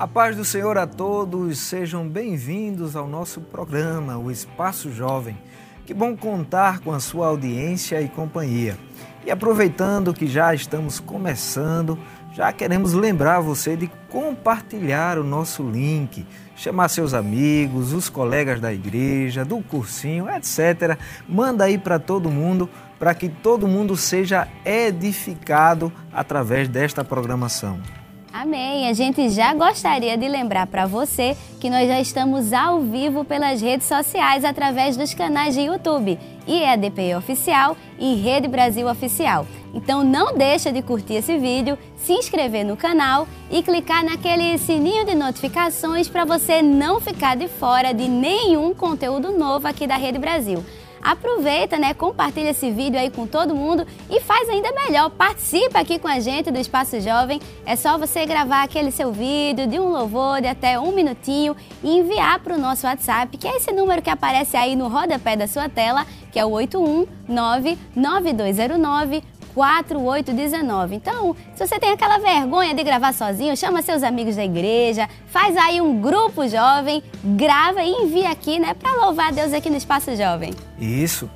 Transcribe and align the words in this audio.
A 0.00 0.08
paz 0.08 0.34
do 0.34 0.46
Senhor 0.46 0.78
a 0.78 0.86
todos, 0.86 1.58
sejam 1.58 2.08
bem-vindos 2.08 2.96
ao 2.96 3.06
nosso 3.06 3.38
programa, 3.38 4.16
o 4.16 4.30
Espaço 4.30 4.90
Jovem. 4.90 5.36
Que 5.84 5.92
bom 5.92 6.16
contar 6.16 6.80
com 6.80 6.90
a 6.90 6.98
sua 6.98 7.26
audiência 7.26 8.00
e 8.00 8.08
companhia. 8.08 8.78
E 9.26 9.30
aproveitando 9.30 10.14
que 10.14 10.26
já 10.26 10.54
estamos 10.54 10.98
começando, 10.98 11.98
já 12.32 12.50
queremos 12.50 12.94
lembrar 12.94 13.40
você 13.40 13.76
de 13.76 13.90
compartilhar 14.08 15.18
o 15.18 15.22
nosso 15.22 15.62
link, 15.62 16.26
chamar 16.56 16.88
seus 16.88 17.12
amigos, 17.12 17.92
os 17.92 18.08
colegas 18.08 18.58
da 18.58 18.72
igreja, 18.72 19.44
do 19.44 19.60
cursinho, 19.60 20.30
etc. 20.30 20.98
Manda 21.28 21.64
aí 21.64 21.76
para 21.76 21.98
todo 21.98 22.30
mundo, 22.30 22.70
para 22.98 23.12
que 23.12 23.28
todo 23.28 23.68
mundo 23.68 23.94
seja 23.98 24.48
edificado 24.64 25.92
através 26.10 26.68
desta 26.68 27.04
programação. 27.04 27.99
Amém. 28.32 28.88
A 28.88 28.92
gente 28.92 29.28
já 29.28 29.52
gostaria 29.54 30.16
de 30.16 30.28
lembrar 30.28 30.68
para 30.68 30.86
você 30.86 31.36
que 31.60 31.68
nós 31.68 31.88
já 31.88 32.00
estamos 32.00 32.52
ao 32.52 32.80
vivo 32.80 33.24
pelas 33.24 33.60
redes 33.60 33.88
sociais 33.88 34.44
através 34.44 34.96
dos 34.96 35.12
canais 35.12 35.54
de 35.54 35.62
YouTube 35.62 36.16
IEDP 36.46 37.16
Oficial 37.16 37.76
e 37.98 38.14
Rede 38.14 38.46
Brasil 38.46 38.86
Oficial. 38.88 39.46
Então 39.74 40.04
não 40.04 40.36
deixa 40.36 40.72
de 40.72 40.80
curtir 40.80 41.14
esse 41.14 41.38
vídeo, 41.38 41.76
se 41.96 42.12
inscrever 42.12 42.64
no 42.64 42.76
canal 42.76 43.26
e 43.50 43.64
clicar 43.64 44.04
naquele 44.04 44.56
sininho 44.58 45.04
de 45.04 45.14
notificações 45.16 46.08
para 46.08 46.24
você 46.24 46.62
não 46.62 47.00
ficar 47.00 47.36
de 47.36 47.48
fora 47.48 47.92
de 47.92 48.06
nenhum 48.08 48.72
conteúdo 48.72 49.32
novo 49.32 49.66
aqui 49.66 49.88
da 49.88 49.96
Rede 49.96 50.18
Brasil 50.18 50.64
aproveita, 51.02 51.78
né? 51.78 51.94
Compartilha 51.94 52.50
esse 52.50 52.70
vídeo 52.70 52.98
aí 52.98 53.10
com 53.10 53.26
todo 53.26 53.54
mundo 53.54 53.86
e 54.08 54.20
faz 54.20 54.48
ainda 54.48 54.70
melhor. 54.72 55.10
Participa 55.10 55.80
aqui 55.80 55.98
com 55.98 56.08
a 56.08 56.20
gente 56.20 56.50
do 56.50 56.58
Espaço 56.58 57.00
Jovem. 57.00 57.40
É 57.64 57.76
só 57.76 57.96
você 57.98 58.26
gravar 58.26 58.62
aquele 58.62 58.90
seu 58.90 59.12
vídeo 59.12 59.66
de 59.66 59.78
um 59.78 59.88
louvor 59.88 60.40
de 60.40 60.48
até 60.48 60.78
um 60.78 60.92
minutinho 60.92 61.56
e 61.82 61.98
enviar 61.98 62.40
para 62.40 62.54
o 62.54 62.58
nosso 62.58 62.86
WhatsApp, 62.86 63.36
que 63.36 63.48
é 63.48 63.56
esse 63.56 63.72
número 63.72 64.02
que 64.02 64.10
aparece 64.10 64.56
aí 64.56 64.76
no 64.76 64.88
rodapé 64.88 65.36
da 65.36 65.46
sua 65.46 65.68
tela, 65.68 66.06
que 66.30 66.38
é 66.38 66.44
o 66.44 66.50
819 66.50 67.78
9209 67.94 69.39
4819. 69.54 70.94
Então, 70.94 71.36
se 71.54 71.66
você 71.66 71.78
tem 71.78 71.90
aquela 71.90 72.18
vergonha 72.18 72.74
de 72.74 72.82
gravar 72.82 73.12
sozinho, 73.12 73.56
chama 73.56 73.82
seus 73.82 74.02
amigos 74.02 74.36
da 74.36 74.44
igreja, 74.44 75.08
faz 75.26 75.56
aí 75.56 75.80
um 75.80 76.00
grupo 76.00 76.46
jovem, 76.48 77.02
grava 77.24 77.82
e 77.82 77.90
envia 77.90 78.30
aqui, 78.30 78.58
né, 78.58 78.74
para 78.74 79.04
louvar 79.04 79.32
Deus 79.32 79.52
aqui 79.52 79.70
no 79.70 79.76
Espaço 79.76 80.14
Jovem. 80.16 80.52
Isso. 80.78 81.28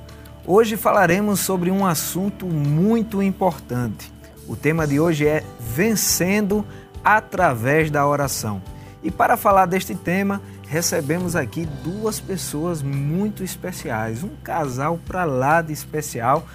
Hoje 0.47 0.77
falaremos 0.77 1.39
sobre 1.39 1.71
um 1.71 1.85
assunto 1.85 2.45
muito 2.45 3.21
importante. 3.21 4.13
O 4.47 4.55
tema 4.55 4.85
de 4.85 4.99
hoje 4.99 5.27
é 5.27 5.43
vencendo 5.59 6.63
através 7.03 7.89
da 7.89 8.05
oração. 8.07 8.61
E 9.03 9.09
para 9.09 9.37
falar 9.37 9.65
deste 9.65 9.95
tema, 9.95 10.41
recebemos 10.67 11.35
aqui 11.35 11.67
duas 11.83 12.19
pessoas 12.19 12.81
muito 12.81 13.43
especiais, 13.43 14.23
um 14.23 14.35
casal 14.43 14.99
para 15.05 15.23
lá 15.23 15.61
de 15.61 15.73
especial 15.73 16.45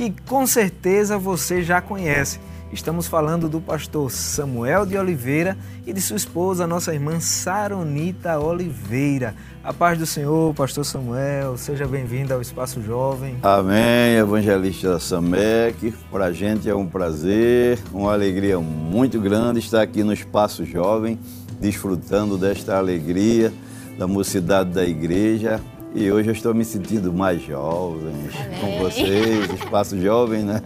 que 0.00 0.14
com 0.26 0.46
certeza 0.46 1.18
você 1.18 1.62
já 1.62 1.78
conhece. 1.78 2.40
Estamos 2.72 3.06
falando 3.06 3.50
do 3.50 3.60
pastor 3.60 4.10
Samuel 4.10 4.86
de 4.86 4.96
Oliveira 4.96 5.58
e 5.86 5.92
de 5.92 6.00
sua 6.00 6.16
esposa, 6.16 6.66
nossa 6.66 6.94
irmã 6.94 7.20
Saronita 7.20 8.38
Oliveira. 8.38 9.34
A 9.62 9.74
paz 9.74 9.98
do 9.98 10.06
Senhor, 10.06 10.54
pastor 10.54 10.86
Samuel, 10.86 11.58
seja 11.58 11.86
bem-vindo 11.86 12.32
ao 12.32 12.40
Espaço 12.40 12.80
Jovem. 12.80 13.36
Amém, 13.42 14.16
evangelista 14.16 14.98
Samek. 14.98 15.92
Para 16.10 16.26
a 16.26 16.32
gente 16.32 16.66
é 16.66 16.74
um 16.74 16.86
prazer, 16.86 17.78
uma 17.92 18.14
alegria 18.14 18.58
muito 18.58 19.20
grande 19.20 19.58
estar 19.58 19.82
aqui 19.82 20.02
no 20.02 20.14
Espaço 20.14 20.64
Jovem, 20.64 21.18
desfrutando 21.60 22.38
desta 22.38 22.78
alegria 22.78 23.52
da 23.98 24.06
mocidade 24.06 24.70
da 24.70 24.82
igreja, 24.82 25.60
e 25.94 26.10
hoje 26.10 26.28
eu 26.28 26.32
estou 26.32 26.54
me 26.54 26.64
sentindo 26.64 27.12
mais 27.12 27.42
jovem 27.42 28.14
Amém. 28.34 28.60
com 28.60 28.78
vocês, 28.84 29.50
espaço 29.52 30.00
jovem, 30.00 30.44
né? 30.44 30.62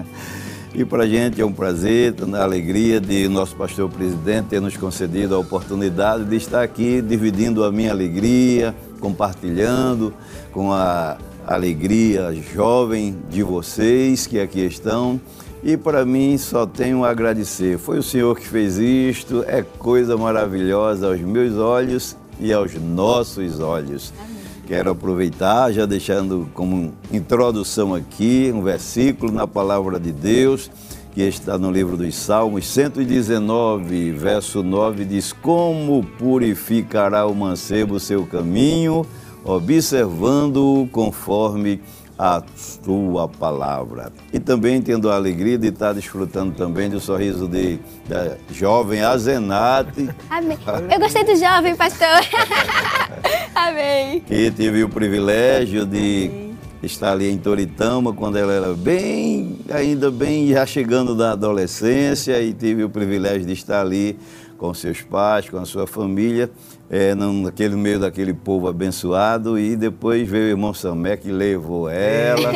E 0.74 0.84
para 0.84 1.04
a 1.04 1.06
gente 1.06 1.40
é 1.40 1.46
um 1.46 1.52
prazer, 1.52 2.14
uma 2.20 2.40
alegria 2.40 3.00
de 3.00 3.28
nosso 3.28 3.54
pastor 3.54 3.88
presidente 3.88 4.48
ter 4.48 4.60
nos 4.60 4.76
concedido 4.76 5.34
a 5.34 5.38
oportunidade 5.38 6.24
de 6.24 6.36
estar 6.36 6.62
aqui 6.62 7.00
dividindo 7.00 7.64
a 7.64 7.70
minha 7.70 7.92
alegria, 7.92 8.74
compartilhando 9.00 10.12
com 10.52 10.72
a 10.72 11.16
alegria 11.46 12.34
jovem 12.52 13.16
de 13.30 13.42
vocês 13.42 14.26
que 14.26 14.40
aqui 14.40 14.60
estão. 14.66 15.20
E 15.62 15.76
para 15.76 16.04
mim 16.04 16.36
só 16.36 16.66
tenho 16.66 17.04
a 17.04 17.10
agradecer. 17.10 17.78
Foi 17.78 17.98
o 17.98 18.02
Senhor 18.02 18.36
que 18.38 18.46
fez 18.46 18.76
isto, 18.76 19.44
é 19.46 19.62
coisa 19.62 20.16
maravilhosa 20.16 21.06
aos 21.06 21.20
meus 21.20 21.56
olhos 21.56 22.16
e 22.40 22.52
aos 22.52 22.74
nossos 22.74 23.60
olhos. 23.60 24.12
Amém. 24.18 24.33
Quero 24.66 24.92
aproveitar, 24.92 25.70
já 25.72 25.84
deixando 25.84 26.48
como 26.54 26.94
introdução 27.12 27.94
aqui, 27.94 28.50
um 28.54 28.62
versículo 28.62 29.30
na 29.30 29.46
palavra 29.46 30.00
de 30.00 30.10
Deus, 30.10 30.70
que 31.12 31.20
está 31.20 31.58
no 31.58 31.70
livro 31.70 31.98
dos 31.98 32.14
Salmos, 32.14 32.66
119, 32.68 34.12
verso 34.12 34.62
9, 34.62 35.04
diz: 35.04 35.34
Como 35.34 36.02
purificará 36.18 37.26
o 37.26 37.34
mancebo 37.34 38.00
seu 38.00 38.24
caminho, 38.24 39.04
observando-o 39.44 40.88
conforme 40.88 41.82
a 42.18 42.42
tua 42.82 43.28
palavra. 43.28 44.12
E 44.32 44.38
também 44.38 44.80
tendo 44.80 45.10
a 45.10 45.16
alegria 45.16 45.58
de 45.58 45.68
estar 45.68 45.92
desfrutando 45.92 46.52
também 46.54 46.88
do 46.88 47.00
sorriso 47.00 47.48
de, 47.48 47.78
da 48.08 48.36
jovem 48.50 49.02
Azenate. 49.02 50.08
Amém. 50.30 50.58
Eu 50.92 51.00
gostei 51.00 51.24
do 51.24 51.36
jovem, 51.36 51.74
pastor. 51.74 52.06
Amém. 53.54 54.20
Que 54.20 54.50
tive 54.50 54.84
o 54.84 54.88
privilégio 54.88 55.84
de 55.84 56.26
Amém. 56.26 56.58
estar 56.82 57.12
ali 57.12 57.30
em 57.30 57.38
Toritama 57.38 58.12
quando 58.12 58.36
ela 58.36 58.52
era 58.52 58.74
bem, 58.74 59.58
ainda 59.72 60.10
bem, 60.10 60.48
já 60.48 60.64
chegando 60.64 61.14
da 61.14 61.32
adolescência 61.32 62.40
e 62.40 62.52
tive 62.52 62.84
o 62.84 62.90
privilégio 62.90 63.44
de 63.44 63.52
estar 63.52 63.80
ali 63.80 64.16
com 64.64 64.72
seus 64.72 65.02
pais, 65.02 65.50
com 65.50 65.58
a 65.58 65.66
sua 65.66 65.86
família 65.86 66.50
é, 66.88 67.14
naquele 67.14 67.76
meio 67.76 67.98
daquele 67.98 68.32
povo 68.32 68.66
abençoado 68.66 69.58
e 69.58 69.76
depois 69.76 70.26
veio 70.26 70.44
o 70.44 70.48
irmão 70.48 70.72
Samé 70.72 71.18
que 71.18 71.30
levou 71.30 71.88
ela 71.88 72.50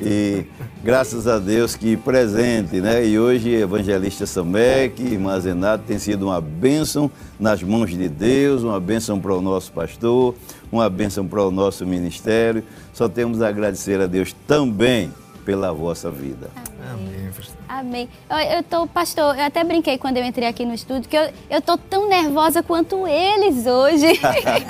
e 0.00 0.46
graças 0.82 1.26
a 1.26 1.38
Deus 1.38 1.76
que 1.76 1.94
presente, 1.94 2.80
né? 2.80 3.04
E 3.04 3.18
hoje 3.18 3.50
evangelista 3.50 4.24
Samek, 4.24 5.02
irmã 5.02 5.38
Zenato, 5.38 5.84
tem 5.86 5.98
sido 5.98 6.26
uma 6.26 6.40
bênção 6.40 7.10
nas 7.38 7.62
mãos 7.62 7.90
de 7.90 8.08
Deus, 8.08 8.62
uma 8.62 8.80
bênção 8.80 9.20
para 9.20 9.34
o 9.34 9.42
nosso 9.42 9.72
pastor, 9.72 10.34
uma 10.70 10.88
bênção 10.88 11.26
para 11.26 11.42
o 11.42 11.50
nosso 11.50 11.86
ministério. 11.86 12.64
Só 12.94 13.10
temos 13.10 13.42
a 13.42 13.48
agradecer 13.48 14.00
a 14.00 14.06
Deus 14.06 14.34
também 14.46 15.10
pela 15.44 15.72
vossa 15.72 16.10
vida. 16.10 16.50
Amém. 16.92 17.22
Amém. 17.68 18.08
Eu, 18.28 18.36
eu 18.56 18.62
tô, 18.62 18.86
pastor, 18.86 19.36
eu 19.36 19.44
até 19.44 19.64
brinquei 19.64 19.98
quando 19.98 20.16
eu 20.16 20.24
entrei 20.24 20.46
aqui 20.46 20.64
no 20.64 20.74
estúdio 20.74 21.08
que 21.08 21.16
eu, 21.16 21.32
eu 21.50 21.60
tô 21.60 21.76
tão 21.76 22.08
nervosa 22.08 22.62
quanto 22.62 23.06
eles 23.06 23.66
hoje. 23.66 24.20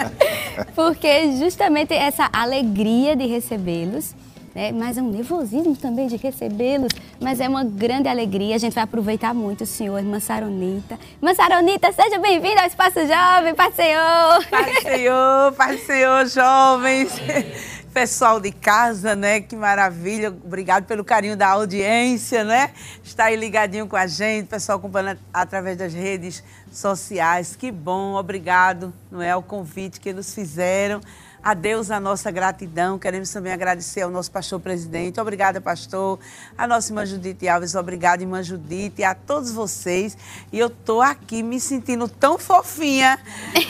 Porque 0.74 1.36
justamente 1.36 1.92
essa 1.92 2.28
alegria 2.32 3.16
de 3.16 3.26
recebê-los, 3.26 4.14
né? 4.54 4.70
mas 4.72 4.96
é 4.96 5.02
um 5.02 5.10
nervosismo 5.10 5.74
também 5.76 6.06
de 6.06 6.16
recebê-los, 6.16 6.92
mas 7.20 7.40
é 7.40 7.48
uma 7.48 7.64
grande 7.64 8.08
alegria. 8.08 8.54
A 8.54 8.58
gente 8.58 8.74
vai 8.74 8.84
aproveitar 8.84 9.34
muito 9.34 9.64
o 9.64 9.66
senhor, 9.66 9.98
irmã 9.98 10.20
Saronita. 10.20 10.98
Irmã 11.20 11.34
Saronita, 11.34 11.92
seja 11.92 12.18
bem-vinda 12.18 12.60
ao 12.60 12.66
Espaço 12.66 13.00
Jovem, 13.00 13.54
Pai 13.54 13.72
Senhor. 13.72 14.46
Pai 14.48 14.74
Senhor, 14.80 15.52
Pai 15.52 15.78
Senhor, 15.78 16.26
jovens. 16.26 17.12
Pessoal 17.92 18.40
de 18.40 18.50
casa, 18.50 19.14
né? 19.14 19.42
Que 19.42 19.54
maravilha. 19.54 20.30
Obrigado 20.30 20.86
pelo 20.86 21.04
carinho 21.04 21.36
da 21.36 21.48
audiência, 21.48 22.42
né? 22.42 22.72
Está 23.04 23.24
aí 23.24 23.36
ligadinho 23.36 23.86
com 23.86 23.96
a 23.96 24.06
gente, 24.06 24.46
pessoal 24.46 24.78
acompanhando 24.78 25.20
através 25.30 25.76
das 25.76 25.92
redes 25.92 26.42
sociais. 26.72 27.54
Que 27.54 27.70
bom, 27.70 28.14
obrigado, 28.14 28.94
não 29.10 29.20
é? 29.20 29.36
O 29.36 29.42
convite 29.42 30.00
que 30.00 30.10
nos 30.10 30.34
fizeram. 30.34 31.02
A 31.42 31.54
Deus 31.54 31.90
a 31.90 31.98
nossa 31.98 32.30
gratidão. 32.30 33.00
Queremos 33.00 33.28
também 33.30 33.52
agradecer 33.52 34.02
ao 34.02 34.10
nosso 34.10 34.30
pastor 34.30 34.60
presidente. 34.60 35.20
Obrigada, 35.20 35.60
pastor. 35.60 36.20
A 36.56 36.68
nossa 36.68 36.92
irmã 36.92 37.04
Judite 37.04 37.48
Alves, 37.48 37.74
obrigada, 37.74 38.22
irmã 38.22 38.40
Judite. 38.44 39.02
A 39.02 39.12
todos 39.12 39.50
vocês. 39.50 40.16
E 40.52 40.58
eu 40.58 40.70
tô 40.70 41.00
aqui 41.00 41.42
me 41.42 41.58
sentindo 41.58 42.06
tão 42.06 42.38
fofinha 42.38 43.18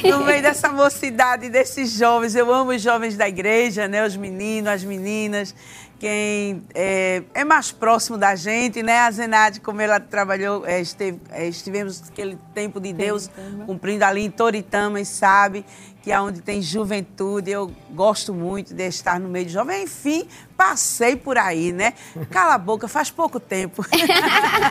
no 0.05 0.23
meio 0.23 0.43
dessa 0.43 0.69
mocidade, 0.71 1.49
desses 1.49 1.93
jovens. 1.93 2.35
Eu 2.35 2.53
amo 2.53 2.73
os 2.73 2.83
jovens 2.83 3.17
da 3.17 3.27
igreja, 3.27 3.89
né? 3.89 4.07
Os 4.07 4.17
meninos, 4.17 4.71
as 4.71 4.85
meninas 4.85 5.55
quem 6.03 6.65
é, 6.75 7.23
é, 7.33 7.45
mais 7.45 7.71
próximo 7.71 8.19
da 8.19 8.35
gente, 8.35 8.83
né? 8.83 8.99
A 8.99 9.11
Zenade, 9.13 9.61
como 9.61 9.81
ela 9.81 10.01
trabalhou, 10.01 10.67
é, 10.67 10.81
esteve, 10.81 11.21
é, 11.31 11.47
estivemos 11.47 12.03
aquele 12.09 12.37
tempo 12.53 12.81
de 12.81 12.93
Deus 12.93 13.31
cumprindo 13.67 14.05
ali 14.05 14.25
em 14.25 14.31
Toritama 14.31 15.01
e 15.01 15.05
sabe 15.05 15.65
que 16.03 16.11
é 16.11 16.21
onde 16.21 16.41
tem 16.41 16.61
juventude, 16.61 17.51
eu 17.51 17.71
gosto 17.93 18.35
muito 18.35 18.75
de 18.75 18.87
estar 18.89 19.21
no 19.21 19.29
meio 19.29 19.47
de 19.47 19.53
jovem. 19.53 19.85
Enfim, 19.85 20.27
passei 20.57 21.15
por 21.15 21.39
aí, 21.39 21.73
né? 21.73 21.95
Cala 22.31 22.55
a 22.55 22.59
boca, 22.59 22.89
faz 22.89 23.11
pouco 23.11 23.39
tempo. 23.39 23.85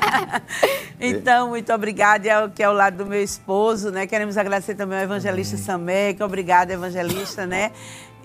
então, 1.00 1.50
muito 1.50 1.72
obrigada, 1.72 2.28
é 2.28 2.46
o 2.46 2.50
que 2.50 2.62
é 2.62 2.70
o 2.70 2.74
lado 2.74 2.98
do 2.98 3.06
meu 3.06 3.24
esposo, 3.24 3.92
né? 3.92 4.06
Queremos 4.06 4.38
agradecer 4.38 4.76
também 4.76 4.98
ao 4.98 5.04
evangelista 5.06 5.58
Samé, 5.58 6.14
que 6.14 6.22
obrigada, 6.22 6.74
evangelista, 6.74 7.48
né? 7.48 7.72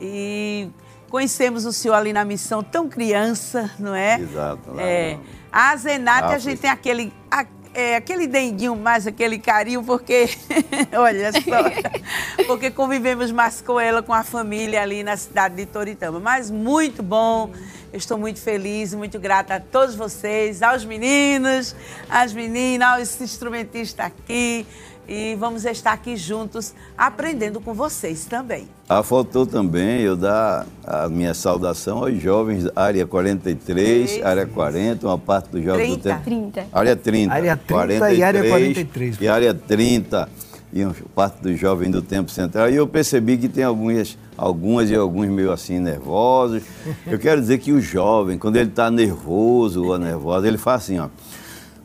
E 0.01 0.69
Conhecemos 1.09 1.65
o 1.65 1.73
senhor 1.73 1.95
ali 1.95 2.13
na 2.13 2.25
missão 2.25 2.63
tão 2.63 2.89
criança, 2.89 3.71
não 3.79 3.95
é? 3.95 4.19
Exato. 4.19 4.73
Lá, 4.73 4.83
é. 4.83 5.19
A 5.53 5.77
Zenate, 5.77 6.35
a 6.35 6.39
gente 6.39 6.61
tem 6.61 6.69
aquele, 6.69 7.13
a, 7.31 7.47
é, 7.77 7.95
aquele 7.95 8.27
denguinho 8.27 8.75
mais, 8.75 9.07
aquele 9.07 9.39
carinho, 9.39 9.83
porque, 9.83 10.31
olha 10.97 11.31
só, 11.31 12.01
porque 12.49 12.71
convivemos 12.71 13.31
mais 13.31 13.61
com 13.61 13.79
ela, 13.79 14.03
com 14.03 14.15
a 14.15 14.25
família 14.25 14.81
ali 14.81 15.05
na 15.05 15.15
cidade 15.15 15.57
de 15.57 15.67
Toritama. 15.67 16.19
Mas 16.19 16.51
muito 16.51 17.03
bom, 17.03 17.53
estou 17.93 18.17
muito 18.17 18.41
feliz, 18.41 18.95
muito 18.95 19.21
grata 19.21 19.57
a 19.57 19.61
todos 19.61 19.95
vocês, 19.95 20.63
aos 20.63 20.87
meninos, 20.87 21.77
às 22.09 22.33
meninas, 22.33 22.89
aos 22.89 23.21
instrumentistas 23.21 24.07
aqui, 24.07 24.67
e 25.09 25.35
vamos 25.37 25.65
estar 25.65 25.93
aqui 25.93 26.17
juntos 26.17 26.75
aprendendo 26.97 27.61
com 27.61 27.73
vocês 27.73 28.25
também. 28.25 28.69
Ah, 28.89 29.03
faltou 29.03 29.47
também 29.47 30.01
eu 30.03 30.17
dar 30.17 30.67
a 30.85 31.09
minha 31.09 31.35
saudação 31.35 31.99
aos 31.99 32.21
jovens 32.21 32.65
da 32.65 32.73
área 32.77 33.07
43, 33.07 34.11
Três. 34.11 34.25
área 34.25 34.47
40, 34.47 35.07
uma 35.07 35.19
parte 35.19 35.51
dos 35.51 35.65
jovens 35.65 35.93
30. 35.95 35.97
do 35.97 36.03
tempo. 36.03 36.25
30. 36.25 36.67
Área 36.73 36.97
30. 36.97 37.33
Área 37.35 37.57
30 37.57 37.73
43, 37.73 38.19
e 38.19 38.23
área 38.23 38.49
43. 38.49 39.21
E 39.21 39.29
área 39.29 39.55
30 39.55 40.29
e 40.73 40.85
uma 40.85 40.95
parte 41.15 41.41
dos 41.43 41.59
jovens 41.59 41.91
do 41.91 42.03
tempo 42.03 42.31
central. 42.31 42.69
E 42.71 42.77
eu 42.77 42.87
percebi 42.87 43.39
que 43.39 43.49
tem 43.49 43.65
algumas, 43.65 44.19
algumas 44.37 44.91
e 44.91 44.95
alguns 44.95 45.29
meio 45.29 45.51
assim 45.51 45.79
nervosos. 45.79 46.63
Eu 47.07 47.19
quero 47.19 47.41
dizer 47.41 47.59
que 47.59 47.73
o 47.73 47.81
jovem, 47.81 48.37
quando 48.37 48.57
ele 48.57 48.69
está 48.69 48.91
nervoso 48.91 49.85
ou 49.85 49.99
nervosa, 49.99 50.47
ele 50.47 50.59
faz 50.59 50.83
assim, 50.83 50.99
ó. 50.99 51.09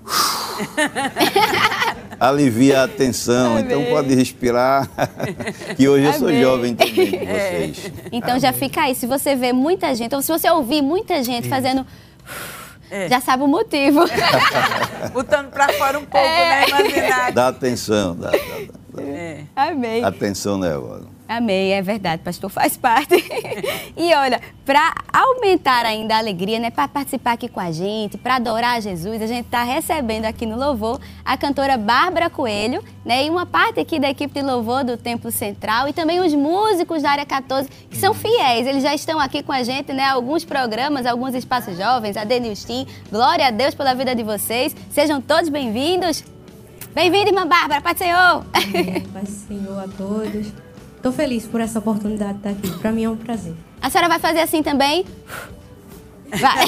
alivia 2.21 2.83
a 2.83 2.87
tensão. 2.87 3.53
Amém. 3.53 3.65
Então 3.65 3.83
pode 3.85 4.13
respirar, 4.13 4.87
que 5.75 5.89
hoje 5.89 6.05
eu 6.05 6.13
sou 6.13 6.27
Amém. 6.27 6.41
jovem 6.41 6.75
também 6.75 7.11
com 7.11 7.25
vocês. 7.25 7.91
Então 8.11 8.29
Amém. 8.31 8.41
já 8.41 8.53
fica 8.53 8.81
aí. 8.81 8.93
Se 8.93 9.07
você 9.07 9.35
vê 9.35 9.51
muita 9.51 9.95
gente, 9.95 10.13
ou 10.13 10.21
se 10.21 10.31
você 10.31 10.49
ouvir 10.49 10.83
muita 10.83 11.23
gente 11.23 11.49
fazendo. 11.49 11.85
É. 12.91 13.07
Já 13.07 13.21
sabe 13.21 13.43
o 13.43 13.47
motivo. 13.47 14.01
Botando 15.13 15.49
para 15.49 15.71
fora 15.73 15.97
um 15.97 16.05
pouco, 16.05 16.17
é. 16.27 16.61
né, 16.61 16.67
Imaginado? 16.67 17.33
Dá 17.33 17.47
atenção, 17.47 18.15
dá, 18.15 18.31
dá, 18.31 18.37
dá. 18.93 19.01
É. 19.01 19.43
Amém. 19.55 20.03
Atenção 20.03 20.57
nervosa. 20.57 21.07
Amei, 21.31 21.71
é 21.71 21.81
verdade, 21.81 22.21
pastor, 22.21 22.49
faz 22.49 22.75
parte. 22.75 23.15
e 23.95 24.13
olha, 24.13 24.41
para 24.65 24.93
aumentar 25.13 25.85
ainda 25.85 26.15
a 26.15 26.17
alegria, 26.17 26.59
né, 26.59 26.69
para 26.69 26.89
participar 26.89 27.31
aqui 27.31 27.47
com 27.47 27.61
a 27.61 27.71
gente, 27.71 28.17
para 28.17 28.35
adorar 28.35 28.81
Jesus, 28.81 29.21
a 29.21 29.27
gente 29.27 29.45
está 29.45 29.63
recebendo 29.63 30.25
aqui 30.25 30.45
no 30.45 30.57
Louvor 30.57 30.99
a 31.23 31.37
cantora 31.37 31.77
Bárbara 31.77 32.29
Coelho, 32.29 32.83
né, 33.05 33.25
e 33.25 33.29
uma 33.29 33.45
parte 33.45 33.79
aqui 33.79 33.97
da 33.97 34.09
equipe 34.09 34.33
de 34.33 34.41
Louvor 34.45 34.83
do 34.83 34.97
Templo 34.97 35.31
Central 35.31 35.87
e 35.87 35.93
também 35.93 36.19
os 36.19 36.33
músicos 36.33 37.01
da 37.01 37.11
área 37.11 37.25
14, 37.25 37.69
que 37.89 37.95
são 37.95 38.13
fiéis, 38.13 38.67
eles 38.67 38.83
já 38.83 38.93
estão 38.93 39.17
aqui 39.17 39.41
com 39.41 39.53
a 39.53 39.63
gente, 39.63 39.93
né, 39.93 40.03
alguns 40.03 40.43
programas, 40.43 41.05
alguns 41.05 41.33
espaços 41.33 41.77
jovens, 41.77 42.17
a 42.17 42.25
Denilstin, 42.25 42.85
glória 43.09 43.47
a 43.47 43.51
Deus 43.51 43.73
pela 43.73 43.93
vida 43.93 44.13
de 44.13 44.21
vocês, 44.23 44.75
sejam 44.89 45.21
todos 45.21 45.47
bem-vindos. 45.47 46.25
Bem-vinda, 46.93 47.29
irmã 47.29 47.47
Bárbara, 47.47 47.79
Pai 47.79 47.95
Senhor. 47.95 48.45
Amém, 48.53 48.99
Pai 49.13 49.25
Senhor 49.25 49.79
a 49.79 49.87
todos. 49.87 50.51
Estou 51.01 51.11
feliz 51.11 51.47
por 51.47 51.59
essa 51.59 51.79
oportunidade 51.79 52.33
de 52.33 52.37
estar 52.37 52.49
aqui. 52.51 52.79
Para 52.79 52.91
mim 52.91 53.05
é 53.05 53.09
um 53.09 53.15
prazer. 53.15 53.55
A 53.81 53.89
senhora 53.89 54.07
vai 54.07 54.19
fazer 54.19 54.41
assim 54.41 54.61
também? 54.61 55.03
Vai. 56.29 56.67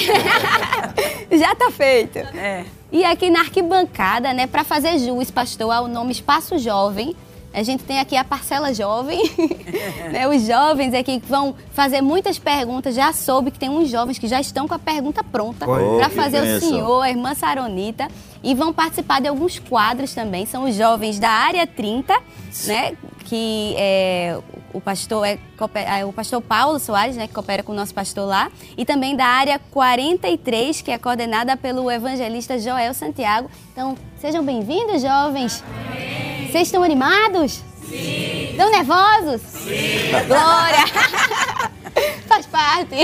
Já 1.38 1.52
está 1.52 1.70
feito. 1.70 2.18
É. 2.18 2.64
E 2.90 3.04
aqui 3.04 3.30
na 3.30 3.38
arquibancada, 3.38 4.32
né, 4.32 4.48
para 4.48 4.64
fazer 4.64 4.98
jus, 4.98 5.30
pastor, 5.30 5.70
ao 5.70 5.86
nome 5.86 6.10
Espaço 6.10 6.58
Jovem, 6.58 7.14
a 7.54 7.62
gente 7.62 7.84
tem 7.84 8.00
aqui 8.00 8.16
a 8.16 8.24
parcela 8.24 8.74
jovem, 8.74 9.22
né? 10.10 10.26
os 10.26 10.42
jovens 10.42 10.92
aqui 10.92 11.20
que 11.20 11.26
vão 11.26 11.54
fazer 11.72 12.02
muitas 12.02 12.36
perguntas. 12.36 12.96
Já 12.96 13.12
soube 13.12 13.52
que 13.52 13.58
tem 13.58 13.68
uns 13.68 13.88
jovens 13.88 14.18
que 14.18 14.26
já 14.26 14.40
estão 14.40 14.66
com 14.66 14.74
a 14.74 14.78
pergunta 14.78 15.22
pronta 15.22 15.64
para 15.64 16.10
fazer 16.10 16.42
o 16.42 16.60
senhor, 16.60 17.00
a 17.00 17.08
irmã 17.08 17.32
Saronita, 17.32 18.08
e 18.42 18.54
vão 18.56 18.72
participar 18.72 19.20
de 19.20 19.28
alguns 19.28 19.60
quadros 19.60 20.12
também. 20.12 20.44
São 20.46 20.64
os 20.64 20.74
jovens 20.74 21.20
da 21.20 21.30
área 21.30 21.64
30, 21.64 22.12
né? 22.66 22.96
Que 23.24 23.74
é, 23.78 24.36
o 24.72 24.80
pastor 24.80 25.24
é, 25.24 25.38
é 25.98 26.04
o 26.04 26.12
pastor 26.12 26.42
Paulo 26.42 26.78
Soares, 26.78 27.16
né, 27.16 27.26
que 27.26 27.32
coopera 27.32 27.62
com 27.62 27.72
o 27.72 27.74
nosso 27.74 27.94
pastor 27.94 28.28
lá, 28.28 28.50
e 28.76 28.84
também 28.84 29.16
da 29.16 29.24
área 29.24 29.58
43, 29.70 30.82
que 30.82 30.90
é 30.90 30.98
coordenada 30.98 31.56
pelo 31.56 31.90
evangelista 31.90 32.58
Joel 32.58 32.92
Santiago. 32.92 33.48
Então, 33.72 33.96
sejam 34.20 34.44
bem-vindos, 34.44 35.00
jovens. 35.00 35.64
Amém. 35.88 36.13
Vocês 36.54 36.68
estão 36.68 36.84
animados? 36.84 37.64
Sim. 37.88 38.50
Estão 38.52 38.70
nervosos? 38.70 39.40
Sim. 39.40 40.12
Glória! 40.28 40.86
Faz 42.28 42.46
parte. 42.46 42.94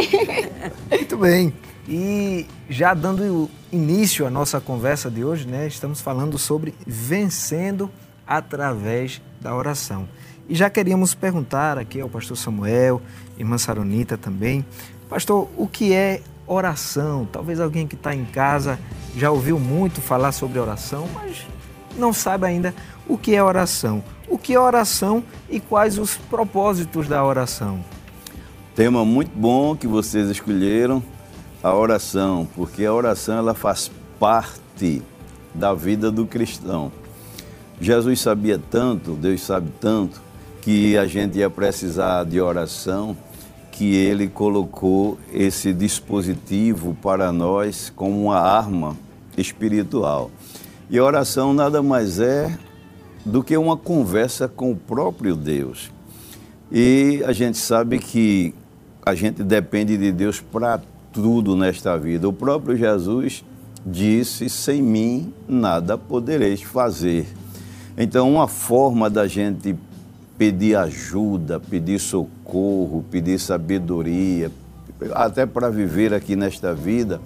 Muito 0.88 1.16
bem. 1.16 1.52
E 1.88 2.46
já 2.68 2.94
dando 2.94 3.50
início 3.72 4.24
à 4.24 4.30
nossa 4.30 4.60
conversa 4.60 5.10
de 5.10 5.24
hoje, 5.24 5.48
né, 5.48 5.66
estamos 5.66 6.00
falando 6.00 6.38
sobre 6.38 6.72
vencendo 6.86 7.90
através 8.24 9.20
da 9.40 9.52
oração. 9.52 10.08
E 10.48 10.54
já 10.54 10.70
queríamos 10.70 11.12
perguntar 11.12 11.76
aqui 11.76 12.00
ao 12.00 12.08
pastor 12.08 12.36
Samuel, 12.36 13.02
irmã 13.36 13.58
Saronita 13.58 14.16
também, 14.16 14.64
pastor, 15.08 15.48
o 15.56 15.66
que 15.66 15.92
é 15.92 16.22
oração? 16.46 17.26
Talvez 17.32 17.58
alguém 17.58 17.88
que 17.88 17.96
está 17.96 18.14
em 18.14 18.24
casa 18.26 18.78
já 19.16 19.32
ouviu 19.32 19.58
muito 19.58 20.00
falar 20.00 20.30
sobre 20.30 20.60
oração, 20.60 21.08
mas 21.12 21.44
não 22.00 22.12
sabe 22.12 22.46
ainda 22.46 22.74
o 23.06 23.16
que 23.16 23.34
é 23.34 23.42
oração, 23.42 24.02
o 24.28 24.36
que 24.36 24.54
é 24.54 24.58
oração 24.58 25.22
e 25.48 25.60
quais 25.60 25.98
os 25.98 26.16
propósitos 26.16 27.06
da 27.06 27.24
oração. 27.24 27.78
Tema 28.74 29.04
muito 29.04 29.30
bom 29.36 29.76
que 29.76 29.86
vocês 29.86 30.28
escolheram, 30.28 31.02
a 31.62 31.74
oração, 31.74 32.48
porque 32.56 32.84
a 32.84 32.92
oração 32.92 33.36
ela 33.36 33.54
faz 33.54 33.90
parte 34.18 35.02
da 35.54 35.74
vida 35.74 36.10
do 36.10 36.26
cristão. 36.26 36.90
Jesus 37.80 38.20
sabia 38.20 38.58
tanto, 38.58 39.12
Deus 39.12 39.42
sabe 39.42 39.70
tanto, 39.80 40.20
que 40.60 40.96
a 40.96 41.06
gente 41.06 41.38
ia 41.38 41.50
precisar 41.50 42.24
de 42.24 42.40
oração, 42.40 43.16
que 43.72 43.94
ele 43.94 44.28
colocou 44.28 45.18
esse 45.32 45.72
dispositivo 45.72 46.96
para 47.02 47.32
nós 47.32 47.90
como 47.94 48.24
uma 48.24 48.38
arma 48.38 48.96
espiritual. 49.36 50.30
E 50.90 50.98
a 50.98 51.04
oração 51.04 51.54
nada 51.54 51.80
mais 51.80 52.18
é 52.18 52.58
do 53.24 53.44
que 53.44 53.56
uma 53.56 53.76
conversa 53.76 54.48
com 54.48 54.72
o 54.72 54.76
próprio 54.76 55.36
Deus. 55.36 55.88
E 56.70 57.22
a 57.24 57.32
gente 57.32 57.58
sabe 57.58 58.00
que 58.00 58.52
a 59.06 59.14
gente 59.14 59.44
depende 59.44 59.96
de 59.96 60.10
Deus 60.10 60.40
para 60.40 60.80
tudo 61.12 61.54
nesta 61.54 61.96
vida. 61.96 62.28
O 62.28 62.32
próprio 62.32 62.76
Jesus 62.76 63.44
disse: 63.86 64.48
sem 64.48 64.82
mim 64.82 65.32
nada 65.48 65.96
podereis 65.96 66.60
fazer. 66.62 67.28
Então, 67.96 68.28
uma 68.28 68.48
forma 68.48 69.08
da 69.08 69.28
gente 69.28 69.76
pedir 70.36 70.74
ajuda, 70.74 71.60
pedir 71.60 72.00
socorro, 72.00 73.04
pedir 73.08 73.38
sabedoria, 73.38 74.50
até 75.12 75.46
para 75.46 75.70
viver 75.70 76.12
aqui 76.12 76.34
nesta 76.34 76.74
vida, 76.74 77.20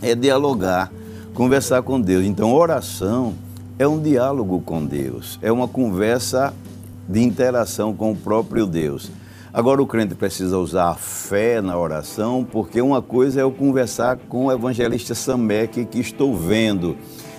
é 0.00 0.14
dialogar 0.14 0.90
conversar 1.38 1.82
com 1.82 2.00
Deus. 2.00 2.24
Então, 2.24 2.52
oração 2.52 3.32
é 3.78 3.86
um 3.86 4.02
diálogo 4.02 4.60
com 4.60 4.84
Deus, 4.84 5.38
é 5.40 5.52
uma 5.52 5.68
conversa 5.68 6.52
de 7.08 7.22
interação 7.22 7.94
com 7.94 8.10
o 8.10 8.16
próprio 8.16 8.66
Deus. 8.66 9.08
Agora, 9.54 9.80
o 9.80 9.86
crente 9.86 10.16
precisa 10.16 10.58
usar 10.58 10.88
a 10.88 10.94
fé 10.96 11.60
na 11.60 11.78
oração, 11.78 12.44
porque 12.50 12.82
uma 12.82 13.00
coisa 13.00 13.38
é 13.38 13.44
eu 13.44 13.52
conversar 13.52 14.16
com 14.28 14.46
o 14.46 14.52
evangelista 14.52 15.14
Samek, 15.14 15.84
que 15.84 16.00
estou 16.00 16.36
vendo, 16.36 16.96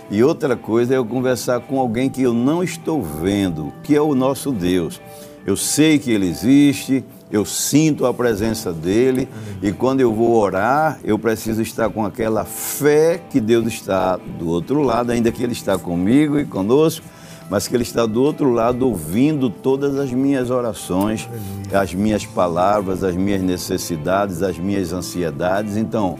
e 0.10 0.24
outra 0.24 0.56
coisa 0.56 0.94
é 0.94 0.98
eu 0.98 1.06
conversar 1.06 1.60
com 1.60 1.78
alguém 1.78 2.10
que 2.10 2.22
eu 2.22 2.34
não 2.34 2.64
estou 2.64 3.04
vendo, 3.04 3.74
que 3.84 3.94
é 3.94 4.02
o 4.02 4.16
nosso 4.16 4.54
Deus. 4.54 5.02
Eu 5.46 5.58
sei 5.58 6.00
que 6.00 6.10
ele 6.10 6.30
existe, 6.30 7.04
eu 7.32 7.46
sinto 7.46 8.06
a 8.06 8.14
presença 8.14 8.74
dele 8.74 9.28
e 9.62 9.72
quando 9.72 10.02
eu 10.02 10.14
vou 10.14 10.36
orar, 10.36 11.00
eu 11.04 11.18
preciso 11.20 11.62
estar 11.62 11.90
com 11.90 12.06
aquela 12.06 12.44
fé 12.46 13.22
que 13.30 13.40
Deus 13.40 13.68
está 13.68 14.18
do 14.18 14.48
outro 14.50 14.82
lado, 14.82 15.12
ainda 15.12 15.32
que 15.32 15.44
ele 15.44 15.54
está 15.54 15.78
comigo 15.78 16.40
e 16.40 16.46
conosco, 16.46 17.06
mas 17.50 17.68
que 17.68 17.76
Ele 17.76 17.84
está 17.84 18.06
do 18.06 18.22
outro 18.22 18.52
lado 18.52 18.88
ouvindo 18.88 19.50
todas 19.50 19.98
as 19.98 20.12
minhas 20.12 20.52
orações, 20.52 21.28
as 21.74 21.94
minhas 21.94 22.26
palavras, 22.26 23.04
as 23.04 23.16
minhas 23.16 23.42
necessidades, 23.42 24.44
as 24.44 24.58
minhas 24.58 24.94
ansiedades. 24.94 25.76
Então, 25.76 26.18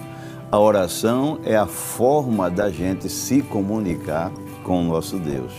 a 0.52 0.60
oração 0.60 1.40
é 1.44 1.56
a 1.56 1.68
forma 1.68 2.50
da 2.50 2.72
gente 2.72 3.08
se 3.08 3.44
comunicar 3.44 4.32
com 4.64 4.82
o 4.82 4.84
nosso 4.86 5.20
Deus. 5.20 5.54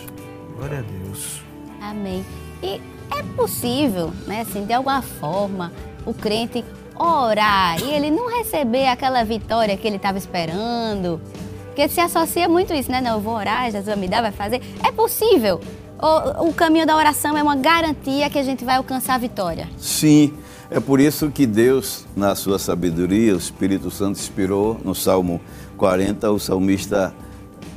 Glória 0.56 0.80
a 0.80 0.82
Deus. 0.82 1.40
Amém. 1.80 2.24
E 2.62 2.80
é 3.10 3.22
possível, 3.36 4.12
né, 4.26 4.42
assim, 4.42 4.64
de 4.64 4.72
alguma 4.72 5.02
forma, 5.02 5.72
o 6.04 6.14
crente 6.14 6.64
orar 6.94 7.80
e 7.82 7.90
ele 7.90 8.10
não 8.10 8.28
receber 8.28 8.86
aquela 8.86 9.24
vitória 9.24 9.76
que 9.76 9.86
ele 9.86 9.96
estava 9.96 10.18
esperando? 10.18 11.20
Porque 11.66 11.88
se 11.88 12.00
associa 12.00 12.48
muito 12.48 12.74
isso, 12.74 12.90
né? 12.90 13.00
Não, 13.00 13.12
eu 13.12 13.20
vou 13.20 13.34
orar, 13.34 13.64
Jesus 13.64 13.86
vai 13.86 13.96
me 13.96 14.08
dar, 14.08 14.20
vai 14.20 14.32
fazer. 14.32 14.60
É 14.86 14.92
possível. 14.92 15.60
O, 15.98 16.48
o 16.48 16.52
caminho 16.52 16.86
da 16.86 16.96
oração 16.96 17.36
é 17.36 17.42
uma 17.42 17.56
garantia 17.56 18.28
que 18.28 18.38
a 18.38 18.42
gente 18.42 18.64
vai 18.64 18.76
alcançar 18.76 19.14
a 19.14 19.18
vitória. 19.18 19.68
Sim, 19.78 20.34
é 20.70 20.80
por 20.80 21.00
isso 21.00 21.30
que 21.30 21.46
Deus, 21.46 22.06
na 22.16 22.34
sua 22.34 22.58
sabedoria, 22.58 23.34
o 23.34 23.38
Espírito 23.38 23.90
Santo 23.90 24.18
inspirou 24.18 24.80
no 24.84 24.94
Salmo 24.94 25.40
40 25.76 26.30
o 26.30 26.38
salmista 26.38 27.14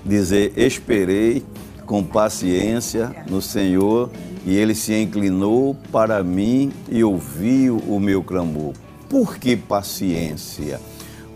dizer: 0.05 0.53
Esperei 0.57 1.43
com 1.85 2.03
paciência 2.03 3.15
no 3.29 3.41
Senhor 3.41 4.09
e 4.45 4.55
ele 4.55 4.75
se 4.75 4.93
inclinou 4.93 5.75
para 5.91 6.23
mim 6.23 6.71
e 6.89 7.03
ouviu 7.03 7.77
o 7.87 7.99
meu 7.99 8.23
clamor. 8.23 8.73
Por 9.09 9.37
que 9.37 9.55
paciência? 9.55 10.79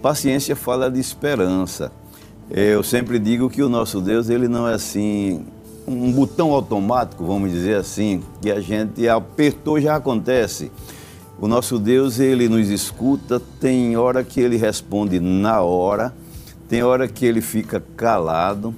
Paciência 0.01 0.55
fala 0.55 0.89
de 0.91 0.99
esperança. 0.99 1.91
Eu 2.49 2.83
sempre 2.83 3.19
digo 3.19 3.49
que 3.49 3.61
o 3.61 3.69
nosso 3.69 3.99
Deus, 3.99 4.29
ele 4.29 4.47
não 4.47 4.67
é 4.67 4.73
assim, 4.73 5.45
um 5.87 6.11
botão 6.11 6.51
automático, 6.51 7.25
vamos 7.25 7.51
dizer 7.51 7.75
assim, 7.75 8.21
que 8.41 8.51
a 8.51 8.59
gente 8.59 9.07
apertou 9.07 9.79
já 9.79 9.95
acontece. 9.95 10.71
O 11.39 11.47
nosso 11.47 11.77
Deus, 11.77 12.19
ele 12.19 12.49
nos 12.49 12.69
escuta, 12.69 13.39
tem 13.59 13.95
hora 13.95 14.23
que 14.23 14.39
ele 14.39 14.57
responde 14.57 15.19
na 15.19 15.61
hora, 15.61 16.13
tem 16.67 16.83
hora 16.83 17.07
que 17.07 17.25
ele 17.25 17.41
fica 17.41 17.83
calado, 17.95 18.73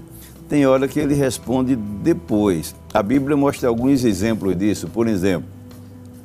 tem 0.47 0.65
hora 0.67 0.87
que 0.87 0.99
ele 0.99 1.13
responde 1.13 1.75
depois. 1.75 2.75
A 2.93 3.03
Bíblia 3.03 3.37
mostra 3.37 3.69
alguns 3.69 4.03
exemplos 4.03 4.57
disso. 4.57 4.87
Por 4.87 5.07
exemplo, 5.07 5.47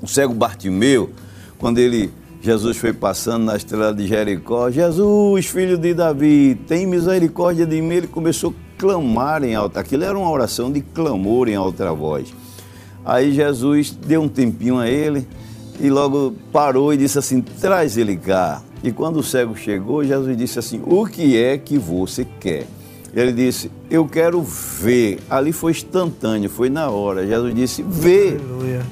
o 0.01 0.07
cego 0.07 0.33
Bartimeu, 0.33 1.11
quando 1.59 1.79
ele 1.79 2.11
Jesus 2.45 2.77
foi 2.77 2.93
passando 2.93 3.45
na 3.45 3.57
estrela 3.57 3.95
de 3.95 4.07
Jericó, 4.07 4.71
Jesus, 4.71 5.47
filho 5.47 5.79
de 5.79 5.95
Davi, 5.95 6.61
tem 6.67 6.87
misericórdia 6.87 7.65
de 7.65 7.81
mim. 7.81 7.95
Ele 7.95 8.07
começou 8.07 8.51
a 8.51 8.79
clamar 8.79 9.43
em 9.43 9.55
alta. 9.55 9.81
Aquilo 9.81 10.05
era 10.05 10.19
uma 10.19 10.31
oração 10.31 10.71
de 10.71 10.83
clamor 10.83 11.49
em 11.49 11.55
alta 11.55 11.91
voz. 11.95 12.35
Aí 13.03 13.33
Jesus 13.33 13.93
deu 13.93 14.21
um 14.21 14.29
tempinho 14.29 14.79
a 14.79 14.87
ele 14.87 15.27
e 15.81 15.89
logo 15.89 16.35
parou 16.53 16.93
e 16.93 16.99
disse 16.99 17.19
assim: 17.19 17.41
traz 17.41 17.97
ele 17.97 18.15
cá. 18.15 18.63
E 18.83 18.93
quando 18.93 19.17
o 19.17 19.23
cego 19.23 19.57
chegou, 19.57 20.05
Jesus 20.05 20.37
disse 20.37 20.59
assim: 20.59 20.83
o 20.85 21.07
que 21.07 21.43
é 21.43 21.57
que 21.57 21.79
você 21.79 22.27
quer? 22.39 22.67
Ele 23.15 23.33
disse: 23.33 23.71
Eu 23.91 24.07
quero 24.07 24.43
ver. 24.43 25.21
Ali 25.31 25.53
foi 25.53 25.73
instantâneo, 25.73 26.51
foi 26.51 26.69
na 26.69 26.91
hora. 26.91 27.27
Jesus 27.27 27.55
disse: 27.55 27.83
Vê, 27.83 28.37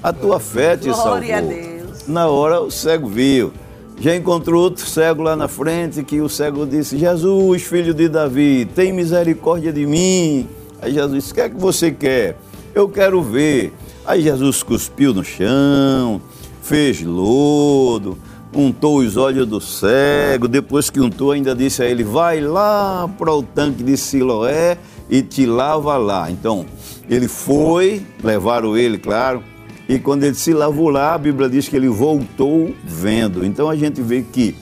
a 0.03 0.13
tua 0.13 0.39
fé 0.39 0.77
te 0.77 0.89
Glória 0.89 0.97
salvou. 0.97 1.35
a 1.35 1.41
Deus. 1.41 2.09
Na 2.09 2.29
hora 2.29 2.61
o 2.61 2.71
cego 2.71 3.09
viu. 3.09 3.53
Já 3.99 4.17
encontrou 4.17 4.63
outro 4.63 4.85
cego 4.87 5.23
lá 5.23 5.37
na 5.37 5.49
frente 5.49 6.03
que 6.03 6.21
o 6.21 6.29
cego 6.29 6.65
disse: 6.67 6.97
Jesus, 6.97 7.63
filho 7.63 7.93
de 7.93 8.09
Davi, 8.09 8.65
tem 8.75 8.93
misericórdia 8.93 9.73
de 9.73 9.87
mim. 9.87 10.49
Aí 10.81 10.93
Jesus 10.95 11.13
disse: 11.15 11.33
O 11.33 11.35
que 11.35 11.41
é 11.41 11.49
que 11.49 11.57
você 11.57 11.91
quer? 11.91 12.37
Eu 12.75 12.89
quero 12.89 13.21
ver. 13.23 13.73
Aí 14.05 14.23
Jesus 14.23 14.63
cuspiu 14.63 15.15
no 15.15 15.23
chão, 15.25 16.21
fez 16.63 17.01
lodo, 17.03 18.19
untou 18.55 18.99
os 18.99 19.17
olhos 19.17 19.47
do 19.47 19.61
cego. 19.61 20.49
Depois 20.49 20.91
que 20.91 21.01
untou, 21.01 21.33
ainda 21.33 21.55
disse 21.55 21.83
a 21.83 21.87
ele: 21.87 22.05
Vai 22.05 22.41
lá 22.41 23.09
para 23.19 23.33
o 23.33 23.43
tanque 23.43 23.83
de 23.83 23.97
Siloé 23.97 24.79
e 25.09 25.23
te 25.23 25.47
lava 25.47 25.97
lá. 25.97 26.31
Então, 26.31 26.67
ele 27.09 27.29
foi, 27.29 28.03
levaram 28.23 28.77
ele, 28.77 28.99
claro, 28.99 29.43
e 29.89 29.99
quando 29.99 30.25
ele 30.25 30.35
se 30.35 30.53
lavou 30.53 30.89
lá, 30.89 31.15
a 31.15 31.19
Bíblia 31.19 31.49
diz 31.49 31.69
que 31.69 31.77
ele 31.77 31.89
voltou 31.89 32.75
vendo. 32.85 33.45
Então 33.45 33.69
a 33.69 33.77
gente 33.77 34.01
vê 34.01 34.23
que 34.23 34.55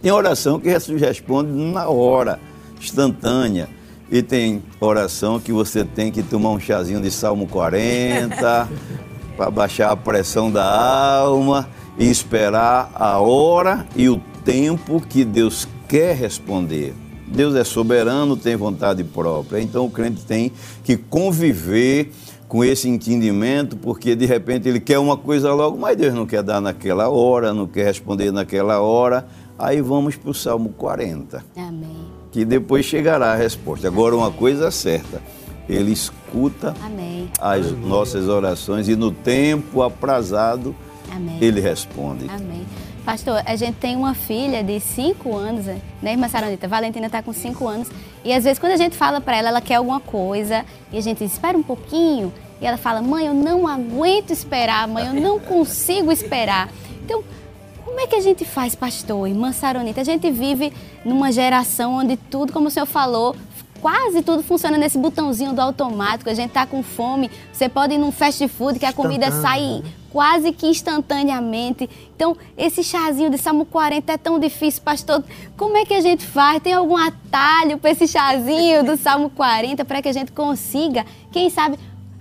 tem 0.00 0.10
oração 0.10 0.58
que 0.58 0.68
Jesus 0.68 1.00
responde 1.00 1.52
na 1.52 1.88
hora, 1.88 2.40
instantânea. 2.80 3.68
E 4.10 4.20
tem 4.20 4.62
oração 4.80 5.38
que 5.38 5.52
você 5.52 5.84
tem 5.84 6.10
que 6.10 6.22
tomar 6.22 6.50
um 6.50 6.60
chazinho 6.60 7.00
de 7.00 7.10
Salmo 7.10 7.46
40 7.46 8.68
para 9.36 9.50
baixar 9.50 9.90
a 9.90 9.96
pressão 9.96 10.50
da 10.50 10.64
alma 10.64 11.68
e 12.02 12.10
esperar 12.10 12.90
a 12.96 13.20
hora 13.20 13.86
e 13.94 14.08
o 14.08 14.20
tempo 14.44 15.00
que 15.00 15.24
Deus 15.24 15.68
quer 15.86 16.16
responder. 16.16 16.92
Deus 17.28 17.54
é 17.54 17.62
soberano, 17.62 18.36
tem 18.36 18.56
vontade 18.56 19.04
própria. 19.04 19.60
Então 19.60 19.86
o 19.86 19.90
crente 19.90 20.24
tem 20.24 20.50
que 20.82 20.96
conviver 20.96 22.10
com 22.48 22.64
esse 22.64 22.88
entendimento, 22.88 23.76
porque 23.76 24.16
de 24.16 24.26
repente 24.26 24.68
ele 24.68 24.80
quer 24.80 24.98
uma 24.98 25.16
coisa 25.16 25.54
logo, 25.54 25.78
mas 25.78 25.96
Deus 25.96 26.12
não 26.12 26.26
quer 26.26 26.42
dar 26.42 26.60
naquela 26.60 27.08
hora, 27.08 27.54
não 27.54 27.68
quer 27.68 27.84
responder 27.84 28.32
naquela 28.32 28.80
hora. 28.80 29.24
Aí 29.56 29.80
vamos 29.80 30.16
para 30.16 30.30
o 30.30 30.34
Salmo 30.34 30.70
40, 30.70 31.44
Amém. 31.56 32.08
que 32.32 32.44
depois 32.44 32.84
chegará 32.84 33.32
a 33.32 33.36
resposta. 33.36 33.86
Agora, 33.86 34.16
uma 34.16 34.32
coisa 34.32 34.72
certa: 34.72 35.22
ele 35.68 35.92
escuta 35.92 36.74
Amém. 36.84 37.30
as 37.40 37.70
nossas 37.70 38.26
orações 38.26 38.88
e 38.88 38.96
no 38.96 39.12
tempo 39.12 39.82
aprazado 39.82 40.74
Amém. 41.14 41.38
ele 41.40 41.60
responde. 41.60 42.28
Amém. 42.28 42.66
Pastor, 43.04 43.42
a 43.44 43.56
gente 43.56 43.76
tem 43.76 43.96
uma 43.96 44.14
filha 44.14 44.62
de 44.62 44.78
5 44.78 45.34
anos, 45.34 45.66
né, 45.66 46.12
irmã 46.12 46.28
Saronita? 46.28 46.68
Valentina 46.68 47.06
está 47.06 47.20
com 47.20 47.32
5 47.32 47.66
anos. 47.66 47.88
E 48.24 48.32
às 48.32 48.44
vezes, 48.44 48.58
quando 48.60 48.72
a 48.72 48.76
gente 48.76 48.96
fala 48.96 49.20
para 49.20 49.36
ela, 49.36 49.48
ela 49.48 49.60
quer 49.60 49.74
alguma 49.74 49.98
coisa, 49.98 50.64
e 50.92 50.98
a 50.98 51.00
gente 51.00 51.18
diz, 51.18 51.32
espera 51.32 51.58
um 51.58 51.62
pouquinho. 51.62 52.32
E 52.60 52.66
ela 52.66 52.76
fala, 52.76 53.02
mãe, 53.02 53.26
eu 53.26 53.34
não 53.34 53.66
aguento 53.66 54.30
esperar, 54.30 54.86
mãe, 54.86 55.06
eu 55.06 55.14
não 55.14 55.40
consigo 55.40 56.12
esperar. 56.12 56.68
Então, 57.04 57.24
como 57.84 57.98
é 58.00 58.06
que 58.06 58.14
a 58.14 58.20
gente 58.20 58.44
faz, 58.44 58.76
pastor, 58.76 59.28
irmã 59.28 59.50
Saronita? 59.50 60.00
A 60.00 60.04
gente 60.04 60.30
vive 60.30 60.72
numa 61.04 61.32
geração 61.32 61.94
onde 61.94 62.16
tudo, 62.16 62.52
como 62.52 62.68
o 62.68 62.70
senhor 62.70 62.86
falou, 62.86 63.34
quase 63.82 64.22
tudo 64.22 64.44
funciona 64.44 64.78
nesse 64.78 64.96
botãozinho 64.96 65.52
do 65.52 65.60
automático. 65.60 66.30
A 66.30 66.34
gente 66.34 66.52
tá 66.52 66.64
com 66.64 66.84
fome, 66.84 67.28
você 67.52 67.68
pode 67.68 67.94
ir 67.94 67.98
num 67.98 68.12
fast 68.12 68.46
food 68.46 68.78
que 68.78 68.86
a 68.86 68.92
comida 68.92 69.32
sai 69.32 69.82
quase 70.08 70.52
que 70.52 70.68
instantaneamente. 70.68 71.90
Então, 72.14 72.36
esse 72.56 72.84
chazinho 72.84 73.28
de 73.28 73.38
Salmo 73.38 73.64
40 73.64 74.12
é 74.12 74.16
tão 74.16 74.38
difícil, 74.38 74.82
pastor. 74.82 75.24
Como 75.56 75.76
é 75.76 75.84
que 75.84 75.94
a 75.94 76.00
gente 76.00 76.24
faz? 76.24 76.62
Tem 76.62 76.74
algum 76.74 76.96
atalho 76.96 77.76
para 77.78 77.90
esse 77.90 78.06
chazinho 78.06 78.84
do 78.84 78.96
Salmo 78.96 79.30
40 79.30 79.84
para 79.84 80.00
que 80.00 80.08
a 80.08 80.12
gente 80.12 80.30
consiga, 80.30 81.04
quem 81.32 81.50
sabe, 81.50 81.78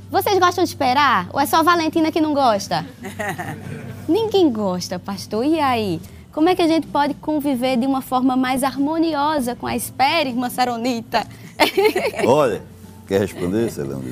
vocês 0.09 0.39
gostam 0.39 0.63
de 0.63 0.69
esperar? 0.69 1.29
Ou 1.31 1.39
é 1.39 1.45
só 1.45 1.57
a 1.57 1.63
Valentina 1.63 2.11
que 2.11 2.19
não 2.19 2.33
gosta? 2.33 2.85
Ninguém 4.09 4.49
gosta, 4.51 4.97
pastor. 4.97 5.45
E 5.45 5.59
aí? 5.59 6.01
Como 6.31 6.47
é 6.47 6.55
que 6.55 6.61
a 6.61 6.67
gente 6.67 6.87
pode 6.87 7.13
conviver 7.15 7.75
de 7.77 7.85
uma 7.85 8.01
forma 8.01 8.37
mais 8.37 8.63
harmoniosa 8.63 9.53
com 9.53 9.67
a 9.67 9.75
espera, 9.75 10.29
irmã 10.29 10.49
Saronita? 10.49 11.27
Olha, 12.25 12.61
quer 13.05 13.19
responder, 13.19 13.69
Celando? 13.69 14.05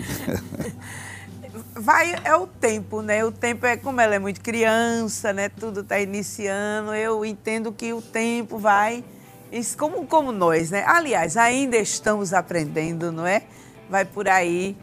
Vai, 1.74 2.14
é 2.26 2.36
o 2.36 2.46
tempo, 2.46 3.02
né? 3.02 3.24
O 3.24 3.32
tempo 3.32 3.66
é 3.66 3.78
como 3.78 4.02
ela 4.02 4.16
é 4.16 4.20
muito 4.20 4.42
criança, 4.42 5.32
né? 5.32 5.48
Tudo 5.48 5.80
está 5.80 5.98
iniciando. 6.02 6.94
Eu 6.94 7.24
entendo 7.24 7.72
que 7.72 7.94
o 7.94 8.02
tempo 8.02 8.58
vai, 8.58 9.02
isso 9.50 9.78
como, 9.78 10.06
como 10.06 10.34
nós, 10.34 10.72
né? 10.72 10.84
Aliás, 10.86 11.38
ainda 11.38 11.78
estamos 11.78 12.34
aprendendo, 12.34 13.14
não 13.14 13.26
é? 13.26 13.44
Vai 13.90 14.04
por 14.04 14.28
aí, 14.28 14.76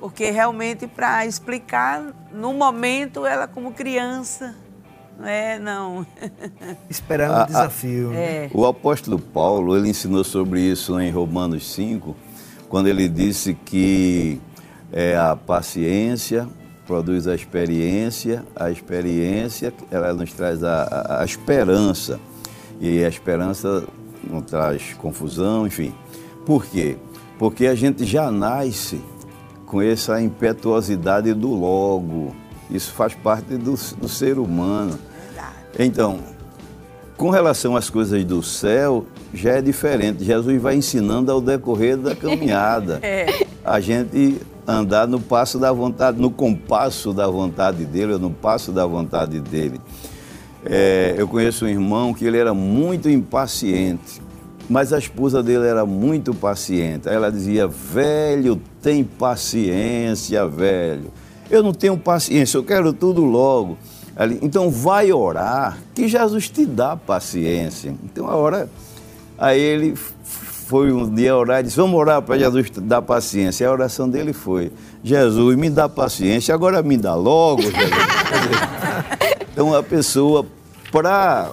porque 0.00 0.30
realmente 0.30 0.86
para 0.86 1.26
explicar, 1.26 2.02
no 2.32 2.54
momento, 2.54 3.26
ela 3.26 3.46
como 3.46 3.72
criança, 3.72 4.56
é? 5.24 5.58
Não. 5.58 6.06
Esperando 6.88 7.32
Ah, 7.34 7.42
o 7.44 7.46
desafio. 7.46 8.12
É. 8.14 8.50
O 8.52 8.66
apóstolo 8.66 9.18
Paulo, 9.18 9.76
ele 9.76 9.88
ensinou 9.88 10.22
sobre 10.24 10.60
isso 10.60 10.98
em 11.00 11.10
Romanos 11.10 11.66
5, 11.72 12.14
quando 12.68 12.86
ele 12.88 13.08
disse 13.08 13.54
que 13.54 14.40
é, 14.92 15.16
a 15.16 15.34
paciência 15.34 16.48
produz 16.86 17.26
a 17.26 17.34
experiência, 17.34 18.44
a 18.56 18.70
experiência 18.70 19.72
ela 19.90 20.12
nos 20.14 20.32
traz 20.32 20.62
a, 20.64 20.82
a- 20.84 21.22
a 21.22 21.24
esperança, 21.24 22.18
e 22.80 23.04
a 23.04 23.08
esperança 23.08 23.84
não 24.22 24.40
traz 24.40 24.94
confusão, 24.94 25.66
enfim. 25.66 25.92
Por 26.46 26.64
quê? 26.64 26.96
Porque 27.38 27.66
a 27.66 27.74
gente 27.74 28.04
já 28.04 28.30
nasce 28.30 29.00
com 29.66 29.82
essa 29.82 30.20
impetuosidade 30.22 31.34
do 31.34 31.52
logo, 31.52 32.34
isso 32.70 32.92
faz 32.92 33.14
parte 33.14 33.56
do, 33.56 33.72
do 33.96 34.08
ser 34.08 34.38
humano. 34.38 34.98
Então, 35.76 36.18
com 37.16 37.30
relação 37.30 37.76
às 37.76 37.90
coisas 37.90 38.24
do 38.24 38.42
céu, 38.44 39.04
já 39.34 39.54
é 39.54 39.60
diferente. 39.60 40.24
Jesus 40.24 40.62
vai 40.62 40.76
ensinando 40.76 41.32
ao 41.32 41.40
decorrer 41.40 41.96
da 41.96 42.14
caminhada. 42.14 43.00
É. 43.08 43.46
A 43.64 43.80
gente 43.80 44.40
andar 44.66 45.06
no 45.06 45.20
passo 45.20 45.58
da 45.58 45.72
vontade, 45.72 46.20
no 46.20 46.30
compasso 46.30 47.12
da 47.12 47.26
vontade 47.26 47.84
dele, 47.84 48.14
ou 48.14 48.18
no 48.18 48.30
passo 48.30 48.70
da 48.70 48.86
vontade 48.86 49.40
dele. 49.40 49.80
É, 50.64 51.14
eu 51.16 51.26
conheço 51.26 51.64
um 51.64 51.68
irmão 51.68 52.14
que 52.14 52.24
ele 52.24 52.38
era 52.38 52.54
muito 52.54 53.08
impaciente, 53.08 54.20
mas 54.68 54.92
a 54.92 54.98
esposa 54.98 55.42
dele 55.42 55.66
era 55.66 55.84
muito 55.86 56.34
paciente. 56.34 57.08
Aí 57.08 57.14
ela 57.14 57.30
dizia: 57.30 57.66
velho, 57.66 58.60
tem 58.80 59.02
paciência, 59.04 60.46
velho. 60.46 61.10
Eu 61.50 61.62
não 61.62 61.72
tenho 61.72 61.96
paciência, 61.96 62.58
eu 62.58 62.64
quero 62.64 62.92
tudo 62.92 63.24
logo. 63.24 63.78
Então 64.42 64.70
vai 64.70 65.12
orar, 65.12 65.78
que 65.94 66.08
Jesus 66.08 66.48
te 66.48 66.66
dá 66.66 66.96
paciência. 66.96 67.94
Então 68.04 68.28
a 68.28 68.34
hora. 68.34 68.68
Aí 69.38 69.60
ele 69.60 69.94
foi 69.94 70.92
um 70.92 71.14
dia 71.14 71.36
orar 71.36 71.60
e 71.60 71.62
disse: 71.64 71.76
Vamos 71.76 71.98
orar 71.98 72.20
para 72.20 72.36
Jesus 72.36 72.68
dar 72.82 73.00
paciência. 73.00 73.64
E 73.64 73.66
a 73.66 73.72
oração 73.72 74.08
dele 74.08 74.32
foi: 74.32 74.72
Jesus, 75.04 75.56
me 75.56 75.70
dá 75.70 75.88
paciência, 75.88 76.52
agora 76.52 76.82
me 76.82 76.96
dá 76.96 77.14
logo. 77.14 77.62
então 79.52 79.72
a 79.72 79.82
pessoa, 79.82 80.44
para 80.90 81.52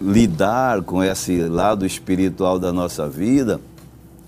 lidar 0.00 0.82
com 0.82 1.02
esse 1.02 1.42
lado 1.42 1.86
espiritual 1.86 2.58
da 2.58 2.72
nossa 2.72 3.08
vida, 3.08 3.58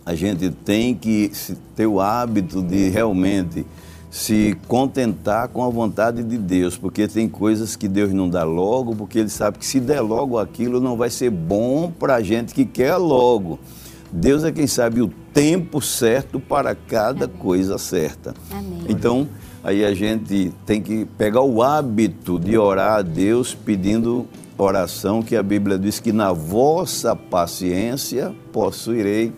a 0.05 0.15
gente 0.15 0.51
tem 0.51 0.95
que 0.95 1.31
ter 1.75 1.87
o 1.87 2.01
hábito 2.01 2.63
de 2.63 2.89
realmente 2.89 3.67
se 4.11 4.57
contentar 4.67 5.49
com 5.49 5.63
a 5.63 5.69
vontade 5.69 6.23
de 6.23 6.39
Deus, 6.39 6.77
porque 6.77 7.07
tem 7.07 7.29
coisas 7.29 7.77
que 7.77 7.89
Deus 7.89 8.13
não 8.13 8.29
dá 8.29 8.45
logo, 8.45 8.95
porque 8.95 9.19
Ele 9.19 9.29
sabe 9.29 9.59
que 9.59 9.67
se 9.67 9.81
der 9.81 10.01
logo 10.01 10.39
aquilo 10.39 10.81
não 10.81 10.97
vai 10.97 11.11
ser 11.11 11.31
bom 11.31 11.91
para 11.91 12.17
a 12.17 12.23
gente 12.23 12.55
que 12.55 12.65
quer 12.65 12.97
logo. 12.97 13.59
Deus 14.11 14.45
é 14.45 14.53
quem 14.53 14.67
sabe 14.67 15.03
o 15.03 15.09
tempo 15.35 15.81
certo 15.83 16.41
para 16.41 16.75
cada 16.75 17.27
Amém. 17.27 17.37
coisa 17.39 17.77
certa. 17.77 18.35
Amém. 18.51 18.85
Então, 18.89 19.29
aí 19.63 19.85
a 19.85 19.93
gente 19.93 20.53
tem 20.65 20.81
que 20.81 21.05
pegar 21.19 21.43
o 21.43 21.63
hábito 21.63 22.39
de 22.39 22.57
orar 22.57 22.99
a 22.99 23.03
Deus 23.03 23.55
pedindo 23.55 24.27
oração, 24.57 25.23
que 25.23 25.37
a 25.37 25.43
Bíblia 25.43 25.79
diz 25.79 26.01
que 26.01 26.13
na 26.13 26.33
vossa 26.33 27.15
paciência 27.15 28.35
possuirei 28.53 29.33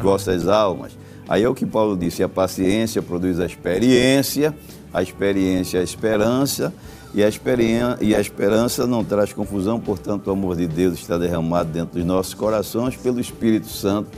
vossas 0.00 0.46
almas. 0.46 1.01
Aí 1.28 1.42
é 1.42 1.48
o 1.48 1.54
que 1.54 1.66
Paulo 1.66 1.96
disse: 1.96 2.22
a 2.22 2.28
paciência 2.28 3.02
produz 3.02 3.40
a 3.40 3.46
experiência, 3.46 4.54
a 4.92 5.02
experiência 5.02 5.78
é 5.78 5.80
a 5.80 5.84
esperança, 5.84 6.72
e 7.14 7.22
a, 7.22 7.28
e 8.00 8.14
a 8.14 8.20
esperança 8.20 8.86
não 8.86 9.04
traz 9.04 9.32
confusão, 9.32 9.78
portanto, 9.78 10.28
o 10.28 10.30
amor 10.30 10.56
de 10.56 10.66
Deus 10.66 10.94
está 10.94 11.18
derramado 11.18 11.70
dentro 11.70 11.98
dos 11.98 12.06
nossos 12.06 12.32
corações 12.34 12.96
pelo 12.96 13.20
Espírito 13.20 13.68
Santo 13.68 14.08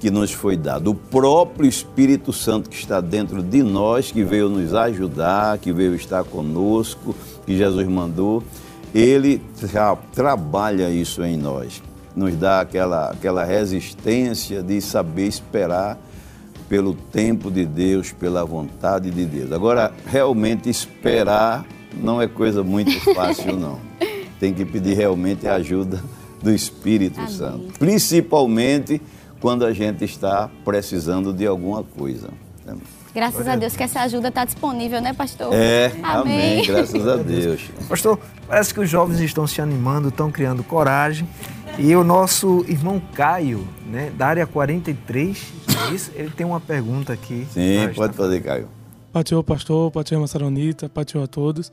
que 0.00 0.10
nos 0.10 0.32
foi 0.32 0.56
dado. 0.56 0.90
O 0.90 0.94
próprio 0.94 1.68
Espírito 1.68 2.32
Santo 2.32 2.70
que 2.70 2.76
está 2.76 3.02
dentro 3.02 3.42
de 3.42 3.62
nós, 3.62 4.10
que 4.10 4.24
veio 4.24 4.48
nos 4.48 4.72
ajudar, 4.72 5.58
que 5.58 5.70
veio 5.70 5.94
estar 5.94 6.24
conosco, 6.24 7.14
que 7.44 7.56
Jesus 7.56 7.86
mandou, 7.86 8.42
ele 8.94 9.42
tra 9.60 9.94
trabalha 10.12 10.88
isso 10.88 11.22
em 11.22 11.36
nós. 11.36 11.82
Nos 12.16 12.34
dá 12.34 12.62
aquela, 12.62 13.10
aquela 13.10 13.44
resistência 13.44 14.62
de 14.62 14.80
saber 14.80 15.26
esperar 15.26 15.98
pelo 16.70 16.94
tempo 16.94 17.50
de 17.50 17.66
Deus, 17.66 18.12
pela 18.12 18.44
vontade 18.44 19.10
de 19.10 19.26
Deus. 19.26 19.50
Agora, 19.50 19.92
realmente 20.06 20.70
esperar 20.70 21.66
não 21.92 22.22
é 22.22 22.28
coisa 22.28 22.62
muito 22.62 22.92
fácil, 23.12 23.56
não. 23.56 23.80
Tem 24.38 24.54
que 24.54 24.64
pedir 24.64 24.94
realmente 24.94 25.48
a 25.48 25.56
ajuda 25.56 26.00
do 26.40 26.54
Espírito 26.54 27.18
Amém. 27.18 27.32
Santo. 27.32 27.72
Principalmente 27.76 29.02
quando 29.40 29.66
a 29.66 29.72
gente 29.72 30.04
está 30.04 30.48
precisando 30.64 31.32
de 31.32 31.44
alguma 31.44 31.82
coisa. 31.82 32.28
Graças 33.12 33.48
a 33.48 33.56
Deus 33.56 33.74
que 33.74 33.82
essa 33.82 34.02
ajuda 34.02 34.28
está 34.28 34.44
disponível, 34.44 35.00
né, 35.00 35.12
pastor? 35.12 35.52
É, 35.52 35.92
amém. 36.04 36.58
amém. 36.60 36.66
Graças 36.66 37.08
a 37.08 37.16
Deus. 37.18 37.62
Pastor, 37.88 38.16
parece 38.46 38.72
que 38.72 38.78
os 38.78 38.88
jovens 38.88 39.18
estão 39.18 39.44
se 39.44 39.60
animando, 39.60 40.08
estão 40.08 40.30
criando 40.30 40.62
coragem. 40.62 41.26
E 41.78 41.96
o 41.96 42.04
nosso 42.04 42.64
irmão 42.68 43.00
Caio, 43.14 43.66
né, 43.86 44.12
da 44.16 44.26
área 44.26 44.46
43, 44.46 45.42
é 45.59 45.59
isso? 45.92 46.10
ele 46.14 46.30
tem 46.30 46.46
uma 46.46 46.60
pergunta 46.60 47.12
aqui. 47.12 47.46
Sim, 47.52 47.88
pode 47.94 48.14
fazer, 48.14 48.40
Caio. 48.40 48.68
Patio, 49.12 49.42
pastor, 49.42 49.90
patio, 49.90 50.14
irmã 50.14 50.26
Saronita, 50.26 50.88
patio 50.88 51.22
a 51.22 51.26
todos. 51.26 51.72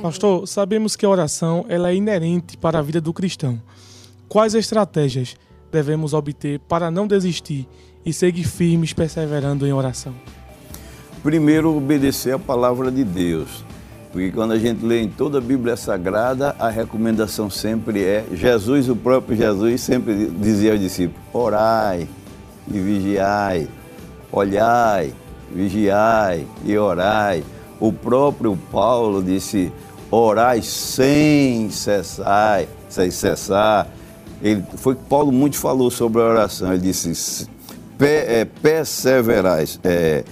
Pastor, 0.00 0.48
sabemos 0.48 0.96
que 0.96 1.04
a 1.04 1.08
oração 1.08 1.64
ela 1.68 1.90
é 1.90 1.94
inerente 1.94 2.56
para 2.56 2.78
a 2.78 2.82
vida 2.82 3.00
do 3.00 3.12
cristão. 3.12 3.60
Quais 4.28 4.54
estratégias 4.54 5.36
devemos 5.70 6.14
obter 6.14 6.58
para 6.60 6.90
não 6.90 7.06
desistir 7.06 7.68
e 8.04 8.12
seguir 8.12 8.44
firmes 8.44 8.92
perseverando 8.92 9.66
em 9.66 9.72
oração? 9.72 10.14
Primeiro, 11.22 11.76
obedecer 11.76 12.34
a 12.34 12.38
palavra 12.38 12.90
de 12.90 13.04
Deus. 13.04 13.64
Porque 14.10 14.32
quando 14.32 14.52
a 14.52 14.58
gente 14.58 14.84
lê 14.84 15.00
em 15.00 15.08
toda 15.08 15.38
a 15.38 15.40
Bíblia 15.40 15.76
Sagrada, 15.76 16.56
a 16.58 16.68
recomendação 16.68 17.48
sempre 17.48 18.02
é: 18.02 18.24
Jesus, 18.32 18.88
o 18.88 18.96
próprio 18.96 19.36
Jesus, 19.36 19.80
sempre 19.80 20.26
dizia 20.26 20.72
aos 20.72 20.80
discípulos: 20.80 21.22
orai 21.32 22.08
e 22.68 22.78
vigiai, 22.78 23.68
olhai, 24.30 25.12
vigiai 25.50 26.46
e 26.64 26.76
orai. 26.76 27.44
O 27.80 27.92
próprio 27.92 28.56
Paulo 28.70 29.22
disse: 29.22 29.72
orai 30.10 30.62
sem 30.62 31.70
cessar, 31.70 32.64
sem 32.88 33.10
cessar. 33.10 33.88
Ele, 34.42 34.64
foi 34.76 34.94
que 34.94 35.02
Paulo 35.04 35.32
muito 35.32 35.56
falou 35.56 35.90
sobre 35.90 36.20
a 36.20 36.24
oração. 36.24 36.72
Ele 36.72 36.82
disse: 36.82 37.48
é, 38.00 38.44
perseverais, 38.44 39.78
é, 39.84 40.24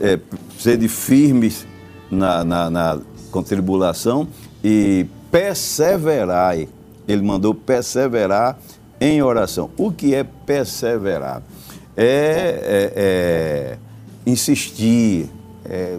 é, 0.00 0.18
sede 0.58 0.88
firmes 0.88 1.66
na, 2.10 2.44
na, 2.44 2.70
na 2.70 2.98
com 3.30 3.42
tribulação 3.42 4.28
e 4.62 5.06
perseverai. 5.30 6.68
Ele 7.06 7.22
mandou 7.22 7.54
perseverar 7.54 8.58
em 9.00 9.22
oração. 9.22 9.70
O 9.76 9.92
que 9.92 10.14
é 10.14 10.24
perseverar? 10.24 11.42
É, 11.96 12.02
é, 12.04 12.92
é 12.96 13.78
insistir, 14.26 15.30
é 15.64 15.98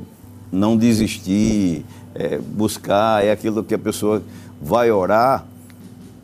não 0.52 0.78
desistir, 0.78 1.86
é 2.14 2.38
buscar, 2.38 3.24
é 3.24 3.32
aquilo 3.32 3.64
que 3.64 3.74
a 3.74 3.80
pessoa 3.80 4.22
vai 4.62 4.92
orar. 4.92 5.46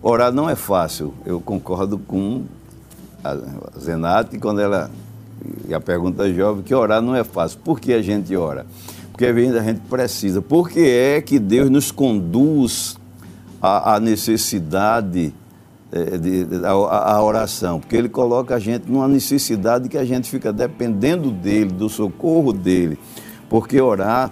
Orar 0.01 0.31
não 0.31 0.49
é 0.49 0.55
fácil. 0.55 1.13
Eu 1.25 1.39
concordo 1.41 1.97
com 1.97 2.43
a 3.23 3.38
Zenate 3.79 4.38
quando 4.38 4.59
ela. 4.59 4.91
E 5.67 5.73
a 5.73 5.79
pergunta 5.79 6.31
jovem, 6.33 6.63
que 6.63 6.73
orar 6.73 7.01
não 7.01 7.15
é 7.15 7.23
fácil. 7.23 7.59
Por 7.63 7.79
que 7.79 7.93
a 7.93 8.01
gente 8.01 8.36
ora? 8.36 8.65
porque 9.13 9.25
a 9.27 9.63
gente 9.63 9.79
precisa. 9.81 10.41
Por 10.41 10.69
que 10.69 10.79
é 10.79 11.21
que 11.21 11.38
Deus 11.38 11.69
nos 11.69 11.91
conduz 11.91 12.97
à, 13.62 13.99
necessidade 13.99 15.07
de, 15.12 15.27
de, 15.27 15.33
à, 16.65 17.23
oração? 17.23 17.79
Porque 17.79 17.95
Ele 17.95 18.10
coloca 18.10 18.56
a 18.56 18.60
gente 18.60 18.89
numa 18.89 19.08
necessidade 19.08 19.88
que 19.88 19.97
a 19.97 20.06
gente 20.06 20.29
fica 20.29 20.51
dependendo 20.51 21.32
dEle, 21.32 21.71
do 21.71 21.89
socorro 21.89 22.51
dEle. 22.51 22.97
Porque 23.49 23.79
orar 23.79 24.32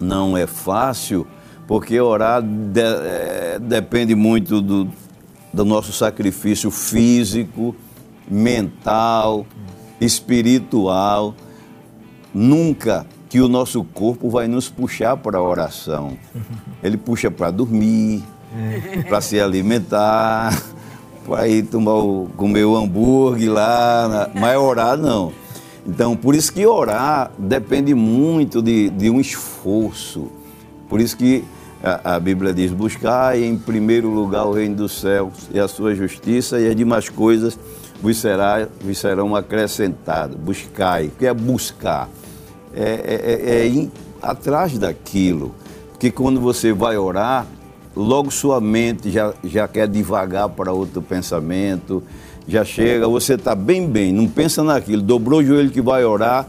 não 0.00 0.36
é 0.36 0.46
fácil, 0.46 1.26
porque 1.66 1.98
orar 2.00 2.42
de, 2.42 2.80
é, 2.80 3.58
depende 3.58 4.14
muito 4.14 4.60
do, 4.60 4.88
do 5.52 5.64
nosso 5.64 5.92
sacrifício 5.92 6.70
físico, 6.70 7.74
mental, 8.28 9.46
espiritual. 10.00 11.34
Nunca 12.32 13.06
que 13.28 13.40
o 13.40 13.48
nosso 13.48 13.82
corpo 13.82 14.28
vai 14.28 14.46
nos 14.46 14.68
puxar 14.68 15.16
para 15.16 15.38
a 15.38 15.42
oração. 15.42 16.16
Ele 16.82 16.96
puxa 16.96 17.30
para 17.30 17.50
dormir, 17.50 18.22
é. 18.56 19.02
para 19.02 19.20
se 19.20 19.40
alimentar, 19.40 20.62
para 21.26 21.48
ir 21.48 21.64
tomar 21.64 21.94
o, 21.94 22.28
comer 22.36 22.64
o 22.64 22.76
hambúrguer 22.76 23.50
lá, 23.50 24.30
mas 24.34 24.56
orar 24.56 24.96
não. 24.96 25.32
Então, 25.86 26.16
por 26.16 26.34
isso 26.34 26.52
que 26.52 26.66
orar 26.66 27.30
depende 27.38 27.94
muito 27.94 28.62
de, 28.62 28.88
de 28.90 29.10
um 29.10 29.20
esforço. 29.20 30.30
Por 30.88 31.00
isso 31.00 31.16
que 31.16 31.44
a, 31.82 32.14
a 32.14 32.20
Bíblia 32.20 32.54
diz: 32.54 32.72
buscar 32.72 33.38
em 33.38 33.56
primeiro 33.56 34.08
lugar 34.08 34.46
o 34.46 34.52
reino 34.52 34.76
dos 34.76 35.00
céus 35.00 35.32
e 35.52 35.60
a 35.60 35.68
sua 35.68 35.94
justiça, 35.94 36.58
e 36.58 36.68
as 36.68 36.76
demais 36.76 37.08
coisas 37.08 37.58
vos, 38.00 38.16
será, 38.16 38.66
vos 38.80 38.98
serão 38.98 39.36
acrescentadas. 39.36 40.36
Buscai, 40.36 41.08
o 41.08 41.10
que 41.10 41.26
é 41.26 41.34
buscar? 41.34 42.08
é, 42.74 42.82
é, 42.82 43.50
é, 43.50 43.56
é 43.60 43.66
ir 43.66 43.90
atrás 44.20 44.76
daquilo. 44.78 45.54
Porque 45.92 46.10
quando 46.10 46.40
você 46.40 46.72
vai 46.72 46.96
orar, 46.96 47.46
logo 47.94 48.30
sua 48.30 48.60
mente 48.60 49.10
já, 49.10 49.32
já 49.44 49.68
quer 49.68 49.88
devagar 49.88 50.48
para 50.48 50.72
outro 50.72 51.00
pensamento, 51.00 52.02
já 52.46 52.64
chega, 52.64 53.08
você 53.08 53.34
está 53.34 53.54
bem, 53.54 53.86
bem, 53.88 54.12
não 54.12 54.26
pensa 54.26 54.62
naquilo, 54.62 55.02
dobrou 55.02 55.40
o 55.40 55.44
joelho 55.44 55.70
que 55.70 55.80
vai 55.80 56.04
orar, 56.04 56.48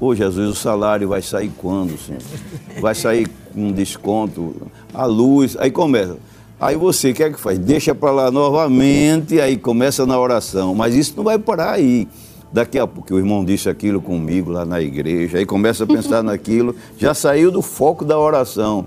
ô 0.00 0.14
Jesus, 0.14 0.50
o 0.50 0.54
salário 0.54 1.08
vai 1.08 1.22
sair 1.22 1.50
quando, 1.56 1.98
Senhor? 1.98 2.22
Vai 2.80 2.94
sair 2.94 3.28
com 3.52 3.72
desconto, 3.72 4.54
a 4.94 5.04
luz, 5.04 5.56
aí 5.58 5.68
começa. 5.68 6.16
Aí 6.60 6.76
você, 6.76 7.10
o 7.10 7.14
que 7.14 7.22
é 7.24 7.30
que 7.30 7.40
faz? 7.40 7.58
Deixa 7.58 7.92
para 7.94 8.10
lá 8.12 8.30
novamente, 8.30 9.40
aí 9.40 9.56
começa 9.56 10.06
na 10.06 10.18
oração, 10.18 10.74
mas 10.74 10.94
isso 10.94 11.14
não 11.16 11.24
vai 11.24 11.38
parar 11.38 11.72
aí. 11.72 12.06
Daqui 12.52 12.78
a 12.78 12.86
pouco 12.86 13.14
o 13.14 13.18
irmão 13.18 13.44
disse 13.44 13.68
aquilo 13.68 14.00
comigo 14.00 14.50
lá 14.50 14.64
na 14.64 14.80
igreja, 14.80 15.38
aí 15.38 15.46
começa 15.46 15.84
a 15.84 15.86
pensar 15.86 16.22
naquilo, 16.24 16.74
já 16.96 17.14
saiu 17.14 17.50
do 17.50 17.62
foco 17.62 18.04
da 18.04 18.18
oração. 18.18 18.86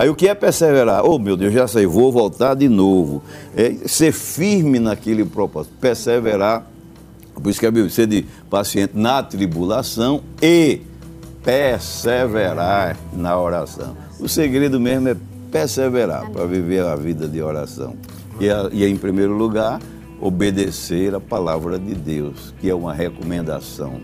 Aí 0.00 0.08
o 0.08 0.14
que 0.14 0.26
é 0.26 0.34
perseverar? 0.34 1.04
Oh 1.04 1.18
meu 1.18 1.36
Deus, 1.36 1.52
já 1.52 1.68
sei, 1.68 1.84
vou 1.84 2.10
voltar 2.10 2.54
de 2.54 2.70
novo. 2.70 3.22
É 3.54 3.86
ser 3.86 4.12
firme 4.12 4.78
naquele 4.78 5.26
propósito, 5.26 5.74
perseverar. 5.78 6.64
Por 7.34 7.50
isso 7.50 7.60
que 7.60 7.66
a 7.66 7.70
Bíblia 7.70 7.86
diz 7.86 8.08
de 8.08 8.26
paciente 8.48 8.92
na 8.94 9.22
tribulação 9.22 10.22
e 10.40 10.80
perseverar 11.44 12.96
na 13.12 13.38
oração. 13.38 13.94
O 14.18 14.26
segredo 14.26 14.80
mesmo 14.80 15.10
é 15.10 15.16
perseverar 15.52 16.30
para 16.30 16.46
viver 16.46 16.82
a 16.82 16.96
vida 16.96 17.28
de 17.28 17.42
oração. 17.42 17.94
E, 18.40 18.46
e, 18.72 18.86
em 18.86 18.96
primeiro 18.96 19.34
lugar, 19.36 19.80
obedecer 20.18 21.14
a 21.14 21.20
palavra 21.20 21.78
de 21.78 21.94
Deus, 21.94 22.54
que 22.58 22.70
é 22.70 22.74
uma 22.74 22.94
recomendação. 22.94 24.00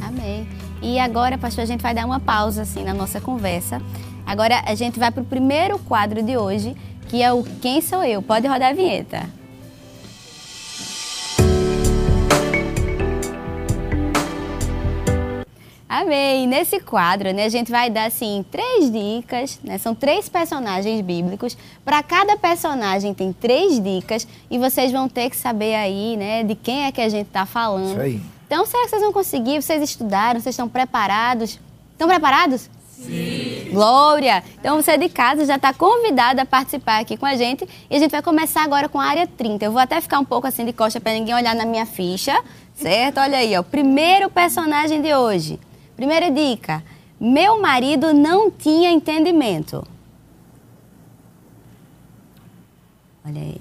Amém. 0.00 0.48
E 0.80 0.98
agora, 0.98 1.36
pastor, 1.36 1.64
a 1.64 1.66
gente 1.66 1.82
vai 1.82 1.94
dar 1.94 2.06
uma 2.06 2.18
pausa 2.18 2.62
assim 2.62 2.82
na 2.82 2.94
nossa 2.94 3.20
conversa. 3.20 3.82
Agora 4.30 4.62
a 4.64 4.76
gente 4.76 4.96
vai 4.96 5.10
para 5.10 5.24
o 5.24 5.26
primeiro 5.26 5.76
quadro 5.76 6.22
de 6.22 6.36
hoje, 6.36 6.76
que 7.08 7.20
é 7.20 7.32
o 7.32 7.42
Quem 7.60 7.80
Sou 7.82 8.04
Eu? 8.04 8.22
Pode 8.22 8.46
rodar 8.46 8.70
a 8.70 8.72
vinheta. 8.72 9.28
Amém! 15.88 16.46
Nesse 16.46 16.78
quadro, 16.78 17.32
né, 17.32 17.44
a 17.44 17.48
gente 17.48 17.72
vai 17.72 17.90
dar 17.90 18.04
assim 18.04 18.44
três 18.52 18.92
dicas, 18.92 19.58
né? 19.64 19.78
São 19.78 19.96
três 19.96 20.28
personagens 20.28 21.00
bíblicos. 21.00 21.58
Para 21.84 22.00
cada 22.00 22.36
personagem 22.36 23.12
tem 23.12 23.32
três 23.32 23.82
dicas 23.82 24.28
e 24.48 24.58
vocês 24.58 24.92
vão 24.92 25.08
ter 25.08 25.28
que 25.28 25.36
saber 25.36 25.74
aí, 25.74 26.16
né, 26.16 26.44
de 26.44 26.54
quem 26.54 26.84
é 26.84 26.92
que 26.92 27.00
a 27.00 27.08
gente 27.08 27.26
está 27.26 27.44
falando. 27.44 27.94
Isso 27.94 28.00
aí. 28.00 28.22
Então, 28.46 28.64
será 28.64 28.84
que 28.84 28.90
vocês 28.90 29.02
vão 29.02 29.12
conseguir? 29.12 29.60
Vocês 29.60 29.82
estudaram? 29.82 30.38
Vocês 30.38 30.52
estão 30.52 30.68
preparados? 30.68 31.58
Estão 31.94 32.06
preparados? 32.06 32.70
Sim. 33.00 33.70
Glória! 33.72 34.42
Então 34.58 34.76
você 34.76 34.98
de 34.98 35.08
casa 35.08 35.46
já 35.46 35.56
está 35.56 35.72
convidado 35.72 36.40
a 36.40 36.44
participar 36.44 37.00
aqui 37.00 37.16
com 37.16 37.24
a 37.24 37.34
gente 37.34 37.66
e 37.88 37.96
a 37.96 37.98
gente 37.98 38.10
vai 38.10 38.22
começar 38.22 38.62
agora 38.62 38.88
com 38.88 39.00
a 39.00 39.04
área 39.04 39.26
30. 39.26 39.64
Eu 39.64 39.72
vou 39.72 39.80
até 39.80 40.00
ficar 40.00 40.18
um 40.18 40.24
pouco 40.24 40.46
assim 40.46 40.64
de 40.64 40.72
costa 40.72 41.00
para 41.00 41.12
ninguém 41.12 41.34
olhar 41.34 41.54
na 41.54 41.64
minha 41.64 41.86
ficha, 41.86 42.42
certo? 42.74 43.18
Olha 43.18 43.38
aí, 43.38 43.56
ó, 43.56 43.62
primeiro 43.62 44.28
personagem 44.28 45.00
de 45.00 45.14
hoje. 45.14 45.58
Primeira 45.96 46.30
dica: 46.30 46.82
meu 47.18 47.60
marido 47.60 48.12
não 48.12 48.50
tinha 48.50 48.90
entendimento. 48.90 49.86
Olha 53.24 53.40
aí. 53.40 53.60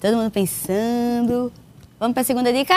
Todo 0.00 0.16
mundo 0.16 0.30
pensando. 0.30 1.52
Vamos 1.98 2.14
para 2.14 2.20
a 2.20 2.24
segunda 2.24 2.52
dica? 2.52 2.74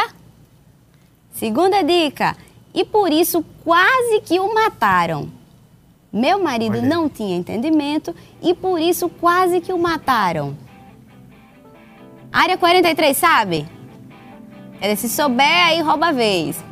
Segunda 1.33 1.83
dica. 1.83 2.35
E 2.73 2.83
por 2.85 3.11
isso 3.11 3.43
quase 3.63 4.21
que 4.21 4.39
o 4.39 4.53
mataram. 4.53 5.38
Meu 6.11 6.41
marido 6.41 6.81
não 6.81 7.07
tinha 7.07 7.37
entendimento 7.37 8.15
e 8.41 8.53
por 8.53 8.79
isso 8.79 9.07
quase 9.07 9.61
que 9.61 9.71
o 9.71 9.77
mataram. 9.77 10.57
Área 12.31 12.57
43, 12.57 13.15
sabe? 13.15 13.67
Ele 14.81 14.95
se 14.95 15.07
souber, 15.07 15.65
aí 15.67 15.81
rouba 15.81 16.07
a 16.07 16.11
vez. 16.11 16.63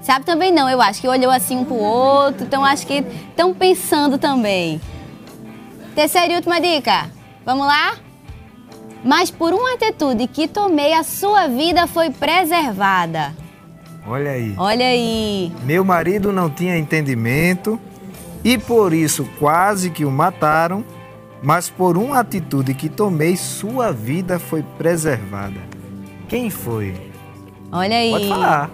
Sabe 0.00 0.24
também 0.24 0.50
não, 0.52 0.70
eu 0.70 0.80
acho 0.80 1.00
que 1.00 1.08
olhou 1.08 1.30
assim 1.30 1.56
um 1.56 1.64
pro 1.64 1.74
outro, 1.74 2.44
então 2.44 2.64
acho 2.64 2.86
que 2.86 3.04
estão 3.28 3.52
pensando 3.52 4.16
também. 4.16 4.80
Terceira 5.94 6.32
e 6.32 6.36
última 6.36 6.60
dica. 6.60 7.10
Vamos 7.44 7.66
lá? 7.66 7.96
Mas 9.04 9.30
por 9.30 9.52
uma 9.52 9.74
atitude 9.74 10.26
que 10.28 10.48
tomei, 10.48 10.94
a 10.94 11.02
sua 11.02 11.46
vida 11.46 11.86
foi 11.86 12.10
preservada. 12.10 13.34
Olha 14.06 14.30
aí. 14.30 14.54
Olha 14.56 14.86
aí. 14.86 15.52
Meu 15.62 15.84
marido 15.84 16.32
não 16.32 16.48
tinha 16.48 16.78
entendimento 16.78 17.78
e 18.44 18.56
por 18.56 18.92
isso 18.92 19.28
quase 19.38 19.90
que 19.90 20.04
o 20.04 20.10
mataram, 20.10 20.84
mas 21.42 21.68
por 21.68 21.96
uma 21.96 22.20
atitude 22.20 22.74
que 22.74 22.88
tomei, 22.88 23.36
sua 23.36 23.92
vida 23.92 24.38
foi 24.38 24.62
preservada. 24.76 25.60
Quem 26.28 26.50
foi? 26.50 26.94
Olha 27.72 27.96
aí. 27.96 28.10
Pode 28.10 28.28
falar. 28.28 28.70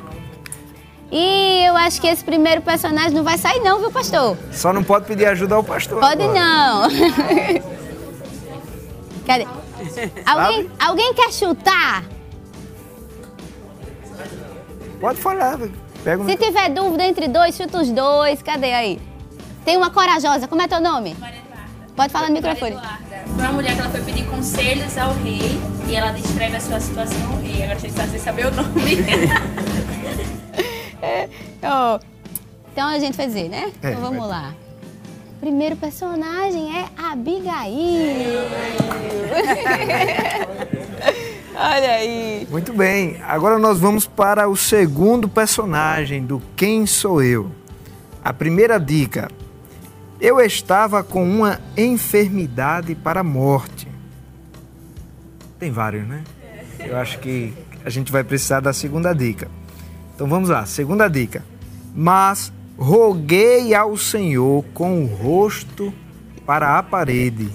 E 1.10 1.64
eu 1.66 1.76
acho 1.76 2.00
que 2.00 2.06
esse 2.06 2.24
primeiro 2.24 2.60
personagem 2.62 3.12
não 3.12 3.22
vai 3.22 3.38
sair 3.38 3.60
não, 3.60 3.78
viu, 3.78 3.90
pastor? 3.90 4.36
Só 4.50 4.72
não 4.72 4.82
pode 4.82 5.06
pedir 5.06 5.26
ajuda 5.26 5.54
ao 5.54 5.62
pastor. 5.62 6.00
Pode 6.00 6.22
agora. 6.22 6.40
não. 6.40 6.88
Cadê? 9.26 9.46
Alguém, 10.26 10.70
alguém 10.78 11.14
quer 11.14 11.32
chutar? 11.32 12.04
Pode 15.00 15.20
falar. 15.20 15.58
Pega 16.02 16.22
um... 16.22 16.26
Se 16.26 16.36
tiver 16.36 16.70
dúvida 16.70 17.04
entre 17.04 17.28
dois, 17.28 17.54
chuta 17.56 17.80
os 17.80 17.90
dois. 17.90 18.42
Cadê 18.42 18.72
aí? 18.72 19.00
Tem 19.64 19.76
uma 19.76 19.90
corajosa. 19.90 20.46
Como 20.46 20.60
é 20.60 20.68
teu 20.68 20.80
nome? 20.80 21.16
Maria 21.18 21.38
Eduarda. 21.38 21.70
Pode 21.96 22.12
falar 22.12 22.28
no 22.28 22.34
microfone. 22.34 22.72
Eduarda. 22.72 23.24
Foi 23.34 23.44
uma 23.44 23.52
mulher 23.52 23.74
que 23.74 23.80
ela 23.80 23.90
foi 23.90 24.02
pedir 24.02 24.26
conselhos 24.26 24.98
ao 24.98 25.14
rei 25.14 25.58
e 25.88 25.94
ela 25.94 26.12
descreve 26.12 26.56
a 26.56 26.60
sua 26.60 26.80
situação 26.80 27.32
ao 27.32 27.38
rei. 27.38 27.62
Agora 27.62 27.78
gente 27.78 27.94
precisa 27.94 28.18
saber 28.18 28.46
o 28.46 28.54
nome. 28.54 28.98
oh. 31.62 32.00
Então 32.72 32.88
a 32.88 32.98
gente 32.98 33.16
vai 33.16 33.26
dizer, 33.26 33.48
né? 33.48 33.72
É, 33.82 33.90
então 33.90 34.00
vamos 34.00 34.28
lá. 34.28 34.54
O 35.36 35.40
primeiro 35.40 35.76
personagem 35.76 36.76
é 36.76 36.86
Abigail. 36.96 37.44
Olha 41.56 41.92
aí. 41.92 42.48
Muito 42.50 42.72
bem. 42.72 43.20
Agora 43.22 43.58
nós 43.58 43.78
vamos 43.78 44.06
para 44.06 44.48
o 44.48 44.56
segundo 44.56 45.28
personagem 45.28 46.24
do 46.24 46.42
Quem 46.56 46.86
Sou 46.86 47.22
Eu. 47.22 47.50
A 48.24 48.32
primeira 48.32 48.78
dica. 48.78 49.28
Eu 50.24 50.40
estava 50.40 51.04
com 51.04 51.22
uma 51.22 51.60
enfermidade 51.76 52.94
para 52.94 53.20
a 53.20 53.22
morte. 53.22 53.86
Tem 55.58 55.70
vários, 55.70 56.08
né? 56.08 56.24
Eu 56.80 56.96
acho 56.96 57.18
que 57.18 57.52
a 57.84 57.90
gente 57.90 58.10
vai 58.10 58.24
precisar 58.24 58.60
da 58.60 58.72
segunda 58.72 59.12
dica. 59.12 59.50
Então 60.14 60.26
vamos 60.26 60.48
lá, 60.48 60.64
segunda 60.64 61.08
dica. 61.08 61.44
Mas 61.94 62.50
roguei 62.78 63.74
ao 63.74 63.98
Senhor 63.98 64.64
com 64.72 65.04
o 65.04 65.06
rosto 65.06 65.92
para 66.46 66.78
a 66.78 66.82
parede. 66.82 67.50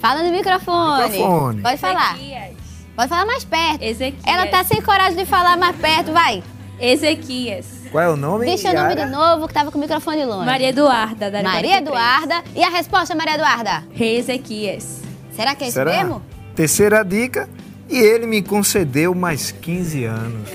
Fala 0.00 0.22
no 0.22 0.30
microfone. 0.30 1.02
microfone. 1.02 1.60
Pode 1.60 1.80
falar. 1.82 2.14
Ezequias. 2.14 2.56
Pode 2.96 3.08
falar 3.10 3.26
mais 3.26 3.44
perto. 3.44 3.82
Ezequias. 3.82 4.24
Ela 4.26 4.46
tá 4.46 4.64
sem 4.64 4.80
coragem 4.80 5.18
de 5.18 5.26
falar 5.26 5.54
mais 5.58 5.76
perto, 5.76 6.12
vai. 6.12 6.42
Ezequias. 6.80 7.81
Qual 7.92 8.02
é 8.02 8.08
o 8.08 8.16
nome? 8.16 8.46
Deixa 8.46 8.70
o 8.70 8.74
nome 8.74 8.96
de 8.96 9.04
novo, 9.04 9.46
que 9.46 9.52
tava 9.52 9.70
com 9.70 9.76
o 9.76 9.80
microfone 9.80 10.24
longe. 10.24 10.46
Maria 10.46 10.70
Eduarda, 10.70 11.30
da 11.30 11.42
Maria 11.42 11.76
Eduarda. 11.76 12.42
E 12.56 12.64
a 12.64 12.70
resposta, 12.70 13.14
Maria 13.14 13.34
Eduarda? 13.34 13.84
Rei 13.92 14.16
Ezequias. 14.16 15.02
Será 15.36 15.54
que 15.54 15.64
é 15.64 15.66
isso 15.66 15.74
Será? 15.74 15.90
mesmo? 15.90 16.22
Terceira 16.56 17.04
dica. 17.04 17.50
E 17.90 17.98
ele 17.98 18.26
me 18.26 18.40
concedeu 18.42 19.14
mais 19.14 19.50
15 19.52 20.04
anos. 20.04 20.48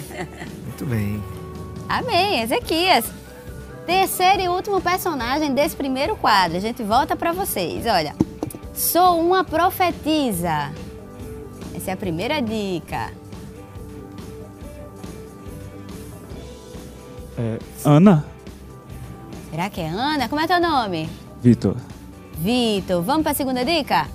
Muito 0.66 0.84
bem. 0.88 1.24
Amém, 1.88 2.42
Ezequias. 2.42 3.06
Terceiro 3.86 4.42
e 4.42 4.50
último 4.50 4.82
personagem 4.82 5.54
desse 5.54 5.76
primeiro 5.76 6.16
quadro. 6.16 6.58
A 6.58 6.60
gente 6.60 6.82
volta 6.82 7.16
para 7.16 7.32
vocês. 7.32 7.86
Olha, 7.86 8.16
sou 8.74 9.20
uma 9.22 9.44
profetisa. 9.44 10.72
Essa 11.76 11.92
é 11.92 11.94
a 11.94 11.98
primeira 11.98 12.42
dica. 12.42 13.12
É, 17.38 17.60
Ana. 17.86 18.26
Será 19.52 19.70
que 19.70 19.82
é 19.82 19.88
Ana? 19.88 20.28
Como 20.28 20.42
é 20.42 20.48
teu 20.48 20.60
nome? 20.60 21.10
Vitor. 21.42 21.76
Vitor. 22.38 23.02
Vamos 23.04 23.24
para 23.24 23.32
a 23.32 23.36
segunda 23.36 23.64
dica? 23.64 24.08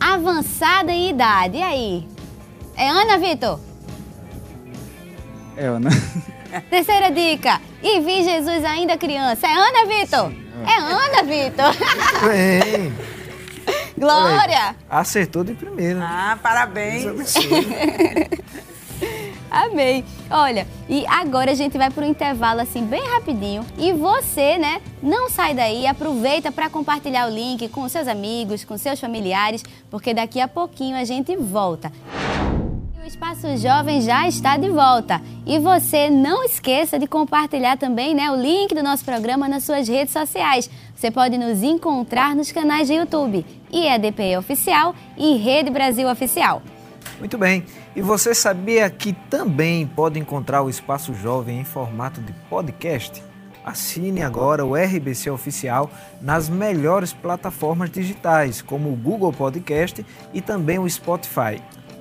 Avançada 0.00 0.90
em 0.92 1.10
idade. 1.10 1.58
E 1.58 1.62
aí? 1.62 2.08
É 2.76 2.88
Ana, 2.88 3.18
Vitor? 3.18 3.60
É 5.56 5.66
Ana. 5.66 5.90
Terceira 6.68 7.10
dica. 7.10 7.60
E 7.82 8.00
vi 8.00 8.24
Jesus 8.24 8.64
ainda 8.64 8.96
criança. 8.96 9.46
É 9.46 9.52
Ana, 9.52 9.86
Vitor? 9.86 10.32
É 10.66 10.80
Ana, 10.80 11.22
Vitor. 11.22 12.28
Bem. 12.28 12.92
Glória. 13.96 14.74
Acertou 14.88 15.44
de 15.44 15.54
primeira. 15.54 16.00
Ah, 16.02 16.38
parabéns. 16.42 17.34
Amei. 19.50 20.04
Olha, 20.30 20.66
e 20.88 21.04
agora 21.06 21.50
a 21.50 21.54
gente 21.54 21.76
vai 21.76 21.90
para 21.90 22.06
um 22.06 22.08
intervalo 22.08 22.60
assim 22.60 22.84
bem 22.84 23.02
rapidinho. 23.10 23.66
E 23.76 23.92
você, 23.92 24.56
né, 24.58 24.80
não 25.02 25.28
sai 25.28 25.54
daí, 25.54 25.86
aproveita 25.86 26.52
para 26.52 26.70
compartilhar 26.70 27.26
o 27.26 27.34
link 27.34 27.68
com 27.68 27.88
seus 27.88 28.06
amigos, 28.06 28.64
com 28.64 28.78
seus 28.78 29.00
familiares, 29.00 29.64
porque 29.90 30.14
daqui 30.14 30.40
a 30.40 30.46
pouquinho 30.46 30.96
a 30.96 31.04
gente 31.04 31.36
volta. 31.36 31.90
O 33.02 33.06
Espaço 33.06 33.56
Jovem 33.56 34.00
já 34.02 34.28
está 34.28 34.56
de 34.56 34.68
volta. 34.68 35.20
E 35.44 35.58
você 35.58 36.08
não 36.08 36.44
esqueça 36.44 36.96
de 36.96 37.08
compartilhar 37.08 37.76
também 37.76 38.14
né, 38.14 38.30
o 38.30 38.36
link 38.36 38.72
do 38.72 38.84
nosso 38.84 39.04
programa 39.04 39.48
nas 39.48 39.64
suas 39.64 39.88
redes 39.88 40.12
sociais. 40.12 40.70
Você 40.94 41.10
pode 41.10 41.36
nos 41.36 41.62
encontrar 41.62 42.36
nos 42.36 42.52
canais 42.52 42.86
de 42.86 42.94
YouTube, 42.94 43.44
IEDPE 43.72 44.36
Oficial 44.36 44.94
e 45.16 45.34
Rede 45.36 45.70
Brasil 45.70 46.08
Oficial. 46.08 46.62
Muito 47.18 47.36
bem. 47.36 47.64
E 47.94 48.00
você 48.00 48.32
sabia 48.32 48.88
que 48.88 49.12
também 49.12 49.84
pode 49.84 50.18
encontrar 50.18 50.62
o 50.62 50.70
Espaço 50.70 51.12
Jovem 51.12 51.60
em 51.60 51.64
formato 51.64 52.20
de 52.20 52.32
podcast? 52.48 53.20
Assine 53.64 54.22
agora 54.22 54.64
o 54.64 54.76
RBC 54.76 55.28
Oficial 55.28 55.90
nas 56.20 56.48
melhores 56.48 57.12
plataformas 57.12 57.90
digitais, 57.90 58.62
como 58.62 58.92
o 58.92 58.96
Google 58.96 59.32
Podcast 59.32 60.06
e 60.32 60.40
também 60.40 60.78
o 60.78 60.88
Spotify. 60.88 61.60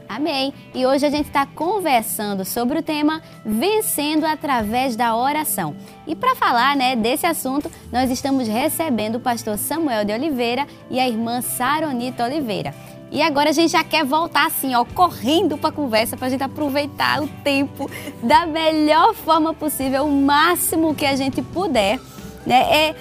Amém! 0.10 0.52
E 0.74 0.88
hoje 0.88 1.06
a 1.06 1.10
gente 1.12 1.28
está 1.28 1.46
conversando 1.46 2.44
sobre 2.44 2.80
o 2.80 2.82
tema 2.82 3.22
Vencendo 3.46 4.26
através 4.26 4.96
da 4.96 5.16
oração. 5.16 5.76
E 6.08 6.16
para 6.16 6.36
falar 6.36 6.76
né, 6.76 6.96
desse 6.96 7.28
assunto, 7.28 7.70
nós 7.92 8.10
estamos 8.10 8.48
recebendo 8.48 9.18
o 9.18 9.20
pastor 9.20 9.56
Samuel 9.56 10.04
de 10.04 10.12
Oliveira 10.12 10.66
e 10.90 11.00
a 11.00 11.08
irmã 11.08 11.42
Saronita 11.42 12.26
Oliveira. 12.26 12.74
E 13.12 13.22
agora 13.22 13.52
a 13.52 13.54
gente 13.54 13.72
já 13.72 13.84
quer 13.84 14.04
voltar 14.04 14.48
assim, 14.48 14.74
ó, 14.74 14.84
correndo 14.84 15.60
para 15.60 15.70
a 15.70 15.74
conversa, 15.74 16.18
para 16.18 16.26
a 16.26 16.30
gente 16.32 16.44
aproveitar 16.44 17.22
o 17.22 17.28
tempo 17.44 17.88
da 18.24 18.48
melhor 18.48 19.14
forma 19.14 19.54
possível, 19.54 20.06
o 20.06 20.12
máximo 20.12 20.96
que 20.96 21.06
a 21.06 21.16
gente 21.16 21.40
puder. 21.44 22.00
Né? 22.48 22.62
É, 22.62 22.96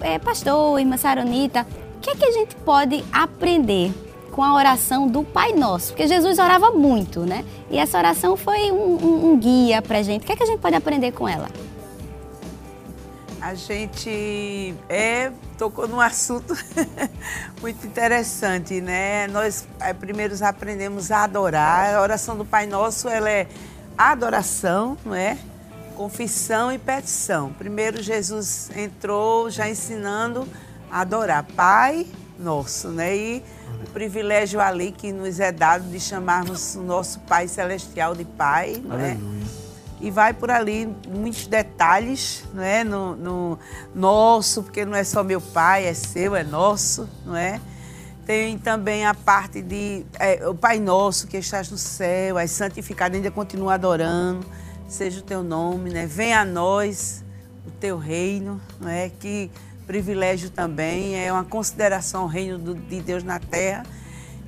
é, 0.00 0.18
pastor, 0.20 0.78
irmã 0.78 0.96
Saronita, 0.96 1.66
o 1.96 2.00
que 2.00 2.10
é 2.10 2.14
que 2.14 2.24
a 2.24 2.30
gente 2.30 2.54
pode 2.54 3.04
aprender 3.12 3.92
com 4.32 4.42
a 4.42 4.54
oração 4.54 5.06
do 5.06 5.22
Pai 5.22 5.52
Nosso? 5.52 5.88
Porque 5.88 6.08
Jesus 6.08 6.38
orava 6.38 6.70
muito, 6.70 7.20
né? 7.20 7.44
E 7.70 7.78
essa 7.78 7.98
oração 7.98 8.36
foi 8.36 8.72
um, 8.72 8.96
um, 8.96 9.32
um 9.32 9.38
guia 9.38 9.80
para 9.80 9.98
a 9.98 10.02
gente. 10.02 10.22
O 10.22 10.26
que 10.26 10.32
é 10.32 10.36
que 10.36 10.42
a 10.42 10.46
gente 10.46 10.58
pode 10.58 10.74
aprender 10.74 11.12
com 11.12 11.28
ela? 11.28 11.48
A 13.40 13.54
gente 13.54 14.74
é, 14.88 15.30
tocou 15.58 15.86
num 15.86 16.00
assunto 16.00 16.56
muito 17.60 17.86
interessante, 17.86 18.80
né? 18.80 19.26
Nós 19.28 19.66
é, 19.80 19.92
primeiro 19.92 20.34
aprendemos 20.44 21.10
a 21.10 21.24
adorar. 21.24 21.94
A 21.94 22.00
oração 22.00 22.36
do 22.36 22.44
Pai 22.44 22.66
Nosso 22.66 23.08
ela 23.08 23.28
é 23.28 23.46
adoração, 23.98 24.96
não 25.04 25.14
é? 25.14 25.36
Confissão 25.94 26.72
e 26.72 26.78
petição. 26.78 27.52
Primeiro 27.52 28.02
Jesus 28.02 28.70
entrou 28.74 29.50
já 29.50 29.68
ensinando 29.68 30.48
a 30.90 31.00
adorar 31.00 31.44
Pai 31.44 32.06
Nosso, 32.38 32.88
né? 32.88 33.14
E 33.14 33.42
o 33.82 33.90
privilégio 33.90 34.60
ali 34.60 34.92
que 34.92 35.12
nos 35.12 35.40
é 35.40 35.52
dado 35.52 35.88
de 35.90 35.98
chamarmos 36.00 36.74
o 36.76 36.82
nosso 36.82 37.20
Pai 37.20 37.48
Celestial 37.48 38.14
de 38.14 38.24
Pai, 38.24 38.82
é? 38.90 38.92
Aleluia 38.92 39.62
e 40.02 40.10
vai 40.10 40.34
por 40.34 40.50
ali 40.50 40.92
muitos 41.08 41.46
detalhes, 41.46 42.44
não 42.52 42.62
é? 42.62 42.82
No, 42.82 43.14
no, 43.14 43.58
nosso, 43.94 44.64
porque 44.64 44.84
não 44.84 44.96
é 44.96 45.04
só 45.04 45.22
meu 45.22 45.40
pai, 45.40 45.86
é 45.86 45.94
seu, 45.94 46.34
é 46.34 46.42
nosso, 46.42 47.08
não 47.24 47.36
é? 47.36 47.60
Tem 48.26 48.58
também 48.58 49.06
a 49.06 49.14
parte 49.14 49.62
de 49.62 50.04
é, 50.18 50.48
o 50.48 50.54
Pai 50.54 50.80
Nosso 50.80 51.28
que 51.28 51.36
estás 51.36 51.70
no 51.70 51.78
céu, 51.78 52.36
é 52.36 52.46
santificado, 52.48 53.14
ainda 53.14 53.30
continua 53.30 53.74
adorando, 53.74 54.44
seja 54.88 55.20
o 55.20 55.22
teu 55.22 55.42
nome, 55.42 55.90
né? 55.90 56.04
Venha 56.04 56.40
a 56.40 56.44
nós 56.44 57.24
o 57.64 57.70
teu 57.70 57.96
reino, 57.96 58.60
não 58.80 58.88
é? 58.88 59.08
Que 59.08 59.52
privilégio 59.86 60.50
também, 60.50 61.16
é 61.16 61.32
uma 61.32 61.44
consideração 61.44 62.22
ao 62.22 62.26
reino 62.26 62.58
do, 62.58 62.74
de 62.74 63.00
Deus 63.00 63.22
na 63.22 63.38
terra. 63.38 63.84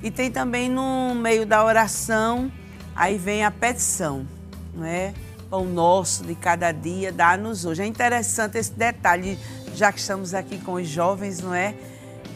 E 0.01 0.11
tem 0.11 0.29
também 0.29 0.69
no 0.69 1.15
meio 1.15 1.45
da 1.45 1.63
oração, 1.63 2.51
aí 2.95 3.17
vem 3.17 3.43
a 3.43 3.51
petição, 3.51 4.25
não 4.73 4.85
é? 4.85 5.13
pão 5.49 5.63
nosso 5.63 6.23
de 6.23 6.35
cada 6.35 6.71
dia, 6.71 7.11
dá-nos 7.11 7.65
hoje. 7.65 7.81
É 7.81 7.85
interessante 7.85 8.57
esse 8.57 8.73
detalhe, 8.73 9.37
já 9.73 9.91
que 9.91 9.99
estamos 9.99 10.33
aqui 10.33 10.57
com 10.57 10.73
os 10.73 10.87
jovens, 10.87 11.39
não 11.39 11.53
é? 11.53 11.75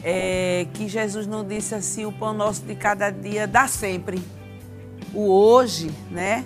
é? 0.03 0.67
Que 0.73 0.88
Jesus 0.88 1.27
não 1.27 1.45
disse 1.45 1.75
assim, 1.75 2.05
o 2.05 2.12
pão 2.12 2.33
nosso 2.33 2.62
de 2.62 2.75
cada 2.75 3.09
dia 3.09 3.47
dá 3.47 3.67
sempre. 3.67 4.23
O 5.13 5.27
hoje, 5.29 5.91
né? 6.09 6.45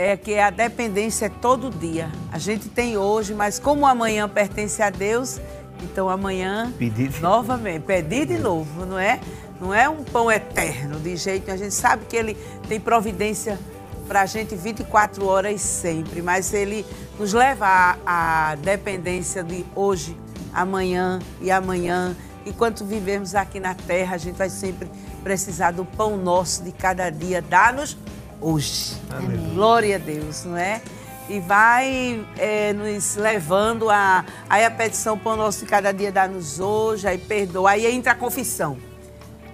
É 0.00 0.16
que 0.16 0.38
a 0.38 0.48
dependência 0.48 1.26
é 1.26 1.28
todo 1.28 1.70
dia. 1.70 2.08
A 2.30 2.38
gente 2.38 2.68
tem 2.68 2.96
hoje, 2.96 3.34
mas 3.34 3.58
como 3.58 3.84
amanhã 3.84 4.28
pertence 4.28 4.80
a 4.80 4.90
Deus, 4.90 5.40
então 5.82 6.08
amanhã 6.08 6.72
pedir. 6.78 7.20
novamente, 7.20 7.82
pedir 7.82 8.24
de 8.24 8.38
novo, 8.38 8.86
não 8.86 8.96
é? 8.96 9.18
Não 9.60 9.74
é 9.74 9.88
um 9.88 10.04
pão 10.04 10.30
eterno, 10.30 11.00
de 11.00 11.16
jeito. 11.16 11.50
A 11.50 11.56
gente 11.56 11.74
sabe 11.74 12.04
que 12.04 12.14
ele 12.14 12.36
tem 12.68 12.78
providência 12.78 13.58
para 14.06 14.20
a 14.20 14.26
gente 14.26 14.54
24 14.54 15.26
horas 15.26 15.60
sempre, 15.60 16.22
mas 16.22 16.54
ele 16.54 16.86
nos 17.18 17.32
leva 17.32 17.98
à, 18.06 18.54
dependência 18.54 19.42
de 19.42 19.66
hoje, 19.74 20.16
amanhã 20.54 21.18
e 21.40 21.50
amanhã. 21.50 22.16
Enquanto 22.46 22.84
vivemos 22.84 23.34
aqui 23.34 23.58
na 23.58 23.74
terra, 23.74 24.14
a 24.14 24.18
gente 24.18 24.36
vai 24.36 24.48
sempre 24.48 24.88
precisar 25.24 25.72
do 25.72 25.84
pão 25.84 26.16
nosso 26.16 26.62
de 26.62 26.70
cada 26.70 27.10
dia. 27.10 27.42
Dá-nos 27.42 27.98
hoje. 28.40 28.96
Amém. 29.10 29.54
Glória 29.54 29.96
a 29.96 29.98
Deus, 29.98 30.44
não 30.44 30.56
é? 30.56 30.80
E 31.28 31.40
vai 31.40 32.24
é, 32.38 32.72
nos 32.72 33.16
levando 33.16 33.90
a, 33.90 34.24
aí 34.48 34.64
a 34.64 34.70
petição 34.70 35.18
pão 35.18 35.36
nosso 35.36 35.60
de 35.60 35.66
cada 35.66 35.92
dia 35.92 36.10
dá-nos 36.10 36.58
hoje, 36.58 37.06
aí 37.06 37.18
perdoa. 37.18 37.70
Aí 37.70 37.86
entra 37.86 38.12
a 38.12 38.14
confissão. 38.14 38.78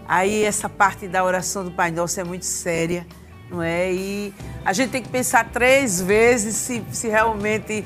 Aí 0.06 0.44
essa 0.44 0.68
parte 0.68 1.08
da 1.08 1.24
oração 1.24 1.64
do 1.64 1.70
Pai 1.70 1.90
Nosso 1.90 2.20
é 2.20 2.24
muito 2.24 2.44
séria 2.44 3.06
não 3.50 3.62
é? 3.62 3.92
E 3.92 4.34
a 4.64 4.72
gente 4.72 4.90
tem 4.90 5.02
que 5.02 5.08
pensar 5.08 5.48
três 5.50 6.00
vezes 6.00 6.56
se, 6.56 6.82
se 6.90 7.08
realmente 7.08 7.84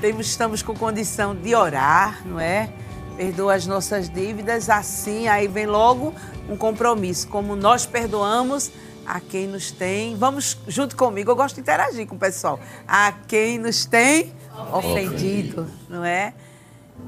temos, 0.00 0.26
estamos 0.26 0.62
com 0.62 0.74
condição 0.74 1.34
de 1.34 1.54
orar, 1.54 2.22
não 2.26 2.38
é? 2.38 2.70
Perdoa 3.16 3.54
as 3.54 3.66
nossas 3.66 4.08
dívidas, 4.08 4.70
assim 4.70 5.26
aí 5.26 5.48
vem 5.48 5.66
logo 5.66 6.14
um 6.48 6.56
compromisso, 6.56 7.26
como 7.28 7.56
nós 7.56 7.84
perdoamos 7.84 8.70
a 9.08 9.20
quem 9.20 9.46
nos 9.46 9.70
tem. 9.70 10.16
Vamos 10.16 10.58
junto 10.66 10.96
comigo, 10.96 11.30
eu 11.30 11.36
gosto 11.36 11.56
de 11.56 11.60
interagir 11.62 12.06
com 12.06 12.16
o 12.16 12.18
pessoal. 12.18 12.60
A 12.86 13.12
quem 13.26 13.58
nos 13.58 13.84
tem 13.84 14.32
ofendido, 14.72 15.68
não 15.88 16.04
é? 16.04 16.34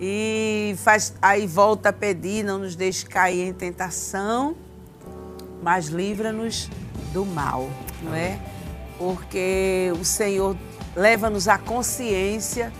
E 0.01 0.75
faz, 0.79 1.15
aí 1.21 1.47
volta 1.47 1.91
a 1.91 1.93
pedir, 1.93 2.45
não 2.45 2.59
nos 2.59 2.75
deixe 2.75 3.05
cair 3.05 3.49
em 3.49 3.53
tentação, 3.53 4.57
mas 5.63 5.87
livra-nos 5.87 6.71
do 7.13 7.27
mal 7.27 7.69
não 8.03 8.15
é? 8.15 8.39
Porque 8.99 9.93
o 9.99 10.05
Senhor 10.05 10.57
leva-nos 10.95 11.49
à 11.49 11.59
consciência 11.59 12.73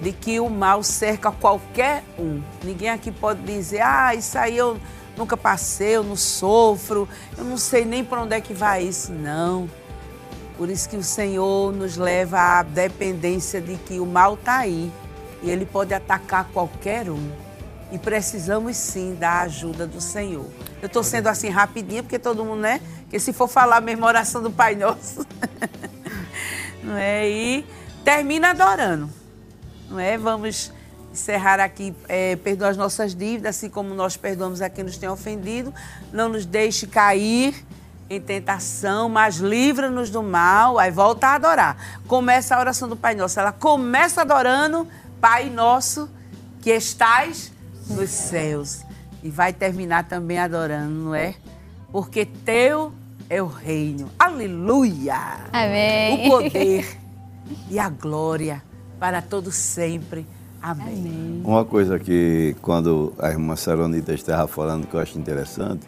de 0.00 0.12
que 0.12 0.38
o 0.38 0.48
mal 0.48 0.82
cerca 0.82 1.32
qualquer 1.32 2.04
um. 2.18 2.42
Ninguém 2.62 2.90
aqui 2.90 3.10
pode 3.10 3.40
dizer, 3.42 3.80
ah, 3.80 4.14
isso 4.14 4.36
aí 4.38 4.56
eu 4.56 4.78
nunca 5.16 5.36
passei, 5.36 5.96
eu 5.96 6.04
não 6.04 6.16
sofro, 6.16 7.08
eu 7.36 7.44
não 7.44 7.56
sei 7.56 7.84
nem 7.84 8.04
para 8.04 8.22
onde 8.22 8.34
é 8.34 8.40
que 8.40 8.52
vai 8.52 8.82
isso. 8.82 9.12
Não. 9.12 9.68
Por 10.56 10.70
isso 10.70 10.88
que 10.88 10.96
o 10.96 11.02
Senhor 11.02 11.72
nos 11.72 11.96
leva 11.96 12.38
à 12.38 12.62
dependência 12.62 13.60
de 13.60 13.76
que 13.76 14.00
o 14.00 14.06
mal 14.06 14.34
está 14.34 14.58
aí 14.58 14.90
e 15.42 15.50
ele 15.50 15.66
pode 15.66 15.92
atacar 15.92 16.48
qualquer 16.52 17.10
um. 17.10 17.30
E 17.92 17.98
precisamos 17.98 18.76
sim 18.76 19.14
da 19.14 19.42
ajuda 19.42 19.86
do 19.86 20.00
Senhor. 20.00 20.46
Eu 20.82 20.86
estou 20.86 21.02
sendo 21.02 21.28
assim 21.28 21.48
rapidinho, 21.48 22.02
porque 22.02 22.18
todo 22.18 22.44
mundo, 22.44 22.60
né? 22.60 22.80
Porque 23.02 23.20
se 23.20 23.32
for 23.32 23.48
falar 23.48 23.82
a 23.82 24.06
oração 24.06 24.42
do 24.42 24.50
Pai 24.50 24.74
Nosso, 24.74 25.24
não 26.82 26.96
é? 26.96 27.28
E 27.28 27.66
termina 28.04 28.50
adorando, 28.50 29.08
não 29.88 30.00
é? 30.00 30.18
Vamos 30.18 30.72
encerrar 31.16 31.58
aqui, 31.58 31.94
é, 32.08 32.36
perdoa 32.36 32.68
as 32.68 32.76
nossas 32.76 33.14
dívidas, 33.14 33.56
assim 33.56 33.70
como 33.70 33.94
nós 33.94 34.16
perdoamos 34.16 34.60
a 34.60 34.68
quem 34.68 34.84
nos 34.84 34.98
tem 34.98 35.08
ofendido. 35.08 35.72
Não 36.12 36.28
nos 36.28 36.44
deixe 36.44 36.86
cair 36.86 37.64
em 38.08 38.20
tentação, 38.20 39.08
mas 39.08 39.36
livra-nos 39.36 40.10
do 40.10 40.22
mal. 40.22 40.78
Aí 40.78 40.90
volta 40.90 41.28
a 41.28 41.34
adorar. 41.34 41.76
Começa 42.06 42.54
a 42.54 42.60
oração 42.60 42.88
do 42.88 42.96
Pai 42.96 43.14
Nosso. 43.14 43.40
Ela 43.40 43.50
começa 43.50 44.20
adorando 44.20 44.86
Pai 45.20 45.48
Nosso 45.48 46.08
que 46.60 46.70
estás 46.70 47.50
nos 47.88 48.10
céus. 48.10 48.82
E 49.22 49.30
vai 49.30 49.52
terminar 49.52 50.04
também 50.04 50.38
adorando, 50.38 50.92
não 50.92 51.14
é? 51.14 51.34
Porque 51.90 52.26
teu 52.26 52.92
é 53.28 53.42
o 53.42 53.46
reino. 53.46 54.10
Aleluia! 54.18 55.16
Amém. 55.50 56.28
O 56.28 56.30
poder 56.30 56.98
e 57.70 57.78
a 57.78 57.88
glória 57.88 58.62
para 59.00 59.22
todos 59.22 59.54
sempre. 59.54 60.26
Amém. 60.62 60.86
Amém. 60.86 61.42
Uma 61.44 61.64
coisa 61.64 61.98
que 61.98 62.56
quando 62.60 63.12
a 63.18 63.30
irmã 63.30 63.56
Saronita 63.56 64.12
estava 64.12 64.46
falando 64.48 64.86
que 64.86 64.94
eu 64.94 65.00
acho 65.00 65.18
interessante 65.18 65.86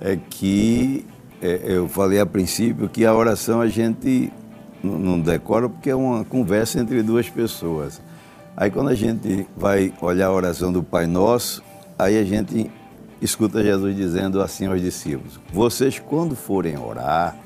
é 0.00 0.16
que 0.16 1.06
é, 1.40 1.60
eu 1.64 1.88
falei 1.88 2.20
a 2.20 2.26
princípio 2.26 2.88
que 2.88 3.04
a 3.04 3.14
oração 3.14 3.60
a 3.60 3.68
gente 3.68 4.32
não 4.82 5.20
decora 5.20 5.68
porque 5.68 5.90
é 5.90 5.94
uma 5.94 6.24
conversa 6.24 6.80
entre 6.80 7.02
duas 7.02 7.28
pessoas. 7.28 8.00
Aí 8.56 8.70
quando 8.70 8.90
a 8.90 8.94
gente 8.94 9.46
vai 9.56 9.92
olhar 10.00 10.26
a 10.26 10.32
oração 10.32 10.72
do 10.72 10.82
Pai 10.82 11.06
Nosso, 11.06 11.62
aí 11.98 12.18
a 12.18 12.24
gente 12.24 12.70
escuta 13.20 13.62
Jesus 13.62 13.96
dizendo 13.96 14.40
assim 14.42 14.66
aos 14.66 14.80
discípulos: 14.80 15.40
Vocês, 15.52 15.98
quando 15.98 16.34
forem 16.34 16.78
orar, 16.78 17.36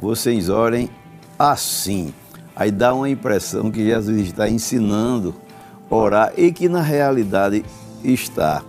vocês 0.00 0.48
orem 0.48 0.88
assim. 1.38 2.12
Aí 2.54 2.70
dá 2.70 2.94
uma 2.94 3.08
impressão 3.08 3.70
que 3.70 3.84
Jesus 3.84 4.20
está 4.20 4.48
ensinando 4.48 5.34
orar 5.90 6.32
e 6.36 6.52
que 6.52 6.68
na 6.68 6.82
realidade 6.82 7.64
está. 8.04 8.62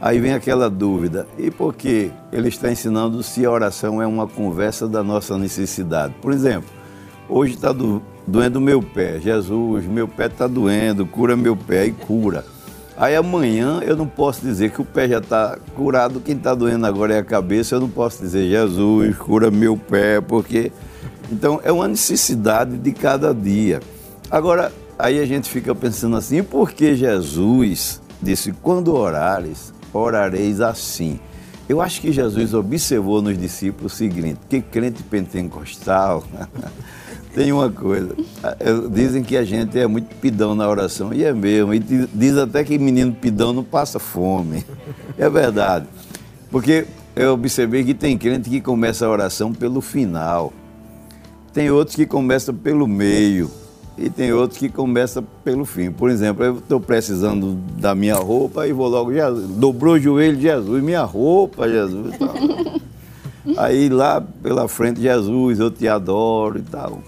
Aí 0.00 0.20
vem 0.20 0.34
aquela 0.34 0.68
dúvida, 0.68 1.26
e 1.38 1.50
por 1.50 1.74
que 1.74 2.10
ele 2.30 2.48
está 2.48 2.70
ensinando 2.70 3.22
se 3.22 3.46
a 3.46 3.50
oração 3.50 4.00
é 4.00 4.06
uma 4.06 4.26
conversa 4.26 4.86
da 4.86 5.02
nossa 5.02 5.38
necessidade? 5.38 6.14
Por 6.20 6.32
exemplo, 6.32 6.68
hoje 7.28 7.54
está 7.54 7.72
do, 7.72 8.02
doendo 8.26 8.60
meu 8.60 8.82
pé, 8.82 9.18
Jesus, 9.18 9.86
meu 9.86 10.06
pé 10.06 10.26
está 10.26 10.46
doendo, 10.46 11.06
cura 11.06 11.34
meu 11.34 11.56
pé 11.56 11.86
e 11.86 11.92
cura. 11.92 12.44
Aí 12.98 13.16
amanhã 13.16 13.80
eu 13.82 13.96
não 13.96 14.06
posso 14.06 14.42
dizer 14.42 14.70
que 14.70 14.80
o 14.80 14.84
pé 14.84 15.08
já 15.08 15.18
está 15.18 15.58
curado, 15.74 16.20
quem 16.20 16.36
está 16.36 16.54
doendo 16.54 16.86
agora 16.86 17.14
é 17.14 17.18
a 17.18 17.24
cabeça, 17.24 17.74
eu 17.74 17.80
não 17.80 17.90
posso 17.90 18.22
dizer 18.22 18.48
Jesus, 18.48 19.16
cura 19.16 19.50
meu 19.50 19.76
pé, 19.76 20.20
porque. 20.20 20.72
Então 21.30 21.60
é 21.64 21.72
uma 21.72 21.88
necessidade 21.88 22.76
de 22.78 22.92
cada 22.92 23.34
dia. 23.34 23.80
Agora, 24.30 24.72
aí 24.98 25.20
a 25.20 25.26
gente 25.26 25.48
fica 25.48 25.74
pensando 25.74 26.16
assim, 26.16 26.42
por 26.42 26.72
que 26.72 26.94
Jesus 26.94 28.00
disse, 28.22 28.52
quando 28.52 28.94
orares, 28.94 29.72
orareis 29.92 30.60
assim. 30.60 31.18
Eu 31.68 31.80
acho 31.80 32.00
que 32.00 32.12
Jesus 32.12 32.54
observou 32.54 33.20
nos 33.20 33.36
discípulos 33.36 33.92
o 33.92 33.96
seguinte, 33.96 34.38
que 34.48 34.60
crente 34.60 35.02
pentecostal. 35.02 36.24
Tem 37.34 37.52
uma 37.52 37.68
coisa, 37.68 38.16
dizem 38.90 39.22
que 39.22 39.36
a 39.36 39.44
gente 39.44 39.78
é 39.78 39.86
muito 39.86 40.14
pidão 40.16 40.54
na 40.54 40.66
oração, 40.66 41.12
e 41.12 41.22
é 41.22 41.34
mesmo, 41.34 41.74
e 41.74 41.78
diz 41.78 42.34
até 42.38 42.64
que 42.64 42.78
menino 42.78 43.12
pidão 43.12 43.52
não 43.52 43.62
passa 43.62 43.98
fome, 43.98 44.64
é 45.18 45.28
verdade, 45.28 45.84
porque 46.50 46.86
eu 47.14 47.34
observei 47.34 47.84
que 47.84 47.92
tem 47.92 48.16
crente 48.16 48.48
que 48.48 48.58
começa 48.58 49.04
a 49.04 49.10
oração 49.10 49.52
pelo 49.52 49.82
final, 49.82 50.50
tem 51.52 51.70
outros 51.70 51.94
que 51.94 52.06
começam 52.06 52.54
pelo 52.54 52.86
meio, 52.88 53.50
e 53.98 54.10
tem 54.10 54.32
outros 54.32 54.58
que 54.58 54.68
começam 54.68 55.24
pelo 55.42 55.64
fim. 55.64 55.90
Por 55.90 56.10
exemplo, 56.10 56.44
eu 56.44 56.58
estou 56.58 56.78
precisando 56.78 57.58
da 57.78 57.94
minha 57.94 58.16
roupa 58.16 58.66
e 58.66 58.72
vou 58.72 58.88
logo, 58.88 59.12
Jesus, 59.12 59.48
dobrou 59.48 59.94
o 59.94 59.98
joelho, 59.98 60.40
Jesus, 60.40 60.82
minha 60.82 61.02
roupa, 61.02 61.68
Jesus. 61.68 62.14
Tal. 62.18 62.34
Aí 63.56 63.88
lá 63.88 64.20
pela 64.20 64.68
frente, 64.68 65.00
Jesus, 65.00 65.60
eu 65.60 65.70
te 65.70 65.88
adoro 65.88 66.58
e 66.58 66.62
tal. 66.62 67.00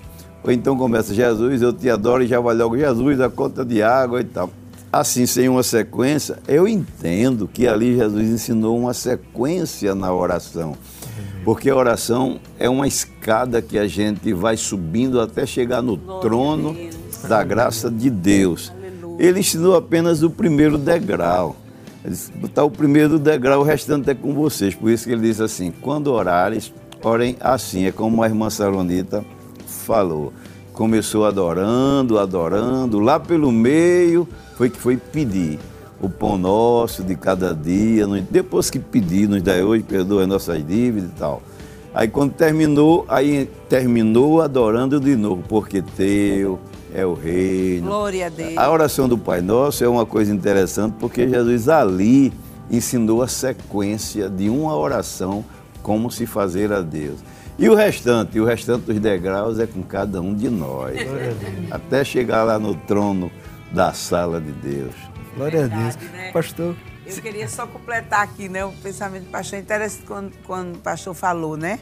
Ou 0.42 0.52
então 0.52 0.76
começa, 0.76 1.12
Jesus, 1.12 1.60
eu 1.60 1.72
te 1.72 1.90
adoro 1.90 2.22
e 2.22 2.26
já 2.26 2.40
vai 2.40 2.54
logo, 2.54 2.78
Jesus, 2.78 3.20
a 3.20 3.28
conta 3.28 3.64
de 3.64 3.82
água 3.82 4.20
e 4.20 4.24
tal. 4.24 4.50
Assim, 4.90 5.26
sem 5.26 5.48
uma 5.48 5.62
sequência, 5.62 6.38
eu 6.48 6.66
entendo 6.66 7.46
que 7.46 7.68
ali 7.68 7.96
Jesus 7.96 8.28
ensinou 8.28 8.78
uma 8.78 8.94
sequência 8.94 9.94
na 9.94 10.12
oração. 10.14 10.74
Porque 11.48 11.70
a 11.70 11.74
oração 11.74 12.38
é 12.58 12.68
uma 12.68 12.86
escada 12.86 13.62
que 13.62 13.78
a 13.78 13.88
gente 13.88 14.34
vai 14.34 14.54
subindo 14.54 15.18
até 15.18 15.46
chegar 15.46 15.80
no 15.80 15.96
trono 16.20 16.76
da 17.26 17.42
graça 17.42 17.90
de 17.90 18.10
Deus. 18.10 18.70
Ele 19.18 19.40
ensinou 19.40 19.74
apenas 19.74 20.22
o 20.22 20.28
primeiro 20.28 20.76
degrau. 20.76 21.56
Ele 22.04 22.12
disse, 22.12 22.30
botar 22.32 22.64
o 22.64 22.70
primeiro 22.70 23.18
degrau, 23.18 23.60
o 23.60 23.64
restante 23.64 24.10
é 24.10 24.14
com 24.14 24.34
vocês. 24.34 24.74
Por 24.74 24.90
isso 24.90 25.06
que 25.06 25.12
ele 25.12 25.22
disse 25.22 25.42
assim: 25.42 25.72
quando 25.80 26.12
orares, 26.12 26.70
orem 27.02 27.34
assim. 27.40 27.86
É 27.86 27.92
como 27.92 28.22
a 28.22 28.26
irmã 28.26 28.50
Salonita 28.50 29.24
falou. 29.66 30.34
Começou 30.74 31.24
adorando, 31.24 32.18
adorando, 32.18 32.98
lá 32.98 33.18
pelo 33.18 33.50
meio 33.50 34.28
foi 34.54 34.68
que 34.68 34.76
foi 34.76 34.98
pedir 34.98 35.58
o 36.00 36.08
pão 36.08 36.38
nosso 36.38 37.02
de 37.02 37.14
cada 37.16 37.54
dia. 37.54 38.06
Depois 38.30 38.70
que 38.70 38.78
pedir, 38.78 39.28
nos 39.28 39.42
dá 39.42 39.54
hoje, 39.54 39.82
perdoa 39.82 40.22
as 40.22 40.28
nossas 40.28 40.66
dívidas 40.66 41.10
e 41.10 41.12
tal. 41.18 41.42
Aí 41.94 42.06
quando 42.06 42.32
terminou, 42.32 43.04
aí 43.08 43.48
terminou 43.68 44.40
adorando 44.40 45.00
de 45.00 45.16
novo, 45.16 45.42
porque 45.48 45.82
teu 45.82 46.58
é 46.94 47.04
o 47.04 47.14
reino. 47.14 47.86
Glória 47.86 48.26
a 48.26 48.28
Deus. 48.28 48.56
A 48.56 48.70
oração 48.70 49.08
do 49.08 49.18
Pai 49.18 49.40
Nosso 49.40 49.82
é 49.82 49.88
uma 49.88 50.06
coisa 50.06 50.32
interessante, 50.32 50.94
porque 51.00 51.28
Jesus 51.28 51.68
ali 51.68 52.32
ensinou 52.70 53.22
a 53.22 53.28
sequência 53.28 54.28
de 54.28 54.48
uma 54.48 54.76
oração, 54.76 55.44
como 55.82 56.10
se 56.10 56.26
fazer 56.26 56.72
a 56.72 56.82
Deus. 56.82 57.18
E 57.58 57.68
o 57.68 57.74
restante, 57.74 58.38
o 58.38 58.44
restante 58.44 58.84
dos 58.84 59.00
degraus 59.00 59.58
é 59.58 59.66
com 59.66 59.82
cada 59.82 60.20
um 60.20 60.34
de 60.34 60.48
nós. 60.48 60.96
Até 61.70 62.04
chegar 62.04 62.44
lá 62.44 62.58
no 62.58 62.74
trono 62.74 63.30
da 63.72 63.92
sala 63.92 64.40
de 64.40 64.52
Deus. 64.52 64.94
Glória 65.38 65.60
Verdade, 65.60 65.96
a 65.96 65.98
Deus. 66.00 66.12
Né? 66.12 66.32
Pastor. 66.32 66.76
Eu 67.06 67.22
queria 67.22 67.48
só 67.48 67.66
completar 67.66 68.22
aqui, 68.22 68.48
né? 68.48 68.64
O 68.64 68.72
pensamento 68.72 69.24
do 69.24 69.30
pastor. 69.30 69.58
Interessante 69.60 70.04
quando, 70.04 70.32
quando 70.44 70.74
o 70.76 70.78
pastor 70.80 71.14
falou, 71.14 71.56
né? 71.56 71.78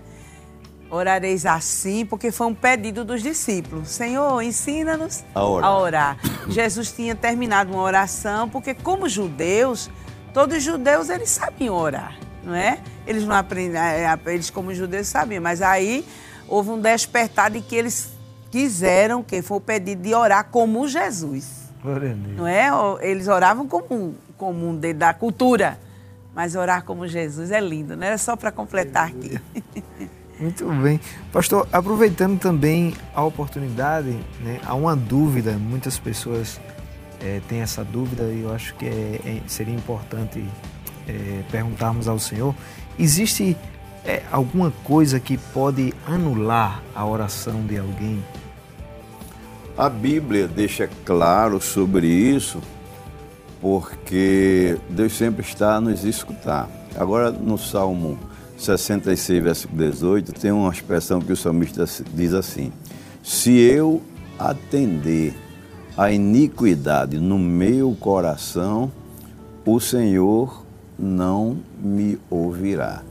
Orareis 0.90 1.44
assim, 1.46 2.06
porque 2.06 2.30
foi 2.30 2.46
um 2.46 2.54
pedido 2.54 3.04
dos 3.04 3.22
discípulos. 3.22 3.88
Senhor, 3.88 4.40
ensina-nos 4.42 5.24
a 5.34 5.44
orar. 5.44 5.68
a 5.68 5.78
orar. 5.78 6.18
Jesus 6.48 6.92
tinha 6.92 7.14
terminado 7.14 7.72
uma 7.72 7.82
oração, 7.82 8.48
porque 8.48 8.72
como 8.72 9.08
judeus, 9.08 9.90
todos 10.32 10.58
os 10.58 10.62
judeus 10.62 11.08
eles 11.08 11.30
sabiam 11.30 11.74
orar, 11.74 12.16
não 12.44 12.54
é? 12.54 12.78
Eles 13.04 13.24
não 13.24 13.34
aprendiam, 13.34 13.82
é, 13.82 14.04
é, 14.04 14.32
eles 14.32 14.48
como 14.48 14.72
judeus 14.72 15.08
sabiam, 15.08 15.42
mas 15.42 15.60
aí 15.60 16.06
houve 16.46 16.70
um 16.70 16.80
despertar 16.80 17.50
de 17.50 17.60
que 17.60 17.74
eles 17.74 18.10
quiseram, 18.52 19.24
que 19.24 19.42
foi 19.42 19.56
o 19.56 19.60
pedido 19.60 20.02
de 20.02 20.14
orar 20.14 20.44
como 20.52 20.86
Jesus. 20.86 21.65
Não 22.36 22.46
é? 22.46 22.68
Eles 23.00 23.28
oravam 23.28 23.66
como, 23.66 24.14
como 24.36 24.68
um 24.68 24.80
da 24.94 25.14
cultura, 25.14 25.78
mas 26.34 26.54
orar 26.54 26.84
como 26.84 27.06
Jesus 27.06 27.50
é 27.50 27.60
lindo, 27.60 27.96
né? 27.96 28.12
É 28.12 28.16
só 28.16 28.36
para 28.36 28.52
completar 28.52 29.08
aqui. 29.08 29.40
Muito 30.38 30.68
bem. 30.82 31.00
Pastor, 31.32 31.66
aproveitando 31.72 32.38
também 32.38 32.94
a 33.14 33.24
oportunidade, 33.24 34.10
né, 34.40 34.60
há 34.66 34.74
uma 34.74 34.94
dúvida, 34.94 35.52
muitas 35.52 35.98
pessoas 35.98 36.60
é, 37.22 37.40
têm 37.48 37.60
essa 37.60 37.82
dúvida 37.82 38.24
e 38.24 38.42
eu 38.42 38.52
acho 38.52 38.74
que 38.74 38.84
é, 38.84 39.20
é, 39.24 39.40
seria 39.46 39.74
importante 39.74 40.44
é, 41.08 41.42
perguntarmos 41.50 42.06
ao 42.06 42.18
Senhor: 42.18 42.54
existe 42.98 43.56
é, 44.04 44.22
alguma 44.30 44.70
coisa 44.84 45.18
que 45.18 45.38
pode 45.38 45.94
anular 46.06 46.82
a 46.94 47.06
oração 47.06 47.64
de 47.66 47.78
alguém? 47.78 48.22
A 49.78 49.90
Bíblia 49.90 50.48
deixa 50.48 50.88
claro 51.04 51.60
sobre 51.60 52.06
isso, 52.06 52.62
porque 53.60 54.78
Deus 54.88 55.12
sempre 55.12 55.42
está 55.42 55.74
a 55.74 55.80
nos 55.82 56.02
escutar. 56.02 56.66
Agora, 56.96 57.30
no 57.30 57.58
Salmo 57.58 58.18
66, 58.56 59.44
versículo 59.44 59.78
18, 59.78 60.32
tem 60.32 60.50
uma 60.50 60.72
expressão 60.72 61.20
que 61.20 61.30
o 61.30 61.36
salmista 61.36 61.84
diz 62.14 62.32
assim: 62.32 62.72
Se 63.22 63.50
eu 63.50 64.00
atender 64.38 65.34
a 65.94 66.10
iniquidade 66.10 67.18
no 67.18 67.38
meu 67.38 67.94
coração, 68.00 68.90
o 69.66 69.78
Senhor 69.78 70.64
não 70.98 71.58
me 71.78 72.18
ouvirá. 72.30 73.02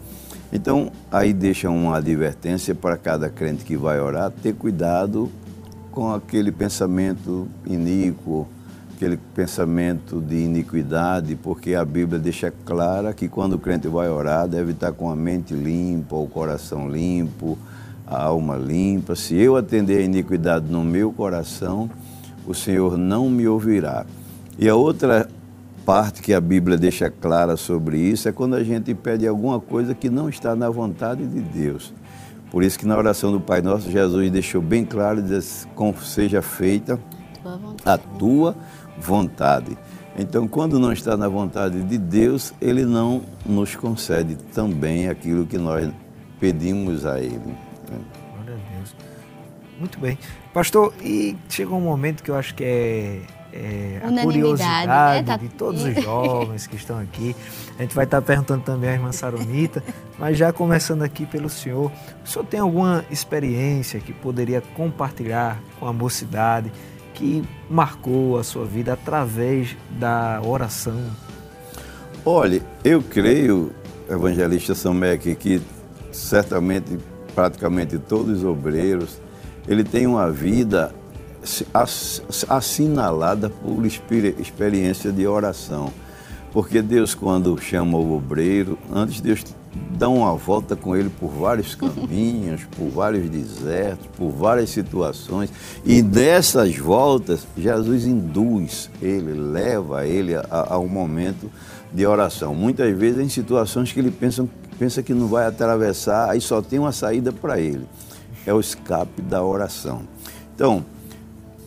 Então, 0.51 0.91
aí 1.12 1.32
deixa 1.32 1.69
uma 1.69 1.97
advertência 1.97 2.73
para 2.73 2.97
cada 2.97 3.30
crente 3.30 3.63
que 3.63 3.78
vai 3.78 3.99
orar, 3.99 4.32
ter 4.32 4.56
cuidado 4.56 5.32
com 5.96 6.14
aquele 6.14 6.52
pensamento 6.52 7.48
iníquo, 7.66 8.46
aquele 8.94 9.18
pensamento 9.34 10.20
de 10.20 10.36
iniquidade, 10.36 11.36
porque 11.36 11.74
a 11.74 11.86
Bíblia 11.86 12.20
deixa 12.20 12.54
clara 12.66 13.14
que 13.14 13.30
quando 13.30 13.54
o 13.54 13.60
crente 13.60 13.88
vai 13.88 14.10
orar, 14.10 14.46
deve 14.46 14.74
estar 14.74 14.92
com 14.92 15.10
a 15.10 15.16
mente 15.16 15.54
limpa, 15.54 16.18
o 16.18 16.28
coração 16.28 16.90
limpo, 16.90 17.58
a 18.06 18.24
alma 18.24 18.58
limpa. 18.58 19.16
Se 19.16 19.36
eu 19.36 19.56
atender 19.56 20.00
a 20.00 20.02
iniquidade 20.02 20.66
no 20.70 20.84
meu 20.84 21.14
coração, 21.14 21.90
o 22.46 22.54
Senhor 22.54 22.98
não 22.98 23.30
me 23.30 23.48
ouvirá. 23.48 24.06
E 24.60 24.68
a 24.68 24.76
outra 24.76 25.30
parte 25.86 26.22
que 26.22 26.34
a 26.34 26.42
Bíblia 26.42 26.78
deixa 26.78 27.10
clara 27.10 27.56
sobre 27.56 27.98
isso 27.98 28.28
é 28.28 28.34
quando 28.34 28.56
a 28.56 28.64
gente 28.64 28.94
pede 28.94 29.26
alguma 29.26 29.62
coisa 29.62 29.96
que 29.96 30.10
não 30.10 30.28
está 30.28 30.56
na 30.56 30.70
vontade 30.70 31.26
de 31.26 31.40
Deus. 31.40 31.94
Por 32.56 32.63
isso 32.63 32.80
que 32.80 32.86
na 32.86 32.98
oração 32.98 33.34
do 33.34 33.41
Pai 33.41 33.62
Nosso, 33.62 33.91
Jesus 33.91 34.32
deixou 34.32 34.62
bem 34.62 34.86
claro, 34.86 35.22
diz, 35.22 35.68
como 35.76 36.00
seja 36.00 36.41
feita 36.41 36.98
a 37.84 37.98
tua 37.98 38.56
vontade. 38.98 39.78
Então, 40.18 40.48
quando 40.48 40.80
não 40.80 40.94
está 40.94 41.18
na 41.18 41.28
vontade 41.28 41.84
de 41.84 41.98
Deus, 41.98 42.54
Ele 42.62 42.86
não 42.86 43.24
nos 43.46 43.76
concede 43.76 44.38
também 44.54 45.10
aquilo 45.10 45.46
que 45.46 45.58
nós 45.58 45.91
pedimos 46.39 47.06
a 47.06 47.20
Ele. 47.20 47.58
Glória 47.89 48.54
a 48.54 48.78
Deus. 48.78 48.96
Muito 49.78 50.00
bem. 50.00 50.18
Pastor, 50.54 50.94
e 51.04 51.36
chegou 51.50 51.78
um 51.78 51.82
momento 51.82 52.24
que 52.24 52.32
eu 52.32 52.36
acho 52.36 52.56
que 52.56 52.63
é 52.63 53.22
é, 53.56 54.02
a 54.04 54.24
curiosidade 54.24 54.88
né? 54.88 55.24
tá... 55.24 55.38
de 55.38 55.48
todos 55.50 55.84
os 55.84 56.04
jovens 56.04 56.68
que 56.68 56.76
estão 56.76 57.00
aqui. 57.00 57.36
A 57.80 57.82
gente 57.82 57.96
vai 57.96 58.04
estar 58.04 58.22
perguntando 58.22 58.63
também 58.63 58.89
à 58.89 58.94
irmã 58.94 59.12
Saronita, 59.12 59.82
mas 60.20 60.38
já 60.38 60.52
começando 60.52 61.04
aqui 61.04 61.26
pelo 61.26 61.50
senhor, 61.50 61.91
o 62.24 62.28
senhor 62.28 62.46
tem 62.46 62.60
alguma 62.60 63.06
experiência 63.10 64.00
que 64.00 64.12
poderia 64.12 64.62
compartilhar 64.62 65.60
com 65.80 65.88
a 65.88 65.94
mocidade 65.94 66.72
que 67.13 67.44
marcou 67.70 68.38
a 68.38 68.44
sua 68.44 68.65
vida 68.65 68.94
através 68.94 69.78
da 69.89 70.41
oração? 70.44 71.00
Olha, 72.26 72.62
eu 72.84 73.02
creio, 73.02 73.72
evangelista 74.10 74.76
Samek, 74.76 75.34
que 75.36 75.62
certamente 76.12 76.98
praticamente 77.34 77.98
todos 77.98 78.39
os 78.39 78.44
obreiros, 78.44 79.22
ele 79.68 79.84
tem 79.84 80.08
uma 80.08 80.32
vida 80.32 80.93
assinalada 82.50 83.50
por 83.50 83.86
experiência 83.86 85.12
de 85.12 85.28
oração. 85.28 85.91
Porque 86.52 86.82
Deus, 86.82 87.14
quando 87.14 87.60
chama 87.62 87.98
o 87.98 88.16
obreiro, 88.16 88.80
antes 88.89 89.20
Deus 89.20 89.43
dá 89.98 90.08
uma 90.08 90.34
volta 90.36 90.74
com 90.74 90.96
ele 90.96 91.10
por 91.10 91.30
vários 91.30 91.76
caminhos, 91.76 92.62
por 92.78 92.89
vários 92.89 93.30
desertos, 93.30 94.08
por 94.16 94.30
várias 94.30 94.70
situações. 94.70 95.52
E 95.84 96.02
dessas 96.02 96.78
voltas, 96.78 97.46
Jesus 97.58 98.06
induz 98.06 98.89
ele, 99.02 99.34
leva 99.34 100.08
ele 100.08 100.36
a, 100.36 100.46
a 100.50 100.80
um 100.80 100.88
momento 100.88 101.52
de 101.93 102.06
oração. 102.06 102.56
Muitas 102.56 102.96
vezes 102.98 103.20
em 103.20 103.30
situações 103.30 103.91
que 103.91 104.00
ele 104.00 104.12
pensa, 104.12 104.48
pensa 104.80 105.04
que 105.04 105.14
não 105.14 105.28
vai 105.28 105.46
atravessar, 105.46 106.30
aí 106.30 106.39
só 106.39 106.62
tem 106.62 106.80
uma 106.80 106.91
saída 106.91 107.32
para 107.34 107.60
ele. 107.60 107.86
É 108.46 108.54
o 108.54 108.60
escape 108.62 109.22
da 109.22 109.43
oração. 109.43 110.04
Então, 110.56 110.86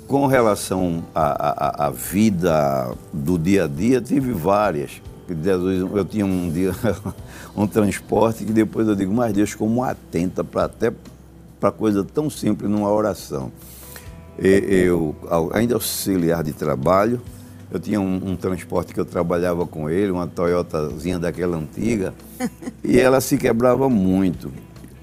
com 0.08 0.26
relação 0.26 1.04
à, 1.14 1.84
à, 1.84 1.86
à, 1.86 1.90
vida 1.90 2.90
do 3.12 3.38
dia 3.38 3.64
a 3.64 3.68
dia, 3.68 4.00
tive 4.00 4.32
várias. 4.32 5.02
Eu 5.94 6.04
tinha 6.06 6.24
um 6.24 6.50
dia 6.50 6.72
um 7.54 7.66
transporte 7.66 8.46
que 8.46 8.52
depois 8.52 8.88
eu 8.88 8.96
digo, 8.96 9.12
mas 9.12 9.34
Deus, 9.34 9.54
como 9.54 9.84
atenta 9.84 10.42
para 10.42 10.64
até 10.64 10.90
para 11.60 11.70
coisa 11.70 12.02
tão 12.02 12.30
simples 12.30 12.70
numa 12.70 12.90
oração. 12.90 13.52
Eu, 14.38 15.14
ainda 15.52 15.74
auxiliar 15.74 16.42
de 16.42 16.52
trabalho, 16.52 17.20
eu 17.70 17.78
tinha 17.78 18.00
um, 18.00 18.30
um, 18.30 18.36
transporte 18.36 18.94
que 18.94 19.00
eu 19.00 19.04
trabalhava 19.04 19.66
com 19.66 19.90
ele, 19.90 20.10
uma 20.10 20.26
Toyotazinha 20.26 21.18
daquela 21.18 21.58
antiga, 21.58 22.14
e 22.82 22.98
ela 22.98 23.20
se 23.20 23.36
quebrava 23.36 23.90
muito. 23.90 24.50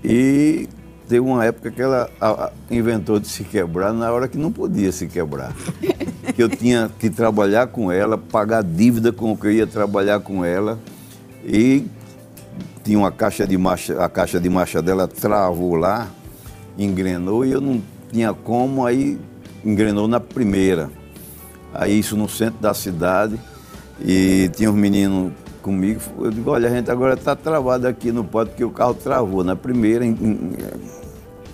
E 0.03 0.67
teve 1.07 1.19
uma 1.19 1.45
época 1.45 1.71
que 1.71 1.81
ela 1.81 2.09
inventou 2.69 3.19
de 3.19 3.27
se 3.27 3.43
quebrar 3.43 3.93
na 3.93 4.11
hora 4.11 4.27
que 4.27 4.37
não 4.37 4.51
podia 4.51 4.91
se 4.91 5.07
quebrar. 5.07 5.53
que 6.35 6.41
eu 6.41 6.49
tinha 6.49 6.91
que 6.99 7.09
trabalhar 7.09 7.67
com 7.67 7.91
ela, 7.91 8.17
pagar 8.17 8.63
dívida 8.63 9.11
com 9.11 9.31
o 9.31 9.37
que 9.37 9.47
eu 9.47 9.51
ia 9.51 9.67
trabalhar 9.67 10.19
com 10.19 10.43
ela. 10.43 10.79
E 11.45 11.85
tinha 12.83 12.97
uma 12.97 13.11
caixa 13.11 13.47
de 13.47 13.57
marcha, 13.57 14.03
a 14.03 14.09
caixa 14.09 14.39
de 14.39 14.49
marcha 14.49 14.81
dela 14.81 15.07
travou 15.07 15.75
lá, 15.75 16.07
engrenou 16.77 17.45
e 17.45 17.51
eu 17.51 17.61
não 17.61 17.81
tinha 18.11 18.33
como, 18.33 18.85
aí 18.85 19.19
engrenou 19.63 20.07
na 20.07 20.19
primeira. 20.19 20.89
Aí 21.73 21.99
isso 21.99 22.15
no 22.15 22.29
centro 22.29 22.61
da 22.61 22.73
cidade 22.73 23.39
e 23.99 24.49
tinha 24.55 24.71
um 24.71 24.75
menino 24.75 25.33
comigo, 25.65 25.99
eu 26.19 26.29
digo, 26.29 26.51
olha, 26.51 26.69
a 26.69 26.71
gente 26.71 26.91
agora 26.91 27.15
está 27.15 27.35
travado 27.35 27.87
aqui 27.87 28.11
no 28.11 28.23
ponto 28.23 28.49
porque 28.49 28.63
o 28.63 28.69
carro 28.69 28.93
travou 28.93 29.43
na 29.43 29.55
primeira, 29.55 30.05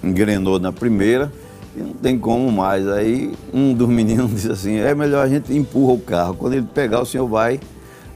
engrenou 0.04 0.60
na 0.60 0.74
primeira 0.74 1.32
e 1.74 1.80
não 1.80 1.94
tem 1.94 2.20
como 2.20 2.52
mais. 2.52 2.86
Aí 2.90 3.34
um 3.54 3.74
dos 3.74 3.88
meninos 3.88 4.30
disse 4.36 4.52
assim, 4.52 4.76
é 4.76 4.94
melhor 4.94 5.26
a 5.26 5.30
gente 5.30 5.56
empurra 5.56 5.94
o 5.94 6.00
carro. 6.00 6.34
Quando 6.34 6.56
ele 6.56 6.68
pegar, 6.74 7.00
o 7.00 7.06
senhor 7.06 7.26
vai 7.26 7.58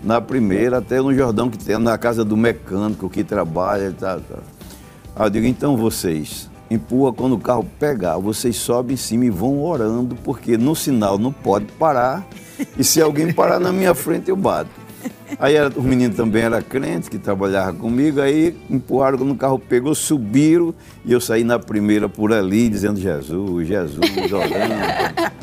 na 0.03 0.19
primeira, 0.19 0.79
até 0.79 0.99
no 0.99 1.15
Jordão, 1.15 1.49
que 1.49 1.57
tem 1.57 1.77
na 1.77 1.97
casa 1.97 2.25
do 2.25 2.35
mecânico 2.35 3.09
que 3.09 3.23
trabalha. 3.23 3.95
Tá, 3.97 4.17
tá. 4.17 4.39
Aí 5.15 5.27
eu 5.27 5.29
digo, 5.29 5.47
então 5.47 5.77
vocês, 5.77 6.49
empurra 6.69 7.13
quando 7.13 7.35
o 7.35 7.39
carro 7.39 7.65
pegar, 7.79 8.17
vocês 8.17 8.57
sobem 8.57 8.95
em 8.95 8.97
cima 8.97 9.23
e 9.23 9.29
vão 9.29 9.63
orando, 9.63 10.13
porque 10.25 10.57
no 10.57 10.75
sinal 10.75 11.17
não 11.17 11.31
pode 11.31 11.67
parar, 11.79 12.27
e 12.77 12.83
se 12.83 13.01
alguém 13.01 13.31
parar 13.31 13.61
na 13.61 13.71
minha 13.71 13.95
frente, 13.95 14.27
eu 14.27 14.35
bato. 14.35 14.84
Aí 15.37 15.55
era, 15.55 15.69
o 15.75 15.83
menino 15.83 16.13
também 16.13 16.43
era 16.43 16.61
crente, 16.61 17.09
que 17.09 17.17
trabalhava 17.17 17.73
comigo, 17.73 18.21
aí 18.21 18.55
empurraram 18.69 19.17
no 19.19 19.35
carro, 19.35 19.59
pegou, 19.59 19.93
subiram 19.93 20.73
e 21.03 21.11
eu 21.11 21.19
saí 21.19 21.43
na 21.43 21.59
primeira 21.59 22.07
por 22.07 22.31
ali, 22.31 22.69
dizendo 22.69 22.99
Jesus, 22.99 23.67
Jesus, 23.67 23.99
orando. 24.31 25.35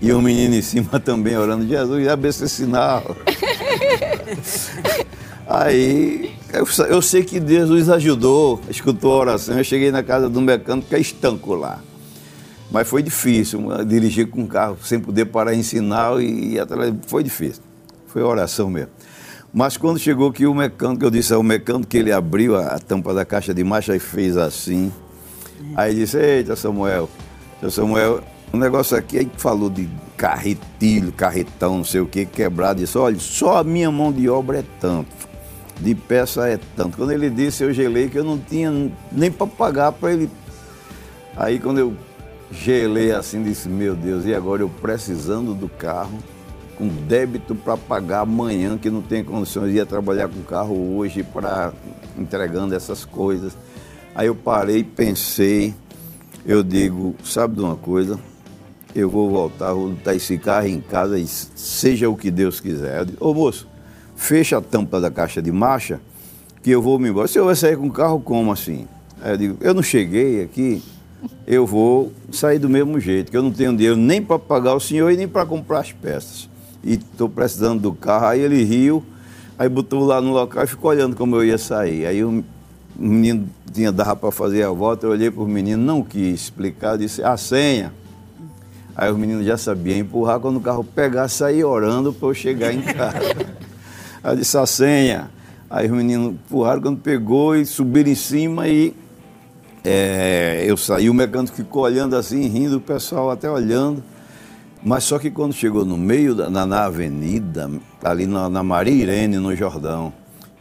E 0.00 0.12
o 0.12 0.22
menino 0.22 0.54
em 0.54 0.62
cima 0.62 0.98
também 1.00 1.36
orando, 1.36 1.66
Jesus, 1.66 2.08
abre 2.08 2.28
esse 2.28 2.48
sinal. 2.48 3.16
Aí 5.46 6.34
eu, 6.52 6.66
eu 6.88 7.02
sei 7.02 7.22
que 7.22 7.38
Deus 7.38 7.70
nos 7.70 7.90
ajudou, 7.90 8.60
escutou 8.68 9.12
a 9.12 9.16
oração. 9.16 9.56
Eu 9.58 9.64
cheguei 9.64 9.90
na 9.90 10.02
casa 10.02 10.28
do 10.28 10.40
mecânico 10.40 10.88
que 10.88 10.94
é 10.94 11.00
estanco 11.00 11.54
lá. 11.54 11.80
Mas 12.70 12.88
foi 12.88 13.02
difícil 13.02 13.60
dirigir 13.84 14.28
com 14.28 14.42
o 14.42 14.46
carro 14.48 14.76
sem 14.82 14.98
poder 14.98 15.26
parar 15.26 15.54
em 15.54 15.62
sinal 15.62 16.20
e 16.20 16.58
atrás. 16.58 16.92
Foi 17.06 17.22
difícil. 17.22 17.62
Foi 18.08 18.22
oração 18.22 18.68
mesmo. 18.70 18.90
Mas 19.58 19.78
quando 19.78 19.98
chegou 19.98 20.28
aqui 20.28 20.44
o 20.44 20.52
mecânico, 20.52 21.02
eu 21.02 21.10
disse 21.10 21.32
ao 21.32 21.42
mecânico 21.42 21.86
que 21.86 21.96
ele 21.96 22.12
abriu 22.12 22.56
a, 22.56 22.74
a 22.74 22.78
tampa 22.78 23.14
da 23.14 23.24
caixa 23.24 23.54
de 23.54 23.64
marcha 23.64 23.96
e 23.96 23.98
fez 23.98 24.36
assim. 24.36 24.92
Aí 25.74 25.94
disse, 25.94 26.18
eita 26.18 26.54
Samuel, 26.54 27.08
seu 27.60 27.70
Samuel, 27.70 28.20
o 28.52 28.58
negócio 28.58 28.94
aqui 28.94 29.16
aí 29.16 29.30
falou 29.38 29.70
de 29.70 29.88
carretilho, 30.14 31.10
carretão, 31.10 31.78
não 31.78 31.84
sei 31.84 32.02
o 32.02 32.06
que, 32.06 32.26
quebrado. 32.26 32.80
Disse, 32.80 32.98
olha, 32.98 33.18
só 33.18 33.56
a 33.56 33.64
minha 33.64 33.90
mão 33.90 34.12
de 34.12 34.28
obra 34.28 34.58
é 34.58 34.64
tanto, 34.78 35.08
de 35.80 35.94
peça 35.94 36.46
é 36.46 36.60
tanto. 36.76 36.98
Quando 36.98 37.12
ele 37.12 37.30
disse, 37.30 37.64
eu 37.64 37.72
gelei 37.72 38.10
que 38.10 38.18
eu 38.18 38.24
não 38.24 38.36
tinha 38.36 38.70
nem 39.10 39.32
para 39.32 39.46
pagar 39.46 39.90
para 39.90 40.12
ele. 40.12 40.28
Aí 41.34 41.58
quando 41.58 41.78
eu 41.78 41.94
gelei 42.52 43.10
assim, 43.10 43.42
disse, 43.42 43.70
meu 43.70 43.96
Deus, 43.96 44.26
e 44.26 44.34
agora 44.34 44.60
eu 44.60 44.68
precisando 44.68 45.54
do 45.54 45.66
carro, 45.66 46.18
com 46.76 46.88
débito 46.88 47.54
para 47.54 47.76
pagar 47.76 48.20
amanhã, 48.20 48.76
que 48.76 48.90
não 48.90 49.00
tem 49.00 49.24
condições 49.24 49.72
de 49.72 49.78
ir 49.78 49.86
trabalhar 49.86 50.28
com 50.28 50.42
carro 50.42 50.96
hoje 50.96 51.22
para 51.22 51.72
entregando 52.18 52.74
essas 52.74 53.04
coisas. 53.04 53.56
Aí 54.14 54.26
eu 54.26 54.34
parei, 54.34 54.84
pensei, 54.84 55.74
eu 56.44 56.62
digo, 56.62 57.14
sabe 57.24 57.54
de 57.56 57.60
uma 57.60 57.76
coisa? 57.76 58.18
Eu 58.94 59.10
vou 59.10 59.30
voltar, 59.30 59.72
vou 59.72 59.90
botar 59.90 60.14
esse 60.14 60.38
carro 60.38 60.66
em 60.66 60.80
casa 60.80 61.18
e 61.18 61.26
seja 61.26 62.08
o 62.08 62.16
que 62.16 62.30
Deus 62.30 62.60
quiser. 62.60 63.00
Eu 63.00 63.04
digo, 63.04 63.26
Ô 63.26 63.34
moço, 63.34 63.68
fecha 64.14 64.58
a 64.58 64.60
tampa 64.60 65.00
da 65.00 65.10
caixa 65.10 65.42
de 65.42 65.52
marcha 65.52 66.00
que 66.62 66.70
eu 66.70 66.80
vou 66.80 66.98
me 66.98 67.08
embora. 67.08 67.26
O 67.26 67.28
senhor 67.28 67.44
vai 67.44 67.56
sair 67.56 67.76
com 67.76 67.86
o 67.86 67.92
carro 67.92 68.20
como 68.20 68.52
assim? 68.52 68.86
Aí 69.22 69.32
eu 69.32 69.36
digo, 69.36 69.56
eu 69.60 69.74
não 69.74 69.82
cheguei 69.82 70.42
aqui, 70.42 70.82
eu 71.46 71.66
vou 71.66 72.12
sair 72.30 72.58
do 72.58 72.68
mesmo 72.68 73.00
jeito, 73.00 73.30
que 73.30 73.36
eu 73.36 73.42
não 73.42 73.50
tenho 73.50 73.74
dinheiro 73.74 73.96
nem 73.96 74.22
para 74.22 74.38
pagar 74.38 74.74
o 74.74 74.80
senhor 74.80 75.10
e 75.10 75.16
nem 75.16 75.28
para 75.28 75.44
comprar 75.46 75.80
as 75.80 75.92
peças 75.92 76.55
e 76.86 76.94
estou 76.94 77.28
precisando 77.28 77.80
do 77.80 77.92
carro. 77.92 78.26
Aí 78.26 78.40
ele 78.40 78.62
riu, 78.62 79.04
aí 79.58 79.68
botou 79.68 80.04
lá 80.04 80.20
no 80.20 80.32
local 80.32 80.62
e 80.62 80.66
ficou 80.68 80.90
olhando 80.90 81.16
como 81.16 81.34
eu 81.34 81.44
ia 81.44 81.58
sair. 81.58 82.06
Aí 82.06 82.24
o 82.24 82.44
menino 82.96 83.48
tinha 83.72 83.90
dava 83.90 84.14
para 84.14 84.30
fazer 84.30 84.62
a 84.62 84.70
volta, 84.70 85.04
eu 85.04 85.10
olhei 85.10 85.30
para 85.30 85.42
o 85.42 85.48
menino, 85.48 85.82
não 85.82 86.02
quis 86.02 86.42
explicar, 86.42 86.96
disse 86.96 87.22
a 87.22 87.36
senha. 87.36 87.92
Aí 88.94 89.10
o 89.10 89.18
menino 89.18 89.44
já 89.44 89.58
sabia 89.58 89.98
empurrar, 89.98 90.40
quando 90.40 90.56
o 90.56 90.60
carro 90.60 90.82
pegar, 90.82 91.28
sair 91.28 91.64
orando 91.64 92.12
para 92.12 92.28
eu 92.28 92.34
chegar 92.34 92.72
em 92.72 92.80
casa. 92.80 93.18
aí 94.22 94.32
eu 94.32 94.36
disse 94.36 94.56
a 94.56 94.64
senha. 94.64 95.30
Aí 95.68 95.86
os 95.86 95.92
meninos 95.92 96.28
empurraram, 96.28 96.80
quando 96.80 96.98
pegou 97.00 97.56
e 97.56 97.66
subiram 97.66 98.08
em 98.08 98.14
cima 98.14 98.68
e 98.68 98.94
é, 99.84 100.64
eu 100.66 100.76
saí, 100.76 101.10
o 101.10 101.14
mecânico 101.14 101.54
ficou 101.54 101.82
olhando 101.82 102.16
assim, 102.16 102.46
rindo, 102.46 102.78
o 102.78 102.80
pessoal 102.80 103.30
até 103.30 103.50
olhando. 103.50 104.02
Mas 104.86 105.02
só 105.02 105.18
que 105.18 105.32
quando 105.32 105.52
chegou 105.52 105.84
no 105.84 105.96
meio, 105.96 106.32
da, 106.32 106.48
na, 106.48 106.64
na 106.64 106.84
avenida, 106.84 107.68
ali 108.04 108.24
na, 108.24 108.48
na 108.48 108.62
Maria 108.62 108.94
Irene, 108.94 109.36
no 109.36 109.52
Jordão, 109.52 110.12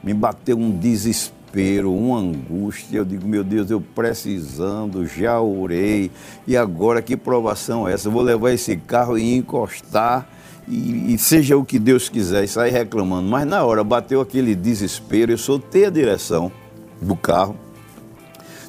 me 0.03 0.15
bateu 0.15 0.57
um 0.57 0.71
desespero, 0.71 1.93
uma 1.93 2.17
angústia. 2.17 2.97
Eu 2.97 3.05
digo, 3.05 3.27
meu 3.27 3.43
Deus, 3.43 3.69
eu 3.69 3.79
precisando, 3.79 5.05
já 5.05 5.39
orei, 5.39 6.09
e 6.47 6.57
agora 6.57 7.03
que 7.03 7.15
provação 7.15 7.87
é 7.87 7.93
essa? 7.93 8.07
Eu 8.07 8.11
vou 8.11 8.23
levar 8.23 8.51
esse 8.51 8.75
carro 8.75 9.15
e 9.15 9.35
encostar, 9.35 10.27
e, 10.67 11.13
e, 11.13 11.17
seja 11.19 11.55
o 11.55 11.63
que 11.63 11.77
Deus 11.77 12.09
quiser, 12.09 12.45
e 12.45 12.47
sair 12.47 12.71
reclamando. 12.71 13.29
Mas 13.29 13.45
na 13.45 13.63
hora 13.63 13.83
bateu 13.83 14.21
aquele 14.21 14.55
desespero, 14.55 15.33
eu 15.33 15.37
soltei 15.37 15.85
a 15.85 15.91
direção 15.91 16.51
do 16.99 17.15
carro, 17.15 17.55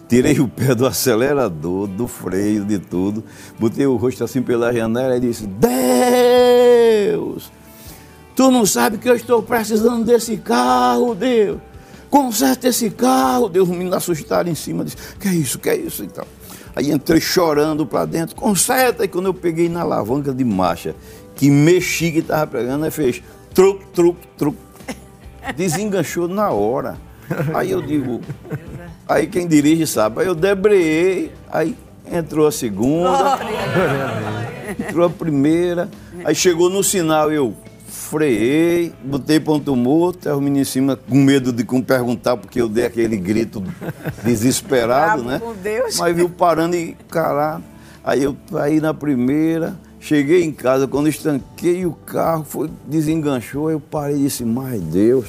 Tirei 0.08 0.38
o 0.38 0.46
pé 0.46 0.74
do 0.74 0.86
acelerador, 0.86 1.88
do 1.88 2.06
freio, 2.06 2.64
de 2.64 2.78
tudo. 2.78 3.24
Botei 3.58 3.86
o 3.86 3.96
rosto 3.96 4.22
assim 4.22 4.40
pela 4.40 4.72
janela 4.72 5.16
e 5.16 5.20
disse: 5.20 5.46
Deus, 7.06 7.50
tu 8.36 8.50
não 8.50 8.64
sabe 8.64 8.98
que 8.98 9.08
eu 9.08 9.16
estou 9.16 9.42
precisando 9.42 10.04
desse 10.04 10.36
carro, 10.36 11.14
Deus. 11.14 11.58
Conserta 12.08 12.68
esse 12.68 12.88
carro. 12.88 13.48
Deus 13.48 13.68
me 13.68 13.92
assustaram 13.92 14.48
em 14.48 14.54
cima. 14.54 14.84
Disse: 14.84 14.96
Que 15.18 15.26
é 15.28 15.34
isso, 15.34 15.58
que 15.58 15.68
é 15.68 15.76
isso? 15.76 16.04
Então. 16.04 16.24
Aí 16.76 16.90
entrei 16.92 17.20
chorando 17.20 17.86
para 17.86 18.04
dentro, 18.04 18.36
conserta. 18.36 19.04
E 19.04 19.08
quando 19.08 19.26
eu 19.26 19.34
peguei 19.34 19.68
na 19.68 19.80
alavanca 19.80 20.32
de 20.32 20.44
marcha, 20.44 20.94
que 21.34 21.50
mexi 21.50 22.12
que 22.12 22.18
estava 22.18 22.46
pegando, 22.46 22.84
aí 22.84 22.90
fez 22.90 23.22
truc, 23.54 23.84
truc, 23.94 24.18
truc. 24.36 24.56
Desenganchou 25.56 26.28
na 26.28 26.50
hora. 26.50 26.96
Aí 27.54 27.70
eu 27.70 27.82
digo, 27.82 28.20
aí 29.08 29.26
quem 29.26 29.46
dirige 29.46 29.86
sabe, 29.86 30.20
aí 30.20 30.26
eu 30.26 30.34
debreei, 30.34 31.32
aí 31.50 31.76
entrou 32.10 32.46
a 32.46 32.52
segunda, 32.52 33.38
entrou 34.78 35.06
a 35.06 35.10
primeira, 35.10 35.88
aí 36.24 36.34
chegou 36.34 36.70
no 36.70 36.82
sinal, 36.82 37.32
eu 37.32 37.54
freiei, 37.86 38.92
botei 39.02 39.40
ponto 39.40 39.74
morto, 39.74 40.28
aí 40.28 40.34
o 40.34 40.40
menino 40.40 40.62
em 40.62 40.64
cima 40.64 40.96
com 40.96 41.16
medo 41.16 41.52
de 41.52 41.64
perguntar, 41.82 42.36
porque 42.36 42.60
eu 42.60 42.68
dei 42.68 42.86
aquele 42.86 43.16
grito 43.16 43.62
desesperado, 44.22 45.24
né? 45.24 45.40
Mas 45.98 46.14
viu 46.14 46.28
parando 46.28 46.76
e 46.76 46.96
calar. 47.08 47.60
Aí 48.04 48.22
eu 48.22 48.36
aí 48.54 48.80
na 48.80 48.94
primeira, 48.94 49.76
Cheguei 50.06 50.44
em 50.44 50.52
casa, 50.52 50.86
quando 50.86 51.08
estanquei 51.08 51.84
o 51.84 51.92
carro, 51.92 52.44
foi, 52.44 52.70
desenganchou, 52.86 53.72
eu 53.72 53.80
parei 53.80 54.14
e 54.14 54.20
disse, 54.20 54.44
mas 54.44 54.80
Deus, 54.80 55.26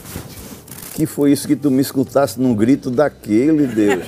que 0.97 1.05
foi 1.05 1.31
isso 1.31 1.47
que 1.47 1.55
tu 1.55 1.69
me 1.69 1.79
escutasse 1.79 2.41
num 2.41 2.55
grito 2.55 2.89
daquele, 2.89 3.67
Deus? 3.67 4.03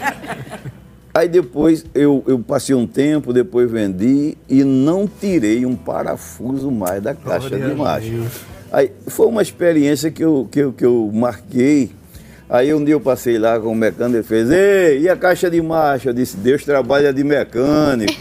Aí 1.13 1.27
depois 1.27 1.85
eu, 1.93 2.23
eu 2.25 2.39
passei 2.39 2.73
um 2.73 2.87
tempo, 2.87 3.31
depois 3.31 3.69
vendi 3.69 4.35
e 4.49 4.63
não 4.63 5.07
tirei 5.07 5.67
um 5.67 5.75
parafuso 5.75 6.71
mais 6.71 6.99
da 6.99 7.13
caixa 7.13 7.47
Glória 7.49 7.69
de 7.69 7.75
marcha. 7.75 8.11
Aí 8.71 8.91
foi 9.05 9.27
uma 9.27 9.43
experiência 9.43 10.09
que 10.09 10.23
eu, 10.23 10.49
que 10.51 10.59
eu, 10.61 10.73
que 10.73 10.83
eu 10.83 11.11
marquei. 11.13 11.91
Aí 12.49 12.73
um 12.73 12.83
dia 12.83 12.95
eu 12.95 12.99
passei 12.99 13.37
lá 13.37 13.59
com 13.59 13.71
o 13.71 13.75
mecânico, 13.75 14.17
ele 14.17 14.23
fez, 14.23 14.49
ei, 14.49 15.01
e 15.01 15.09
a 15.09 15.15
caixa 15.15 15.47
de 15.47 15.61
marcha? 15.61 16.09
Eu 16.09 16.13
disse, 16.13 16.37
Deus 16.37 16.65
trabalha 16.65 17.13
de 17.13 17.23
mecânico. 17.23 18.13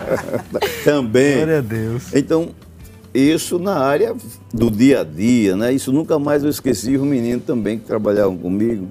Também. 0.82 1.36
Glória 1.36 1.58
a 1.58 1.60
Deus. 1.60 2.04
Então, 2.14 2.52
isso 3.14 3.58
na 3.58 3.76
área 3.76 4.14
do 4.52 4.70
dia 4.70 5.00
a 5.00 5.04
dia, 5.04 5.54
né? 5.56 5.72
Isso 5.72 5.92
nunca 5.92 6.18
mais 6.18 6.42
eu 6.42 6.50
esqueci. 6.50 6.96
Os 6.96 7.02
meninos 7.02 7.44
também 7.44 7.78
que 7.78 7.84
trabalhavam 7.84 8.36
comigo 8.36 8.88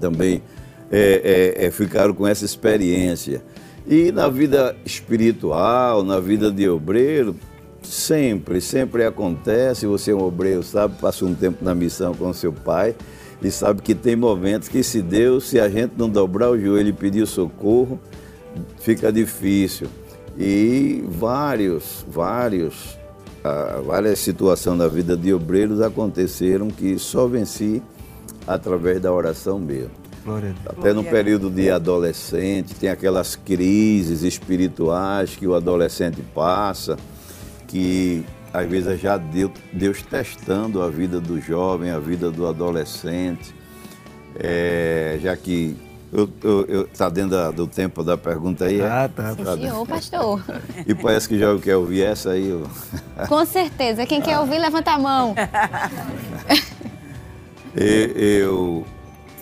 também 0.00 0.42
é, 0.90 1.54
é, 1.58 1.66
é, 1.66 1.70
ficaram 1.70 2.14
com 2.14 2.26
essa 2.26 2.44
experiência. 2.44 3.42
E 3.86 4.10
na 4.10 4.28
vida 4.28 4.74
espiritual, 4.84 6.02
na 6.02 6.18
vida 6.18 6.50
de 6.50 6.68
obreiro, 6.68 7.36
sempre, 7.82 8.60
sempre 8.60 9.04
acontece. 9.04 9.86
Você 9.86 10.10
é 10.10 10.14
um 10.14 10.22
obreiro, 10.22 10.62
sabe? 10.62 10.96
Passou 11.00 11.28
um 11.28 11.34
tempo 11.34 11.64
na 11.64 11.74
missão 11.74 12.14
com 12.14 12.32
seu 12.32 12.52
pai 12.52 12.94
e 13.42 13.50
sabe 13.50 13.82
que 13.82 13.94
tem 13.94 14.16
momentos 14.16 14.68
que 14.68 14.82
se 14.82 15.02
Deus, 15.02 15.48
se 15.48 15.60
a 15.60 15.68
gente 15.68 15.92
não 15.96 16.08
dobrar 16.08 16.50
o 16.50 16.58
joelho 16.58 16.88
e 16.88 16.92
pedir 16.92 17.26
socorro, 17.26 18.00
fica 18.78 19.12
difícil. 19.12 19.88
E 20.38 21.04
vários, 21.06 22.04
vários, 22.08 22.98
ah, 23.46 23.82
várias 23.84 24.18
situações 24.18 24.78
da 24.78 24.88
vida 24.88 25.16
de 25.16 25.32
obreiros 25.32 25.80
aconteceram 25.80 26.68
que 26.68 26.98
só 26.98 27.26
venci 27.26 27.82
através 28.46 29.00
da 29.00 29.12
oração 29.12 29.58
mesmo. 29.58 29.90
Até 30.66 30.92
no 30.92 31.04
período 31.04 31.48
de 31.48 31.70
adolescente, 31.70 32.74
tem 32.74 32.88
aquelas 32.90 33.36
crises 33.36 34.22
espirituais 34.22 35.36
que 35.36 35.46
o 35.46 35.54
adolescente 35.54 36.20
passa, 36.34 36.96
que 37.68 38.24
às 38.52 38.68
vezes 38.68 38.88
é 38.88 38.96
já 38.96 39.16
Deus, 39.16 39.52
Deus 39.72 40.02
testando 40.02 40.82
a 40.82 40.88
vida 40.88 41.20
do 41.20 41.40
jovem, 41.40 41.90
a 41.90 41.98
vida 41.98 42.30
do 42.30 42.46
adolescente, 42.46 43.54
É, 44.38 45.18
já 45.22 45.34
que 45.34 45.74
eu, 46.16 46.28
eu, 46.42 46.64
eu- 46.66 46.86
tá 46.88 47.08
dentro 47.08 47.30
da- 47.30 47.50
do 47.50 47.66
tempo 47.66 48.02
da 48.02 48.16
pergunta 48.16 48.64
aí, 48.66 48.80
é? 48.80 48.86
Ah, 48.86 49.08
tá. 49.14 49.22
Tá 49.34 49.54
dentro. 49.54 49.60
Senhor, 49.60 49.86
pastor. 49.86 50.42
E 50.86 50.94
parece 50.94 51.28
que 51.28 51.38
já 51.38 51.56
quer 51.58 51.76
ouvir 51.76 52.02
essa 52.02 52.30
aí. 52.30 52.50
ó. 52.52 53.26
Com 53.28 53.44
certeza. 53.44 54.06
Quem 54.06 54.20
quer 54.20 54.38
ouvir, 54.38 54.58
levanta 54.58 54.92
a 54.92 54.98
mão. 54.98 55.34
Eu, 57.74 58.84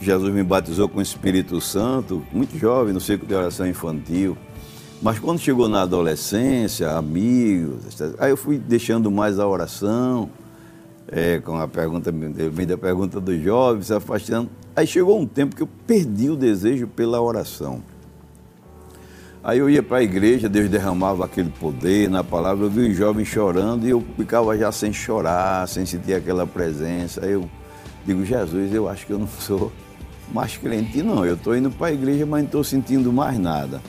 Jesus 0.01 0.33
me 0.35 0.43
batizou 0.43 0.89
com 0.89 0.99
o 0.99 1.03
Espírito 1.03 1.61
Santo, 1.61 2.25
muito 2.33 2.59
jovem, 2.59 2.93
no 2.93 3.01
ciclo 3.01 3.27
de 3.27 3.35
oração 3.35 3.67
infantil. 3.67 4.37
Mas 5.01 5.19
quando 5.19 5.39
chegou 5.39 5.69
na 5.69 5.83
adolescência, 5.83 6.91
amigos, 6.97 7.85
etc., 7.87 8.15
aí 8.19 8.31
eu 8.31 8.37
fui 8.37 8.59
deixando 8.59 9.11
mais 9.11 9.39
a 9.39 9.47
oração, 9.47 10.29
é, 11.07 11.39
com 11.39 11.57
a 11.59 11.69
pergunta, 11.69 12.11
vem 12.13 12.67
da 12.67 12.77
pergunta 12.79 13.21
do 13.21 13.39
jovem, 13.41 13.83
se 13.83 13.93
afastando. 13.95 14.51
Aí 14.77 14.87
chegou 14.87 15.21
um 15.21 15.27
tempo 15.27 15.55
que 15.55 15.63
eu 15.63 15.69
perdi 15.87 16.29
o 16.29 16.37
desejo 16.37 16.89
pela 16.89 17.21
oração. 17.21 17.81
Aí 19.43 19.59
eu 19.59 19.71
ia 19.71 19.83
para 19.83 19.99
a 19.99 20.03
igreja, 20.03 20.49
Deus 20.49 20.69
derramava 20.69 21.25
aquele 21.25 21.51
poder 21.51 22.09
na 22.09 22.25
palavra, 22.25 22.65
eu 22.65 22.71
vi 22.71 22.91
os 22.91 22.97
jovens 22.97 23.29
chorando 23.29 23.87
e 23.87 23.91
eu 23.91 24.03
ficava 24.17 24.57
já 24.57 24.73
sem 24.73 24.93
chorar, 24.93 25.69
sem 25.69 25.87
sentir 25.87 26.15
aquela 26.15 26.47
presença. 26.47 27.25
Aí 27.25 27.33
eu 27.33 27.49
digo, 28.05 28.25
Jesus, 28.25 28.73
eu 28.75 28.89
acho 28.89 29.07
que 29.07 29.13
eu 29.13 29.19
não 29.19 29.29
sou 29.39 29.71
mais 30.33 30.57
crente, 30.57 31.03
não. 31.03 31.25
Eu 31.25 31.35
estou 31.35 31.57
indo 31.57 31.71
para 31.71 31.89
a 31.89 31.93
igreja, 31.93 32.27
mas 32.27 32.41
não 32.41 32.47
estou 32.47 32.65
sentindo 32.65 33.13
mais 33.13 33.39
nada. 33.39 33.81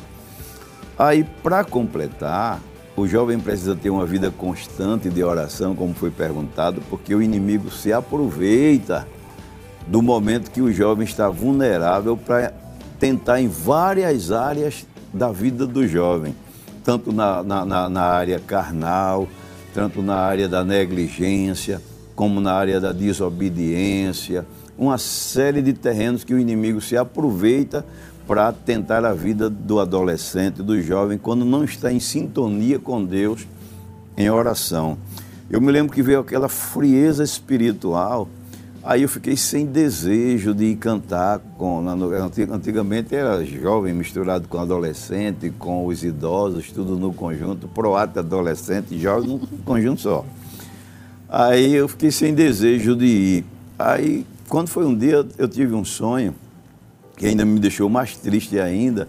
Aí, 1.00 1.24
para 1.42 1.64
completar, 1.64 2.62
o 2.96 3.08
jovem 3.08 3.40
precisa 3.40 3.76
ter 3.76 3.90
uma 3.90 4.06
vida 4.06 4.30
constante 4.30 5.10
de 5.10 5.24
oração, 5.24 5.74
como 5.74 5.94
foi 5.94 6.12
perguntado, 6.12 6.82
porque 6.90 7.16
o 7.16 7.22
inimigo 7.22 7.72
se 7.72 7.92
aproveita 7.92 9.08
do 9.88 10.02
momento 10.02 10.52
que 10.52 10.62
o 10.62 10.72
jovem 10.72 11.06
está 11.06 11.30
vulnerável 11.30 12.18
para 12.18 12.54
tentar 13.00 13.42
em 13.42 13.48
várias 13.48 14.32
áreas 14.32 14.86
da 15.14 15.32
vida 15.32 15.66
do 15.66 15.88
jovem, 15.88 16.36
tanto 16.84 17.12
na, 17.12 17.44
na, 17.44 17.90
na- 17.90 18.04
área 18.04 18.40
carnal, 18.40 19.28
tanto 19.74 20.02
na 20.02 20.16
área 20.16 20.48
da 20.48 20.64
negligência, 20.64 21.82
como 22.16 22.40
na 22.40 22.54
área 22.54 22.80
da 22.80 22.92
desobediência, 22.92 24.46
uma 24.78 24.98
série 24.98 25.62
de 25.62 25.74
terrenos 25.74 26.24
que 26.24 26.34
o 26.34 26.40
inimigo 26.40 26.82
se 26.82 26.98
aproveita 26.98 27.86
para 28.28 28.52
tentar 28.52 29.06
a 29.06 29.14
vida 29.14 29.50
do 29.50 29.80
adolescente, 29.80 30.64
do 30.64 30.82
jovem, 30.82 31.18
quando 31.18 31.46
não 31.46 31.64
está 31.64 31.92
em 31.92 32.00
sintonia 32.00 32.80
com 32.80 33.04
Deus 33.04 33.48
em 34.18 34.30
oração. 34.30 34.98
Eu 35.50 35.62
me 35.62 35.72
lembro 35.72 35.94
que 35.94 36.02
veio 36.02 36.20
aquela 36.20 36.50
frieza 36.50 37.24
espiritual, 37.24 38.28
aí 38.86 39.02
eu 39.02 39.10
fiquei 39.10 39.36
sem 39.36 39.66
desejo 39.66 40.54
de 40.54 40.76
cantar 40.76 41.40
com. 41.58 41.82
no- 41.82 42.12
Antigamente 42.54 43.16
era 43.16 43.44
jovem 43.46 43.94
misturado 43.94 44.48
com 44.48 44.60
adolescente, 44.60 45.50
com 45.58 45.86
os 45.86 46.04
idosos, 46.04 46.72
tudo 46.72 46.98
no 46.98 47.14
conjunto, 47.14 47.68
proata 47.68 48.20
adolescente 48.22 48.98
jovem 49.00 49.28
num 49.30 49.40
conjunto 49.66 50.02
só. 50.02 50.26
Aí 51.28 51.74
eu 51.74 51.88
fiquei 51.88 52.12
sem 52.12 52.34
desejo 52.34 52.96
de 52.96 53.06
ir. 53.06 53.46
Aí, 53.78 54.26
quando 54.48 54.68
foi 54.70 54.86
um 54.86 54.96
dia, 54.96 55.26
eu 55.38 55.48
tive 55.48 55.74
um 55.74 55.84
sonho 55.84 56.34
que 57.18 57.26
ainda 57.26 57.44
me 57.46 57.60
deixou 57.60 57.90
mais 57.90 58.16
triste 58.16 58.60
ainda, 58.60 59.08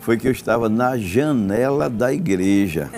foi 0.00 0.16
que 0.16 0.28
eu 0.28 0.32
estava 0.32 0.68
na 0.68 0.96
janela 0.96 1.90
da 1.90 2.12
igreja, 2.12 2.88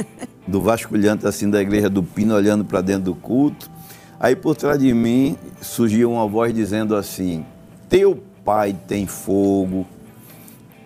do 0.46 0.60
vasculhante 0.60 1.26
assim 1.26 1.48
da 1.48 1.60
igreja 1.62 1.88
do 1.88 2.02
Pino, 2.02 2.34
olhando 2.34 2.64
para 2.64 2.80
dentro 2.80 3.04
do 3.04 3.14
culto. 3.14 3.70
Aí 4.20 4.34
por 4.34 4.56
trás 4.56 4.78
de 4.78 4.92
mim 4.92 5.36
surgia 5.60 6.08
uma 6.08 6.26
voz 6.26 6.52
dizendo 6.52 6.96
assim: 6.96 7.44
Teu 7.88 8.20
pai 8.44 8.76
tem 8.86 9.06
fogo, 9.06 9.86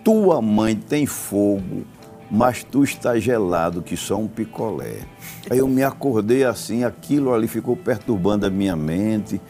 tua 0.04 0.42
mãe 0.42 0.76
tem 0.76 1.06
fogo, 1.06 1.84
mas 2.30 2.62
tu 2.62 2.84
está 2.84 3.18
gelado 3.18 3.80
que 3.80 3.96
só 3.96 4.16
um 4.16 4.28
picolé. 4.28 4.98
Aí 5.48 5.58
eu 5.58 5.68
me 5.68 5.82
acordei 5.82 6.44
assim, 6.44 6.84
aquilo 6.84 7.32
ali 7.32 7.48
ficou 7.48 7.76
perturbando 7.76 8.46
a 8.46 8.50
minha 8.50 8.76
mente 8.76 9.40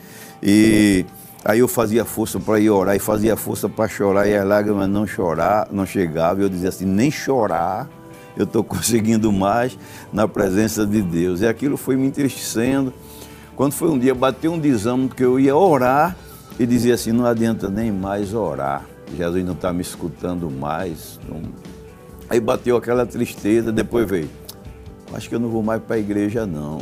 e 0.42 1.04
aí 1.44 1.58
eu 1.58 1.66
fazia 1.68 2.04
força 2.04 2.38
para 2.38 2.60
ir 2.60 2.70
orar 2.70 2.94
e 2.94 3.00
fazia 3.00 3.36
força 3.36 3.68
para 3.68 3.88
chorar 3.88 4.28
e 4.28 4.36
as 4.36 4.46
lágrimas 4.46 4.88
não 4.88 5.06
chorar, 5.06 5.68
não 5.72 5.84
chegavam. 5.84 6.42
Eu 6.42 6.48
dizia 6.48 6.68
assim, 6.68 6.86
nem 6.86 7.10
chorar 7.10 7.88
eu 8.36 8.44
estou 8.44 8.62
conseguindo 8.64 9.32
mais 9.32 9.78
na 10.12 10.26
presença 10.26 10.86
de 10.86 11.02
Deus. 11.02 11.40
E 11.40 11.46
aquilo 11.46 11.76
foi 11.76 11.96
me 11.96 12.06
entristecendo. 12.06 12.92
Quando 13.56 13.72
foi 13.72 13.88
um 13.90 13.98
dia, 13.98 14.14
bateu 14.14 14.52
um 14.52 14.58
desânimo 14.58 15.08
que 15.08 15.22
eu 15.22 15.38
ia 15.38 15.54
orar 15.56 16.16
e 16.58 16.66
dizia 16.66 16.94
assim, 16.94 17.12
não 17.12 17.26
adianta 17.26 17.68
nem 17.68 17.90
mais 17.92 18.34
orar. 18.34 18.84
Jesus 19.16 19.44
não 19.44 19.52
está 19.52 19.72
me 19.72 19.82
escutando 19.82 20.50
mais. 20.50 21.18
não- 21.28 21.42
Aí 22.30 22.40
bateu 22.40 22.76
aquela 22.76 23.04
tristeza, 23.04 23.70
depois 23.70 24.08
veio. 24.08 24.30
Acho 25.12 25.28
que 25.28 25.34
eu 25.34 25.40
não 25.40 25.50
vou 25.50 25.62
mais 25.62 25.82
para 25.82 25.96
a 25.96 25.98
igreja, 25.98 26.46
não. 26.46 26.78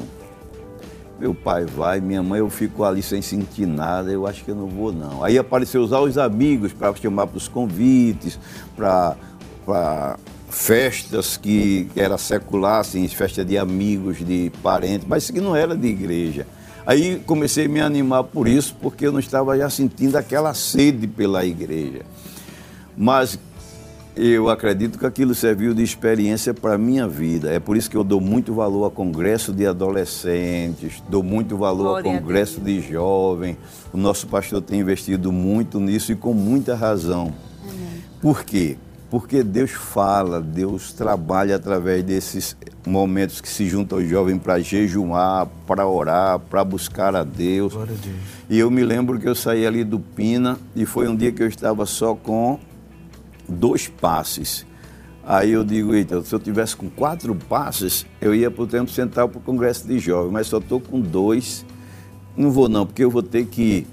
Meu 1.19 1.35
pai 1.35 1.67
vai, 1.67 2.01
minha 2.01 2.23
mãe, 2.23 2.39
eu 2.39 2.49
fico 2.49 2.85
ali 2.85 3.03
sem 3.03 3.21
sentir 3.21 3.67
nada, 3.67 4.11
eu 4.11 4.27
acho 4.27 4.45
que 4.45 4.51
eu 4.53 4.55
não 4.55 4.69
vou, 4.69 4.93
não. 4.93 5.23
Aí 5.25 5.37
apareceu 5.37 5.83
usar 5.83 6.01
os 6.01 6.17
amigos 6.17 6.73
para 6.73 6.95
chamar 6.95 7.27
para 7.27 7.37
os 7.37 7.49
convites, 7.49 8.39
para 8.77 9.17
festas 10.49 11.37
que 11.37 11.89
era 11.97 12.17
secular, 12.17 12.81
assim, 12.81 13.07
festa 13.09 13.45
de 13.45 13.59
amigos, 13.59 14.19
de 14.19 14.51
parentes, 14.63 15.07
mas 15.09 15.31
que 15.31 15.41
não 15.41 15.55
era 15.55 15.77
de 15.77 15.89
igreja. 15.89 16.47
Aí 16.91 17.23
comecei 17.25 17.67
a 17.67 17.69
me 17.69 17.81
animar 17.81 18.25
por 18.25 18.49
isso, 18.49 18.75
porque 18.83 19.07
eu 19.07 19.13
não 19.13 19.21
estava 19.21 19.57
já 19.57 19.71
sentindo 19.71 20.17
aquela 20.17 20.53
sede 20.55 21.07
pela 21.07 21.47
igreja. 21.47 22.01
Mas 22.97 23.39
eu 24.17 24.49
acredito 24.49 24.99
que 24.99 25.07
aquilo 25.07 25.33
serviu 25.33 25.73
de 25.73 25.85
experiência 25.85 26.53
para 26.53 26.75
a 26.75 26.79
minha 26.79 27.07
vida. 27.07 27.49
É 27.49 27.61
por 27.61 27.77
isso 27.77 27.89
que 27.89 27.97
eu 27.97 28.03
dou 28.03 28.21
muito 28.21 28.53
valor 28.53 28.87
a 28.87 28.91
congresso 28.91 29.53
de 29.53 29.69
adolescentes, 29.69 31.01
dou 31.09 31.23
muito 31.23 31.57
valor 31.57 31.85
Glória 31.85 32.11
a 32.11 32.17
a 32.17 32.19
congresso 32.21 32.61
de 32.61 32.81
jovens. 32.81 33.57
O 33.93 33.97
nosso 33.97 34.27
pastor 34.27 34.61
tem 34.61 34.81
investido 34.81 35.31
muito 35.31 35.79
nisso 35.79 36.11
e 36.11 36.17
com 36.17 36.35
muita 36.35 36.75
razão. 36.75 37.33
Por 38.21 38.43
quê? 38.43 38.77
Porque 39.11 39.43
Deus 39.43 39.73
fala, 39.73 40.41
Deus 40.41 40.93
trabalha 40.93 41.57
através 41.57 42.05
desses 42.05 42.57
momentos 42.87 43.41
que 43.41 43.49
se 43.49 43.67
juntam 43.69 43.99
os 43.99 44.09
jovens 44.09 44.39
para 44.39 44.61
jejuar, 44.61 45.49
para 45.67 45.85
orar, 45.85 46.39
para 46.39 46.63
buscar 46.63 47.17
a 47.17 47.25
Deus. 47.25 47.73
Glória 47.73 47.93
a 47.93 48.07
Deus. 48.07 48.17
E 48.49 48.57
eu 48.57 48.71
me 48.71 48.85
lembro 48.85 49.19
que 49.19 49.29
eu 49.29 49.35
saí 49.35 49.67
ali 49.67 49.83
do 49.83 49.99
Pina 49.99 50.57
e 50.77 50.87
foi 50.87 51.09
um 51.09 51.17
dia 51.17 51.33
que 51.33 51.43
eu 51.43 51.49
estava 51.49 51.85
só 51.87 52.15
com 52.15 52.61
dois 53.49 53.89
passes. 53.89 54.65
Aí 55.25 55.51
eu 55.51 55.65
digo, 55.65 55.93
eita, 55.93 56.23
se 56.23 56.33
eu 56.33 56.39
tivesse 56.39 56.77
com 56.77 56.89
quatro 56.89 57.35
passes, 57.35 58.07
eu 58.21 58.33
ia 58.33 58.49
para 58.49 58.63
o 58.63 58.67
Tempo 58.67 58.93
Central 58.93 59.29
para 59.29 59.39
o 59.39 59.43
Congresso 59.43 59.89
de 59.89 59.99
Jovens, 59.99 60.33
mas 60.33 60.47
só 60.47 60.59
estou 60.59 60.81
com 60.81 61.01
dois. 61.01 61.67
Não 62.37 62.53
vou 62.53 62.69
não, 62.69 62.87
porque 62.87 63.03
eu 63.03 63.11
vou 63.11 63.25
ter 63.25 63.47
que 63.47 63.89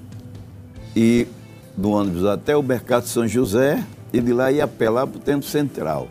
ir 0.95 1.27
do 1.75 1.89
ônibus 1.89 2.23
até 2.23 2.55
o 2.55 2.61
Mercado 2.61 3.07
São 3.07 3.27
José 3.27 3.83
e 4.11 4.19
de 4.19 4.33
lá 4.33 4.51
ir 4.51 4.61
a 4.61 4.67
pé 4.67 4.89
lá 4.89 5.05
para 5.05 5.17
o 5.17 5.21
Tempo 5.21 5.45
Central. 5.45 6.07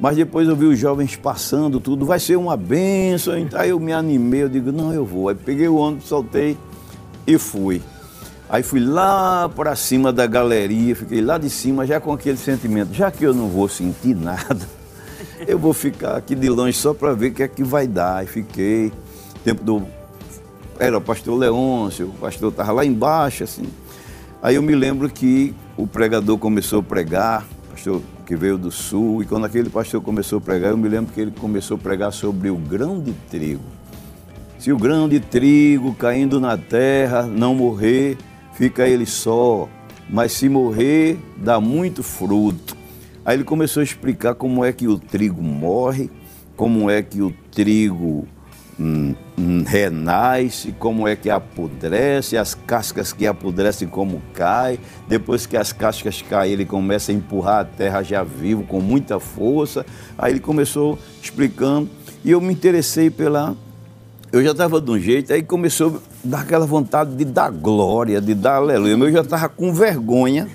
Mas 0.00 0.16
depois 0.16 0.48
eu 0.48 0.54
vi 0.54 0.66
os 0.66 0.78
jovens 0.78 1.16
passando, 1.16 1.80
tudo, 1.80 2.06
vai 2.06 2.20
ser 2.20 2.36
uma 2.36 2.56
benção. 2.56 3.36
Então 3.36 3.60
aí 3.60 3.70
eu 3.70 3.80
me 3.80 3.92
animei, 3.92 4.44
eu 4.44 4.48
digo, 4.48 4.70
não, 4.70 4.92
eu 4.92 5.04
vou. 5.04 5.28
Aí 5.28 5.34
peguei 5.34 5.68
o 5.68 5.76
ônibus, 5.76 6.06
soltei 6.06 6.56
e 7.26 7.36
fui. 7.36 7.82
Aí 8.48 8.62
fui 8.62 8.80
lá 8.80 9.48
para 9.48 9.76
cima 9.76 10.10
da 10.10 10.26
galeria, 10.26 10.96
fiquei 10.96 11.20
lá 11.20 11.36
de 11.36 11.50
cima 11.50 11.86
já 11.86 12.00
com 12.00 12.12
aquele 12.12 12.38
sentimento, 12.38 12.94
já 12.94 13.10
que 13.10 13.24
eu 13.24 13.34
não 13.34 13.48
vou 13.48 13.68
sentir 13.68 14.14
nada, 14.16 14.66
eu 15.46 15.58
vou 15.58 15.74
ficar 15.74 16.16
aqui 16.16 16.34
de 16.34 16.48
longe 16.48 16.78
só 16.78 16.94
para 16.94 17.12
ver 17.12 17.32
o 17.32 17.34
que 17.34 17.42
é 17.42 17.48
que 17.48 17.62
vai 17.62 17.86
dar. 17.86 18.18
Aí 18.18 18.26
fiquei, 18.26 18.90
tempo 19.44 19.62
do. 19.62 19.86
Era 20.78 20.96
o 20.96 21.00
pastor 21.00 21.36
Leôncio, 21.36 22.06
o 22.06 22.12
pastor 22.12 22.50
estava 22.50 22.72
lá 22.72 22.86
embaixo, 22.86 23.44
assim. 23.44 23.68
Aí 24.40 24.54
eu 24.54 24.62
me 24.62 24.74
lembro 24.74 25.10
que 25.10 25.52
o 25.76 25.84
pregador 25.84 26.38
começou 26.38 26.78
a 26.78 26.82
pregar, 26.82 27.44
pastor 27.70 28.00
que 28.24 28.36
veio 28.36 28.56
do 28.56 28.70
sul, 28.70 29.22
e 29.22 29.26
quando 29.26 29.46
aquele 29.46 29.68
pastor 29.68 30.00
começou 30.00 30.38
a 30.38 30.40
pregar, 30.40 30.70
eu 30.70 30.76
me 30.76 30.88
lembro 30.88 31.12
que 31.12 31.20
ele 31.20 31.32
começou 31.32 31.76
a 31.76 31.80
pregar 31.80 32.12
sobre 32.12 32.50
o 32.50 32.56
grão 32.56 33.00
de 33.00 33.12
trigo. 33.30 33.64
Se 34.58 34.70
o 34.70 34.76
grão 34.76 35.08
de 35.08 35.18
trigo 35.18 35.92
caindo 35.94 36.38
na 36.38 36.56
terra 36.56 37.22
não 37.22 37.54
morrer, 37.54 38.16
fica 38.52 38.86
ele 38.86 39.06
só, 39.06 39.68
mas 40.08 40.32
se 40.32 40.48
morrer, 40.48 41.18
dá 41.36 41.58
muito 41.58 42.02
fruto. 42.02 42.76
Aí 43.24 43.36
ele 43.36 43.44
começou 43.44 43.80
a 43.80 43.84
explicar 43.84 44.34
como 44.34 44.64
é 44.64 44.72
que 44.72 44.86
o 44.86 44.98
trigo 44.98 45.42
morre, 45.42 46.10
como 46.54 46.88
é 46.88 47.02
que 47.02 47.22
o 47.22 47.32
trigo 47.50 48.28
renasce, 49.66 50.72
como 50.78 51.08
é 51.08 51.16
que 51.16 51.28
apodrece, 51.28 52.36
as 52.36 52.54
cascas 52.54 53.12
que 53.12 53.26
apodrecem 53.26 53.88
como 53.88 54.22
cai. 54.32 54.78
Depois 55.08 55.46
que 55.46 55.56
as 55.56 55.72
cascas 55.72 56.22
caem, 56.22 56.52
ele 56.52 56.64
começa 56.64 57.10
a 57.10 57.14
empurrar 57.14 57.60
a 57.60 57.64
terra 57.64 58.02
já 58.02 58.22
vivo 58.22 58.62
com 58.62 58.80
muita 58.80 59.18
força. 59.18 59.84
Aí 60.16 60.32
ele 60.32 60.40
começou 60.40 60.98
explicando 61.22 61.88
e 62.24 62.30
eu 62.30 62.40
me 62.40 62.52
interessei 62.52 63.10
pela. 63.10 63.56
Eu 64.30 64.44
já 64.44 64.50
estava 64.50 64.78
de 64.80 64.90
um 64.90 64.98
jeito, 64.98 65.32
aí 65.32 65.42
começou 65.42 65.96
a 65.96 66.00
dar 66.22 66.40
aquela 66.40 66.66
vontade 66.66 67.16
de 67.16 67.24
dar 67.24 67.50
glória, 67.50 68.20
de 68.20 68.34
dar 68.34 68.56
aleluia. 68.56 68.92
Eu 68.92 69.12
já 69.12 69.20
estava 69.22 69.48
com 69.48 69.72
vergonha 69.72 70.46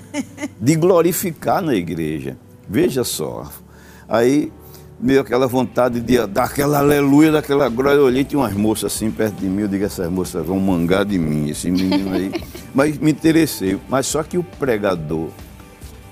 de 0.62 0.76
glorificar 0.76 1.62
na 1.62 1.74
igreja. 1.74 2.38
Veja 2.70 3.04
só. 3.04 3.50
Aí 4.08 4.52
meio 5.04 5.20
aquela 5.20 5.46
vontade 5.46 6.00
de 6.00 6.26
dar 6.28 6.46
aquela 6.46 6.80
aleluia, 6.80 7.32
daquela 7.32 7.68
glória. 7.68 7.98
Eu 7.98 8.06
olhei, 8.06 8.24
tinha 8.24 8.40
umas 8.40 8.54
moças 8.54 8.94
assim 8.94 9.12
perto 9.12 9.36
de 9.36 9.48
mim. 9.48 9.64
Eu 9.64 9.68
digo, 9.68 9.84
essas 9.84 10.10
moças 10.10 10.46
vão 10.46 10.60
mangar 10.60 11.04
de 11.04 11.20
mim, 11.20 11.50
esse 11.50 11.70
menino 11.70 12.14
aí. 12.14 12.32
Mas 12.74 12.98
me 12.98 13.12
interessei. 13.12 13.78
Mas 13.90 14.08
só 14.08 14.24
que 14.24 14.38
o 14.38 14.44
pregador, 14.44 15.28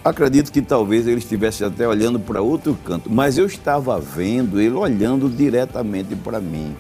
acredito 0.03 0.51
que 0.51 0.61
talvez 0.61 1.07
ele 1.07 1.19
estivesse 1.19 1.63
até 1.63 1.87
olhando 1.87 2.19
para 2.19 2.41
outro 2.41 2.77
canto, 2.83 3.09
mas 3.09 3.37
eu 3.37 3.45
estava 3.45 3.99
vendo 3.99 4.59
ele 4.59 4.75
olhando 4.75 5.29
diretamente 5.29 6.15
para 6.15 6.39
mim. 6.39 6.75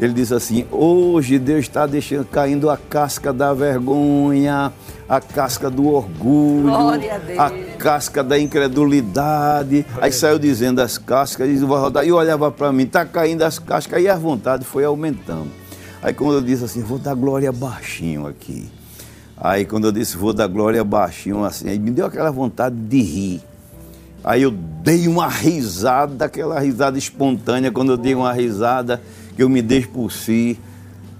Ele 0.00 0.12
diz 0.12 0.32
assim: 0.32 0.66
hoje 0.70 1.38
Deus 1.38 1.60
está 1.60 1.86
deixando 1.86 2.24
caindo 2.24 2.68
a 2.68 2.76
casca 2.76 3.32
da 3.32 3.54
vergonha, 3.54 4.72
a 5.08 5.20
casca 5.20 5.70
do 5.70 5.86
orgulho, 5.86 6.64
Glória 6.64 7.14
a 7.14 7.18
Deus. 7.18 7.38
a 7.38 7.50
casca 7.78 8.22
da 8.24 8.38
incredulidade. 8.38 9.86
Aí 10.00 10.10
saiu 10.10 10.38
dizendo 10.38 10.80
as 10.80 10.98
cascas, 10.98 11.48
e 11.48 11.56
vai 11.64 11.78
rodar. 11.78 12.04
E 12.04 12.08
eu 12.08 12.16
olhava 12.16 12.50
para 12.50 12.72
mim, 12.72 12.84
está 12.84 13.04
caindo 13.04 13.42
as 13.42 13.58
cascas, 13.58 14.02
e 14.02 14.08
a 14.08 14.16
vontade 14.16 14.64
foi 14.64 14.84
aumentando. 14.84 15.50
Aí 16.02 16.12
quando 16.12 16.34
eu 16.34 16.42
disse 16.42 16.64
assim, 16.64 16.82
vou 16.82 16.98
dar 16.98 17.14
glória 17.14 17.50
baixinho 17.50 18.26
aqui. 18.26 18.70
Aí 19.36 19.64
quando 19.64 19.86
eu 19.86 19.92
disse, 19.92 20.16
vou 20.16 20.32
dar 20.32 20.46
glória 20.46 20.84
baixinho 20.84 21.42
assim, 21.44 21.68
aí 21.68 21.78
me 21.78 21.90
deu 21.90 22.06
aquela 22.06 22.30
vontade 22.30 22.76
de 22.76 23.00
rir. 23.00 23.42
Aí 24.22 24.42
eu 24.42 24.50
dei 24.50 25.08
uma 25.08 25.28
risada, 25.28 26.24
aquela 26.24 26.58
risada 26.58 26.98
espontânea, 26.98 27.70
quando 27.70 27.92
eu 27.92 27.96
dei 27.96 28.14
uma 28.14 28.32
risada, 28.32 29.00
eu 29.42 29.48
me 29.48 29.62
dei 29.62 29.84
por 29.84 30.10
si. 30.12 30.58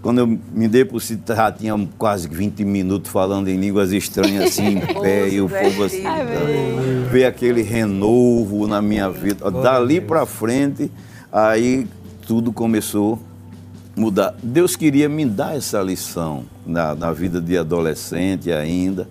Quando 0.02 0.18
eu 0.18 0.26
me 0.26 0.68
dei 0.68 0.84
por 0.84 1.00
si, 1.00 1.18
já 1.26 1.50
tinha 1.50 1.74
quase 1.96 2.28
20 2.28 2.62
minutos 2.64 3.10
falando 3.10 3.48
em 3.48 3.56
línguas 3.56 3.90
estranhas 3.90 4.50
assim, 4.50 4.76
em 4.76 4.80
pé, 5.00 5.30
e 5.30 5.40
o 5.40 5.48
povo 5.48 5.84
assim, 5.84 6.02
ver 7.10 7.24
aquele 7.24 7.62
renovo 7.62 8.66
na 8.66 8.82
minha 8.82 9.10
vida. 9.10 9.50
Dali 9.50 10.02
para 10.02 10.26
frente, 10.26 10.90
aí 11.32 11.86
tudo 12.26 12.52
começou 12.52 13.18
a 13.96 14.00
mudar. 14.00 14.34
Deus 14.42 14.76
queria 14.76 15.08
me 15.08 15.24
dar 15.24 15.56
essa 15.56 15.80
lição 15.80 16.44
na, 16.66 16.94
na 16.94 17.10
vida 17.10 17.40
de 17.40 17.56
adolescente 17.56 18.52
ainda. 18.52 19.08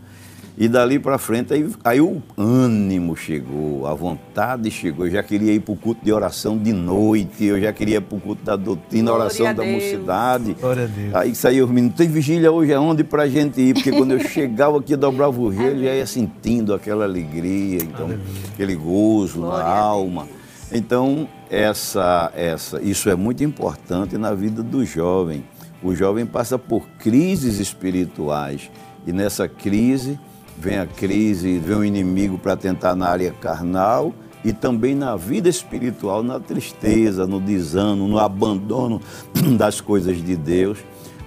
E 0.55 0.67
dali 0.67 0.99
para 0.99 1.17
frente, 1.17 1.51
aí, 1.51 1.67
aí 1.83 1.99
o 1.99 2.21
ânimo 2.37 3.17
chegou, 3.17 3.87
a 3.87 3.93
vontade 3.95 4.69
chegou. 4.69 5.07
Eu 5.07 5.11
já 5.11 5.23
queria 5.23 5.51
ir 5.51 5.59
para 5.59 5.73
o 5.73 5.75
culto 5.75 6.05
de 6.05 6.13
oração 6.13 6.57
de 6.59 6.71
noite, 6.71 7.45
eu 7.45 7.59
já 7.59 7.73
queria 7.73 7.97
ir 7.97 8.01
para 8.01 8.17
o 8.17 8.21
culto 8.21 8.43
da 8.43 8.55
doutrina, 8.55 9.09
Glória 9.09 9.25
oração 9.25 9.47
a 9.47 9.53
da 9.53 9.63
mocidade. 9.63 10.53
Glória 10.53 10.83
a 10.83 10.87
Deus. 10.87 11.15
Aí 11.15 11.33
saiu 11.33 11.65
os 11.65 11.71
meninos, 11.71 11.97
tem 11.97 12.07
vigília 12.07 12.51
hoje 12.51 12.71
aonde 12.71 13.03
para 13.03 13.23
a 13.23 13.27
gente 13.27 13.59
ir? 13.59 13.73
Porque 13.73 13.91
quando 13.91 14.11
eu 14.11 14.19
chegava 14.29 14.77
aqui, 14.77 14.95
dobrava 14.95 15.41
o 15.41 15.51
joelho, 15.51 15.83
já 15.83 15.95
ia 15.95 16.05
sentindo 16.05 16.71
aquela 16.71 17.03
alegria, 17.03 17.79
então, 17.81 18.15
aquele 18.53 18.75
gozo 18.75 19.39
na 19.39 19.47
Glória 19.47 19.65
a 19.65 19.73
Deus. 19.73 19.79
alma. 19.79 20.27
Então, 20.71 21.27
essa, 21.49 22.31
essa, 22.35 22.79
isso 22.79 23.09
é 23.09 23.15
muito 23.15 23.43
importante 23.43 24.19
na 24.19 24.35
vida 24.35 24.61
do 24.61 24.85
jovem. 24.85 25.43
O 25.81 25.95
jovem 25.95 26.27
passa 26.27 26.59
por 26.59 26.87
crises 26.99 27.59
espirituais 27.59 28.69
e 29.05 29.11
nessa 29.11 29.47
crise 29.47 30.19
vem 30.57 30.77
a 30.77 30.85
crise, 30.85 31.57
vem 31.59 31.75
o 31.75 31.83
inimigo 31.83 32.37
para 32.37 32.55
tentar 32.55 32.95
na 32.95 33.07
área 33.07 33.31
carnal 33.31 34.13
e 34.43 34.51
também 34.51 34.93
na 34.93 35.15
vida 35.15 35.47
espiritual, 35.49 36.21
na 36.21 36.39
tristeza, 36.39 37.25
no 37.25 37.39
desânimo, 37.39 38.07
no 38.07 38.19
abandono 38.19 39.01
das 39.57 39.79
coisas 39.79 40.23
de 40.23 40.35
Deus. 40.35 40.79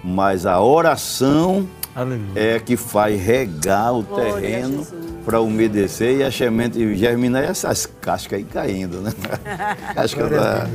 Mas 0.03 0.45
a 0.45 0.61
oração 0.61 1.67
Aleluia. 1.95 2.31
é 2.35 2.59
que 2.59 2.77
faz 2.77 3.19
regar 3.19 3.95
o 3.95 4.03
Glória 4.03 4.33
terreno 4.33 4.85
para 5.25 5.41
umedecer 5.41 6.17
e 6.17 6.23
a 6.23 6.31
semente 6.31 6.95
germinar 6.95 7.43
e 7.43 7.47
essas 7.47 7.85
cascas 7.85 8.39
aí 8.39 8.45
caindo, 8.45 9.01
né? 9.01 9.11
Casca 9.93 10.29
da 10.29 10.67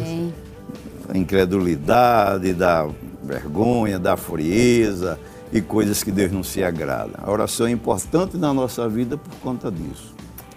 incredulidade, 1.14 2.52
da 2.52 2.88
vergonha, 3.22 3.98
da 3.98 4.16
frieza 4.16 5.18
e 5.52 5.60
coisas 5.60 6.02
que 6.02 6.10
Deus 6.10 6.32
não 6.32 6.42
se 6.42 6.62
agrada. 6.64 7.18
A 7.22 7.30
oração 7.30 7.66
é 7.66 7.70
importante 7.70 8.36
na 8.36 8.52
nossa 8.54 8.88
vida 8.88 9.16
por 9.16 9.34
conta 9.40 9.70
disso. 9.70 10.14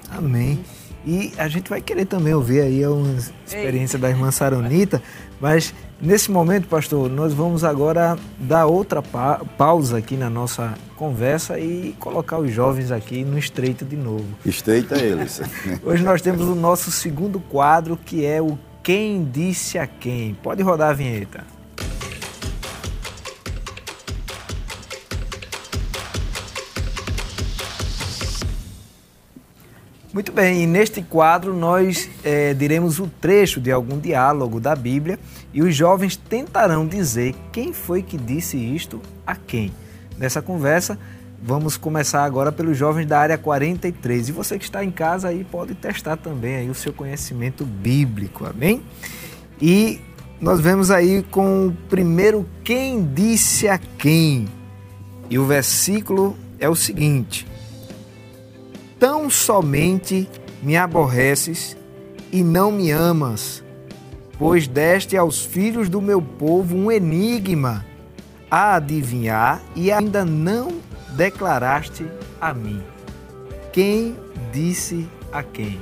Amém. 0.09 0.59
E 1.05 1.31
a 1.37 1.47
gente 1.47 1.69
vai 1.69 1.81
querer 1.81 2.05
também 2.05 2.33
ouvir 2.33 2.61
aí 2.61 2.83
uma 2.87 3.15
experiência 3.45 3.99
da 3.99 4.09
irmã 4.09 4.31
Saronita, 4.31 5.03
mas 5.39 5.71
nesse 6.01 6.31
momento, 6.31 6.67
pastor, 6.67 7.07
nós 7.11 7.31
vamos 7.31 7.63
agora 7.63 8.17
dar 8.39 8.65
outra 8.65 9.03
pa- 9.03 9.39
pausa 9.55 9.97
aqui 9.99 10.17
na 10.17 10.31
nossa 10.31 10.73
conversa 10.95 11.59
e 11.59 11.95
colocar 11.99 12.39
os 12.39 12.51
jovens 12.51 12.89
aqui 12.91 13.23
no 13.23 13.37
estreito 13.37 13.85
de 13.85 13.95
novo. 13.95 14.25
Estreita 14.43 14.97
eles. 14.97 15.41
Hoje 15.85 16.03
nós 16.03 16.23
temos 16.23 16.41
o 16.47 16.55
nosso 16.55 16.89
segundo 16.89 17.39
quadro, 17.39 17.95
que 18.03 18.25
é 18.25 18.41
o 18.41 18.57
Quem 18.81 19.25
Disse 19.31 19.77
a 19.77 19.85
Quem. 19.85 20.33
Pode 20.41 20.63
rodar 20.63 20.89
a 20.89 20.93
vinheta. 20.93 21.43
Muito 30.15 30.31
bem, 30.31 30.63
e 30.63 30.65
neste 30.65 31.01
quadro 31.01 31.53
nós 31.53 32.09
eh, 32.23 32.53
diremos 32.53 32.99
o 32.99 33.07
trecho 33.19 33.59
de 33.59 33.69
algum 33.69 33.99
diálogo 33.99 34.61
da 34.61 34.73
Bíblia 34.73 35.19
e 35.53 35.61
os 35.61 35.75
jovens 35.75 36.15
tentarão 36.15 36.87
dizer 36.87 37.35
quem 37.51 37.73
foi 37.73 38.01
que 38.01 38.17
disse 38.17 38.55
isto 38.55 39.01
a 39.27 39.35
quem. 39.35 39.73
Nessa 40.17 40.41
conversa, 40.41 40.97
vamos 41.43 41.75
começar 41.75 42.23
agora 42.23 42.49
pelos 42.49 42.77
jovens 42.77 43.05
da 43.07 43.19
área 43.19 43.37
43. 43.37 44.29
E 44.29 44.31
você 44.31 44.57
que 44.57 44.63
está 44.63 44.85
em 44.85 44.89
casa 44.89 45.27
aí 45.27 45.43
pode 45.43 45.75
testar 45.75 46.15
também 46.15 46.55
aí 46.55 46.69
o 46.69 46.73
seu 46.73 46.93
conhecimento 46.93 47.65
bíblico, 47.65 48.45
amém? 48.45 48.83
E 49.61 49.99
nós 50.39 50.61
vemos 50.61 50.91
aí 50.91 51.23
com 51.23 51.67
o 51.67 51.77
primeiro 51.89 52.47
quem 52.63 53.05
disse 53.05 53.67
a 53.67 53.77
quem. 53.77 54.47
E 55.29 55.37
o 55.37 55.45
versículo 55.45 56.37
é 56.57 56.69
o 56.69 56.75
seguinte: 56.75 57.45
Tão 59.07 59.29
somente 59.29 60.27
me 60.63 60.75
aborreces 60.75 61.77
e 62.31 62.43
não 62.43 62.71
me 62.71 62.89
amas, 62.89 63.63
pois 64.35 64.67
deste 64.67 65.15
aos 65.15 65.45
filhos 65.45 65.89
do 65.89 66.01
meu 66.01 66.19
povo 66.19 66.75
um 66.75 66.91
enigma 66.91 67.85
a 68.49 68.73
adivinhar 68.73 69.61
e 69.75 69.91
ainda 69.91 70.25
não 70.25 70.79
declaraste 71.11 72.03
a 72.41 72.51
mim. 72.51 72.81
Quem 73.71 74.17
disse 74.51 75.07
a 75.31 75.43
quem? 75.43 75.79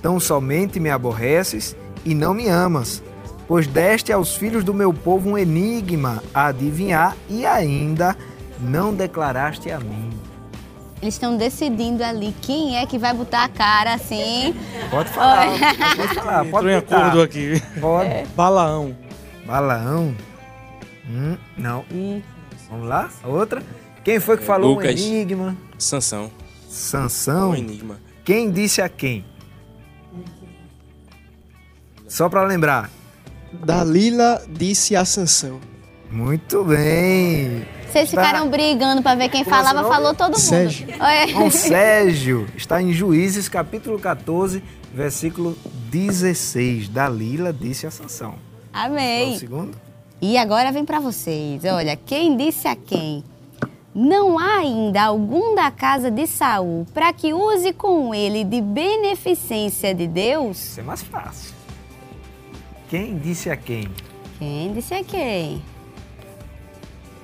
Tão 0.00 0.18
somente 0.18 0.80
me 0.80 0.88
aborreces 0.88 1.76
e 2.02 2.14
não 2.14 2.32
me 2.32 2.48
amas, 2.48 3.02
pois 3.46 3.66
deste 3.66 4.10
aos 4.10 4.34
filhos 4.34 4.64
do 4.64 4.72
meu 4.72 4.90
povo 4.90 5.28
um 5.28 5.36
enigma 5.36 6.22
a 6.32 6.46
adivinhar 6.46 7.14
e 7.28 7.44
ainda 7.44 8.16
não 8.16 8.33
declaraste 8.94 9.70
a 9.70 9.78
mim. 9.78 10.10
Eles 11.02 11.14
estão 11.14 11.36
decidindo 11.36 12.02
ali 12.02 12.34
quem 12.40 12.78
é 12.78 12.86
que 12.86 12.98
vai 12.98 13.12
botar 13.12 13.44
a 13.44 13.48
cara 13.48 13.94
assim. 13.94 14.54
Pode 14.90 15.10
falar, 15.10 15.48
pode 15.96 16.14
falar, 16.14 16.44
pode 16.46 16.46
Entrou 16.46 16.70
em 16.70 16.74
acordo 16.74 17.22
aqui. 17.22 17.62
Pode. 17.80 18.26
Balaão. 18.34 18.96
Balaão? 19.44 20.14
Hum, 21.06 21.36
não. 21.58 21.84
Vamos 22.70 22.88
lá? 22.88 23.10
Outra? 23.22 23.62
Quem 24.02 24.18
foi 24.18 24.38
que 24.38 24.44
falou 24.44 24.74
Lucas. 24.74 24.98
um 25.00 25.04
enigma? 25.04 25.56
Sansão. 25.78 26.30
Sansão? 26.68 27.50
Um 27.50 27.56
enigma. 27.56 27.98
Quem 28.24 28.50
disse 28.50 28.80
a 28.80 28.88
quem? 28.88 29.24
Só 32.08 32.28
para 32.28 32.42
lembrar. 32.44 32.90
Dalila 33.52 34.42
disse 34.48 34.96
a 34.96 35.04
Sansão. 35.04 35.60
Muito 36.10 36.64
bem. 36.64 37.66
Vocês 37.94 38.10
ficaram 38.10 38.50
brigando 38.50 39.02
pra 39.02 39.14
ver 39.14 39.28
quem 39.28 39.44
Como 39.44 39.54
falava, 39.54 39.82
nome? 39.82 39.94
falou 39.94 40.14
todo 40.14 40.32
mundo. 40.32 40.40
Sérgio. 40.40 40.88
Oi. 40.88 41.32
Com 41.32 41.48
Sérgio. 41.48 42.48
Está 42.56 42.82
em 42.82 42.92
Juízes, 42.92 43.48
capítulo 43.48 44.00
14, 44.00 44.60
versículo 44.92 45.56
16. 45.92 46.88
Dalila 46.88 47.52
disse 47.52 47.86
a 47.86 47.92
Sansão. 47.92 48.32
O 48.32 48.36
Amém. 48.72 49.38
segundo? 49.38 49.78
E 50.20 50.36
agora 50.36 50.72
vem 50.72 50.84
pra 50.84 50.98
vocês. 50.98 51.62
Olha, 51.64 51.94
quem 51.94 52.36
disse 52.36 52.66
a 52.66 52.74
quem? 52.74 53.22
Não 53.94 54.40
há 54.40 54.56
ainda 54.56 55.04
algum 55.04 55.54
da 55.54 55.70
casa 55.70 56.10
de 56.10 56.26
Saul 56.26 56.84
para 56.92 57.12
que 57.12 57.32
use 57.32 57.72
com 57.72 58.12
ele 58.12 58.42
de 58.42 58.60
beneficência 58.60 59.94
de 59.94 60.08
Deus? 60.08 60.56
Isso 60.70 60.80
é 60.80 60.82
mais 60.82 61.00
fácil. 61.00 61.54
Quem 62.90 63.16
disse 63.18 63.50
a 63.50 63.56
quem? 63.56 63.86
Quem 64.40 64.72
disse 64.72 64.94
a 64.94 65.04
quem? 65.04 65.62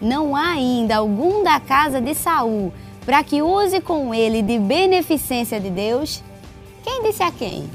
Não 0.01 0.34
há 0.34 0.53
ainda 0.53 0.96
algum 0.96 1.44
da 1.44 1.61
casa 1.61 2.01
de 2.01 2.14
Saul 2.14 2.72
para 3.05 3.22
que 3.22 3.42
use 3.42 3.80
com 3.80 4.14
ele 4.14 4.42
de 4.42 4.59
beneficência 4.59 5.61
de 5.61 5.70
Deus? 5.70 6.22
Quem 6.82 7.03
disse 7.03 7.22
a 7.22 7.30
quem? 7.30 7.68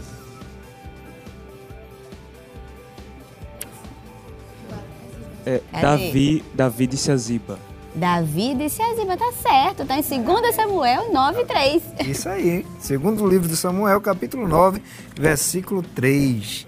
É? 5.46 5.62
Davi, 5.80 6.44
Davi 6.54 6.88
disse 6.88 7.12
a 7.12 7.18
Ziba. 7.18 7.60
Davi 7.94 8.56
disse 8.56 8.82
a 8.82 8.96
Ziba, 8.96 9.16
tá 9.16 9.32
certo, 9.32 9.86
tá 9.86 9.98
em 9.98 10.24
2 10.24 10.56
Samuel 10.56 11.14
9, 11.14 11.46
3. 11.46 11.84
Isso 12.08 12.28
aí. 12.28 12.66
Segundo 12.80 13.28
livro 13.28 13.48
de 13.48 13.56
Samuel, 13.56 14.02
capítulo 14.02 14.48
9, 14.48 14.82
versículo 15.16 15.82
3. 15.82 16.66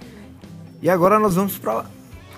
E 0.81 0.89
agora 0.89 1.19
nós 1.19 1.35
vamos 1.35 1.57
para 1.57 1.85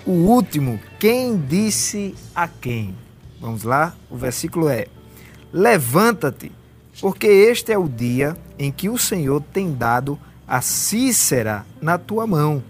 o 0.06 0.12
último. 0.12 0.80
Quem 0.98 1.36
disse 1.36 2.14
a 2.34 2.48
quem? 2.48 2.94
Vamos 3.40 3.64
lá? 3.64 3.94
O 4.10 4.16
versículo 4.16 4.68
é: 4.68 4.86
Levanta-te, 5.52 6.52
porque 7.00 7.26
este 7.26 7.72
é 7.72 7.78
o 7.78 7.88
dia 7.88 8.36
em 8.58 8.70
que 8.70 8.88
o 8.88 8.98
Senhor 8.98 9.42
tem 9.52 9.72
dado 9.72 10.18
a 10.46 10.60
Cícera 10.60 11.64
na 11.80 11.96
tua 11.96 12.26
mão. 12.26 12.62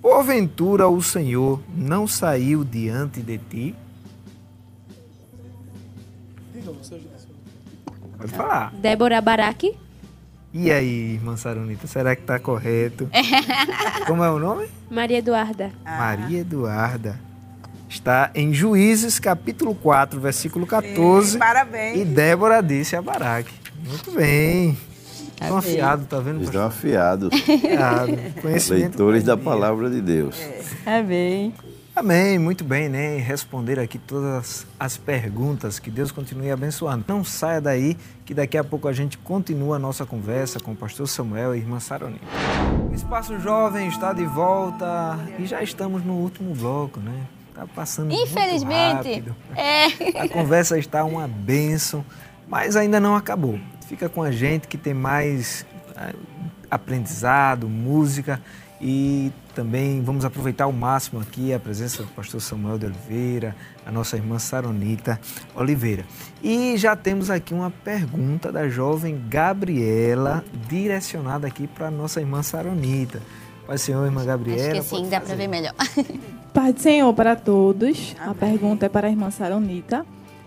Porventura 0.00 0.88
o 0.88 1.02
Senhor 1.02 1.60
não 1.76 2.06
saiu 2.06 2.64
diante 2.64 3.20
de 3.20 3.38
ti? 3.38 3.74
Pode 8.16 8.32
falar. 8.32 8.72
Débora 8.74 9.20
Baraque. 9.20 9.76
E 10.52 10.72
aí, 10.72 11.14
irmã 11.14 11.36
Saronita, 11.36 11.86
será 11.86 12.16
que 12.16 12.22
tá 12.22 12.38
correto? 12.38 13.08
Como 14.06 14.24
é 14.24 14.30
o 14.30 14.38
nome? 14.38 14.66
Maria 14.90 15.18
Eduarda. 15.18 15.70
Maria 15.84 16.38
Eduarda. 16.38 17.27
Está 17.88 18.30
em 18.34 18.52
Juízes, 18.52 19.18
capítulo 19.18 19.74
4, 19.74 20.20
versículo 20.20 20.66
14. 20.66 21.32
Sim, 21.32 21.38
parabéns. 21.38 21.98
E 21.98 22.04
Débora 22.04 22.62
disse 22.62 22.94
a 22.94 23.00
Baraque. 23.00 23.52
Muito 23.86 24.10
bem. 24.10 24.76
Estão 25.32 25.56
Amém. 25.56 25.58
afiados, 25.58 26.06
tá 26.06 26.20
vendo? 26.20 26.42
Estão 26.42 26.66
afiados. 26.66 27.30
Afiado. 27.32 28.18
Leitores 28.70 29.24
da 29.24 29.36
palavra 29.36 29.88
de 29.88 30.02
Deus. 30.02 30.36
Amém. 30.84 31.54
Amém, 31.96 32.38
muito 32.38 32.62
bem, 32.62 32.88
né? 32.88 33.18
E 33.18 33.20
responder 33.20 33.80
aqui 33.80 33.98
todas 33.98 34.64
as 34.78 34.96
perguntas, 34.96 35.80
que 35.80 35.90
Deus 35.90 36.12
continue 36.12 36.48
abençoando. 36.50 37.04
Não 37.08 37.24
saia 37.24 37.60
daí, 37.60 37.96
que 38.24 38.32
daqui 38.34 38.56
a 38.56 38.62
pouco 38.62 38.86
a 38.86 38.92
gente 38.92 39.18
continua 39.18 39.76
a 39.76 39.78
nossa 39.80 40.06
conversa 40.06 40.60
com 40.60 40.72
o 40.72 40.76
pastor 40.76 41.08
Samuel 41.08 41.56
e 41.56 41.58
irmã 41.58 41.80
Saronita. 41.80 42.24
O 42.88 42.94
Espaço 42.94 43.38
Jovem 43.40 43.88
está 43.88 44.12
de 44.12 44.24
volta 44.26 45.18
e 45.40 45.46
já 45.46 45.60
estamos 45.60 46.04
no 46.04 46.12
último 46.12 46.54
bloco, 46.54 47.00
né? 47.00 47.26
Tá 47.58 47.66
passando 47.66 48.12
muito 48.14 48.22
Infelizmente. 48.22 49.14
rápido. 49.14 49.36
É. 49.56 49.86
A 50.22 50.28
conversa 50.28 50.78
está 50.78 51.02
uma 51.02 51.26
bênção, 51.26 52.06
mas 52.46 52.76
ainda 52.76 53.00
não 53.00 53.16
acabou. 53.16 53.58
Fica 53.88 54.08
com 54.08 54.22
a 54.22 54.30
gente 54.30 54.68
que 54.68 54.78
tem 54.78 54.94
mais 54.94 55.66
ah, 55.96 56.12
aprendizado, 56.70 57.68
música 57.68 58.40
e 58.80 59.32
também 59.56 60.00
vamos 60.02 60.24
aproveitar 60.24 60.64
ao 60.64 60.72
máximo 60.72 61.20
aqui 61.20 61.52
a 61.52 61.58
presença 61.58 62.04
do 62.04 62.08
pastor 62.10 62.40
Samuel 62.40 62.78
de 62.78 62.86
Oliveira, 62.86 63.56
a 63.84 63.90
nossa 63.90 64.16
irmã 64.16 64.38
Saronita 64.38 65.20
Oliveira. 65.52 66.04
E 66.40 66.76
já 66.76 66.94
temos 66.94 67.28
aqui 67.28 67.52
uma 67.52 67.72
pergunta 67.72 68.52
da 68.52 68.68
jovem 68.68 69.20
Gabriela, 69.28 70.44
direcionada 70.68 71.48
aqui 71.48 71.66
para 71.66 71.88
a 71.88 71.90
nossa 71.90 72.20
irmã 72.20 72.40
Saronita. 72.40 73.20
Pai 73.68 73.76
Senhor, 73.76 74.02
irmã 74.06 74.24
Gabriela. 74.24 74.72
Acho 74.72 74.80
que 74.80 74.96
sim, 74.96 75.02
dá 75.10 75.20
pra 75.20 75.28
fazer. 75.28 75.36
ver 75.36 75.46
melhor. 75.46 75.74
Pai 76.54 76.72
do 76.72 76.80
Senhor 76.80 77.12
para 77.12 77.36
todos. 77.36 78.16
A 78.18 78.32
pergunta 78.34 78.86
é 78.86 78.88
para 78.88 79.08
a 79.08 79.10
irmã 79.10 79.30
Saronita. 79.30 80.06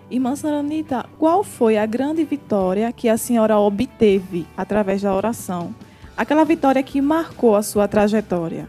Irmã 0.09 0.35
Saronita, 0.35 1.05
qual 1.19 1.43
foi 1.43 1.77
a 1.77 1.85
grande 1.85 2.23
vitória 2.23 2.91
que 2.91 3.07
a 3.07 3.17
senhora 3.19 3.59
obteve 3.59 4.47
através 4.57 5.03
da 5.03 5.13
oração? 5.13 5.73
Aquela 6.17 6.43
vitória 6.43 6.81
que 6.81 6.99
marcou 6.99 7.55
a 7.55 7.61
sua 7.61 7.87
trajetória. 7.87 8.67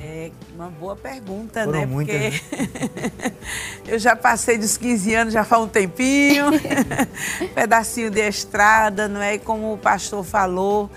É 0.00 0.30
uma 0.54 0.68
boa 0.68 0.94
pergunta, 0.94 1.64
Foram 1.64 1.80
né? 1.80 1.86
muitas, 1.86 2.40
Porque 2.40 3.34
eu 3.92 3.98
já 3.98 4.14
passei 4.14 4.56
dos 4.56 4.76
15 4.76 5.14
anos, 5.14 5.34
já 5.34 5.42
faz 5.42 5.62
um 5.62 5.68
tempinho, 5.68 6.46
pedacinho 7.54 8.08
de 8.08 8.20
estrada, 8.20 9.08
não 9.08 9.20
é? 9.20 9.34
E 9.34 9.38
como 9.40 9.74
o 9.74 9.78
pastor 9.78 10.24
falou, 10.24 10.88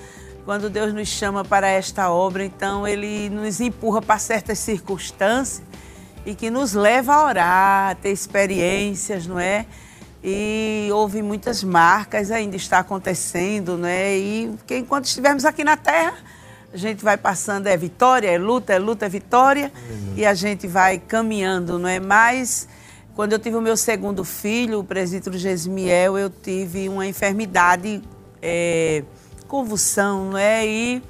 quando 0.47 0.69
Deus 0.69 0.93
nos 0.93 1.09
chama 1.09 1.43
para 1.43 1.67
esta 1.67 2.09
obra, 2.09 2.45
então 2.45 2.87
ele 2.87 3.29
nos 3.29 3.59
empurra 3.59 4.01
para 4.01 4.17
certas 4.17 4.57
circunstâncias 4.59 5.61
e 6.25 6.33
que 6.33 6.49
nos 6.49 6.71
leva 6.71 7.15
a 7.15 7.25
orar, 7.25 7.91
a 7.91 7.95
ter 7.95 8.11
experiências, 8.11 9.27
não 9.27 9.37
é? 9.37 9.65
E 10.23 10.87
houve 10.93 11.21
muitas 11.21 11.65
marcas, 11.65 12.31
ainda 12.31 12.55
está 12.55 12.79
acontecendo, 12.79 13.77
não 13.77 13.89
é? 13.89 14.15
E 14.17 14.55
que 14.65 14.77
enquanto 14.77 15.03
estivermos 15.03 15.43
aqui 15.43 15.65
na 15.65 15.75
Terra, 15.75 16.15
a 16.73 16.77
gente 16.77 17.03
vai 17.03 17.17
passando, 17.17 17.67
é 17.67 17.75
vitória, 17.75 18.29
é 18.29 18.37
luta, 18.37 18.71
é 18.71 18.79
luta, 18.79 19.05
é 19.05 19.09
vitória, 19.09 19.69
e 20.15 20.25
a 20.25 20.33
gente 20.33 20.65
vai 20.65 20.97
caminhando, 20.97 21.77
não 21.77 21.89
é? 21.89 21.99
Mas 21.99 22.69
quando 23.17 23.33
eu 23.33 23.39
tive 23.39 23.57
o 23.57 23.61
meu 23.61 23.75
segundo 23.75 24.23
filho, 24.23 24.79
o 24.79 24.83
presbítero 24.85 25.37
Gesmiel, 25.37 26.17
eu 26.17 26.29
tive 26.29 26.87
uma 26.87 27.05
enfermidade, 27.05 28.01
é, 28.41 29.03
convulsão, 29.47 30.31
não 30.31 30.37
é? 30.37 30.67
E 30.67 31.03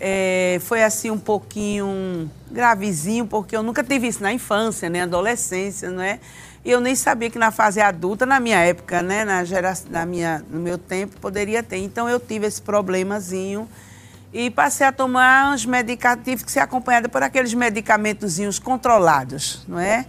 é, 0.00 0.58
foi 0.62 0.82
assim 0.82 1.10
um 1.10 1.18
pouquinho 1.18 2.30
gravezinho, 2.50 3.26
porque 3.26 3.54
eu 3.54 3.62
nunca 3.62 3.84
tive 3.84 4.08
isso 4.08 4.22
na 4.22 4.32
infância, 4.32 4.88
nem 4.88 5.02
adolescência, 5.02 5.90
não 5.90 6.02
é? 6.02 6.18
E 6.64 6.70
eu 6.70 6.80
nem 6.80 6.94
sabia 6.94 7.30
que 7.30 7.38
na 7.38 7.50
fase 7.50 7.80
adulta, 7.80 8.26
na 8.26 8.40
minha 8.40 8.58
época, 8.58 9.02
né, 9.02 9.24
na 9.24 9.44
gera, 9.44 9.72
na 9.88 10.04
minha, 10.04 10.44
no 10.50 10.58
meu 10.58 10.76
tempo, 10.76 11.16
poderia 11.20 11.62
ter. 11.62 11.78
Então 11.78 12.08
eu 12.08 12.18
tive 12.18 12.46
esse 12.46 12.60
problemazinho 12.60 13.68
e 14.32 14.50
passei 14.50 14.86
a 14.86 14.92
tomar 14.92 15.52
uns 15.54 15.64
medicamentos, 15.64 16.24
tive 16.24 16.44
que 16.44 16.52
ser 16.52 16.60
acompanhada 16.60 17.08
por 17.08 17.22
aqueles 17.22 17.52
medicamentozinhos 17.54 18.58
controlados, 18.58 19.64
não 19.66 19.78
é? 19.78 20.06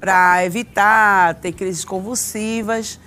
Para 0.00 0.44
evitar 0.44 1.34
ter 1.36 1.52
crises 1.52 1.84
convulsivas. 1.84 2.98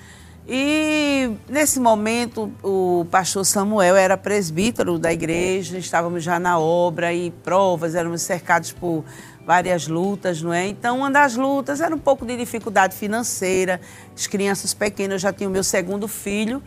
E 0.50 1.30
nesse 1.50 1.78
momento 1.78 2.50
o 2.64 3.06
pastor 3.12 3.46
Samuel 3.46 3.98
era 3.98 4.16
presbítero 4.16 4.98
da 4.98 5.12
igreja, 5.12 5.78
estávamos 5.78 6.24
já 6.24 6.40
na 6.40 6.58
obra 6.58 7.14
e 7.14 7.32
provas, 7.32 7.96
éramos 7.96 8.22
cercados 8.22 8.72
por 8.72 9.04
várias 9.46 9.88
lutas, 9.88 10.42
não 10.42 10.54
é? 10.54 10.66
Então, 10.68 11.00
uma 11.00 11.12
das 11.12 11.36
lutas 11.36 11.82
era 11.82 11.94
um 11.94 12.00
pouco 12.00 12.26
de 12.26 12.38
dificuldade 12.38 12.96
financeira, 12.96 13.82
as 14.16 14.26
crianças 14.26 14.74
pequenas, 14.74 15.16
eu 15.16 15.20
já 15.20 15.34
tinha 15.34 15.50
o 15.50 15.52
meu 15.52 15.66
segundo 15.66 16.08
filho, 16.08 16.64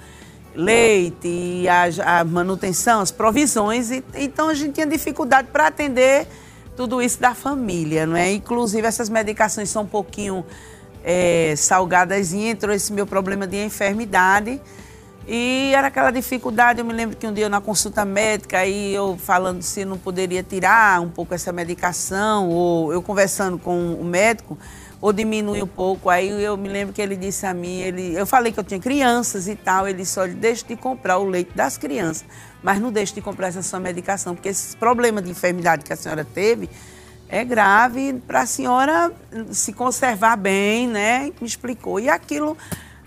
leite, 0.54 1.64
a, 1.66 2.20
a 2.20 2.24
manutenção, 2.24 3.00
as 3.00 3.10
provisões, 3.10 3.90
e, 3.90 4.04
então 4.14 4.50
a 4.50 4.54
gente 4.54 4.74
tinha 4.74 4.86
dificuldade 4.86 5.48
para 5.50 5.68
atender 5.68 6.26
tudo 6.76 7.00
isso 7.00 7.18
da 7.18 7.34
família, 7.34 8.06
não 8.06 8.16
é? 8.16 8.32
Inclusive 8.32 8.86
essas 8.86 9.08
medicações 9.08 9.70
são 9.70 9.84
um 9.84 9.86
pouquinho 9.86 10.44
é, 11.04 11.54
salgadas 11.56 12.32
e 12.32 12.46
entrou 12.46 12.74
esse 12.74 12.92
meu 12.92 13.06
problema 13.06 13.46
de 13.46 13.62
enfermidade. 13.64 14.60
E 15.26 15.72
era 15.74 15.88
aquela 15.88 16.10
dificuldade, 16.10 16.80
eu 16.80 16.84
me 16.84 16.92
lembro 16.92 17.16
que 17.16 17.26
um 17.26 17.32
dia 17.32 17.48
na 17.48 17.60
consulta 17.60 18.04
médica, 18.04 18.58
aí 18.58 18.92
eu 18.92 19.16
falando 19.16 19.62
se 19.62 19.84
não 19.84 19.96
poderia 19.96 20.42
tirar 20.42 21.00
um 21.00 21.08
pouco 21.08 21.34
essa 21.34 21.52
medicação, 21.52 22.48
ou 22.48 22.92
eu 22.92 23.00
conversando 23.00 23.58
com 23.58 23.94
o 23.94 24.04
médico, 24.04 24.58
ou 25.00 25.12
diminuir 25.12 25.62
um 25.62 25.68
pouco. 25.68 26.10
Aí 26.10 26.28
eu 26.42 26.56
me 26.56 26.68
lembro 26.68 26.92
que 26.92 27.00
ele 27.00 27.16
disse 27.16 27.46
a 27.46 27.54
mim, 27.54 27.80
ele, 27.80 28.14
eu 28.14 28.26
falei 28.26 28.50
que 28.50 28.58
eu 28.58 28.64
tinha 28.64 28.80
crianças 28.80 29.46
e 29.46 29.54
tal, 29.54 29.86
ele 29.86 30.04
só 30.04 30.26
deixa 30.26 30.66
de 30.66 30.74
comprar 30.74 31.18
o 31.18 31.24
leite 31.24 31.52
das 31.54 31.78
crianças, 31.78 32.24
mas 32.62 32.80
não 32.80 32.90
deixe 32.90 33.14
de 33.14 33.20
comprar 33.20 33.48
essa 33.48 33.62
sua 33.62 33.78
medicação, 33.78 34.34
porque 34.34 34.48
esse 34.48 34.76
problema 34.76 35.22
de 35.22 35.30
enfermidade 35.30 35.84
que 35.84 35.92
a 35.92 35.96
senhora 35.96 36.24
teve 36.24 36.68
é 37.30 37.44
grave 37.44 38.14
para 38.26 38.40
a 38.40 38.46
senhora 38.46 39.12
se 39.50 39.72
conservar 39.72 40.36
bem, 40.36 40.88
né? 40.88 41.32
Me 41.40 41.46
explicou. 41.46 42.00
E 42.00 42.08
aquilo 42.08 42.56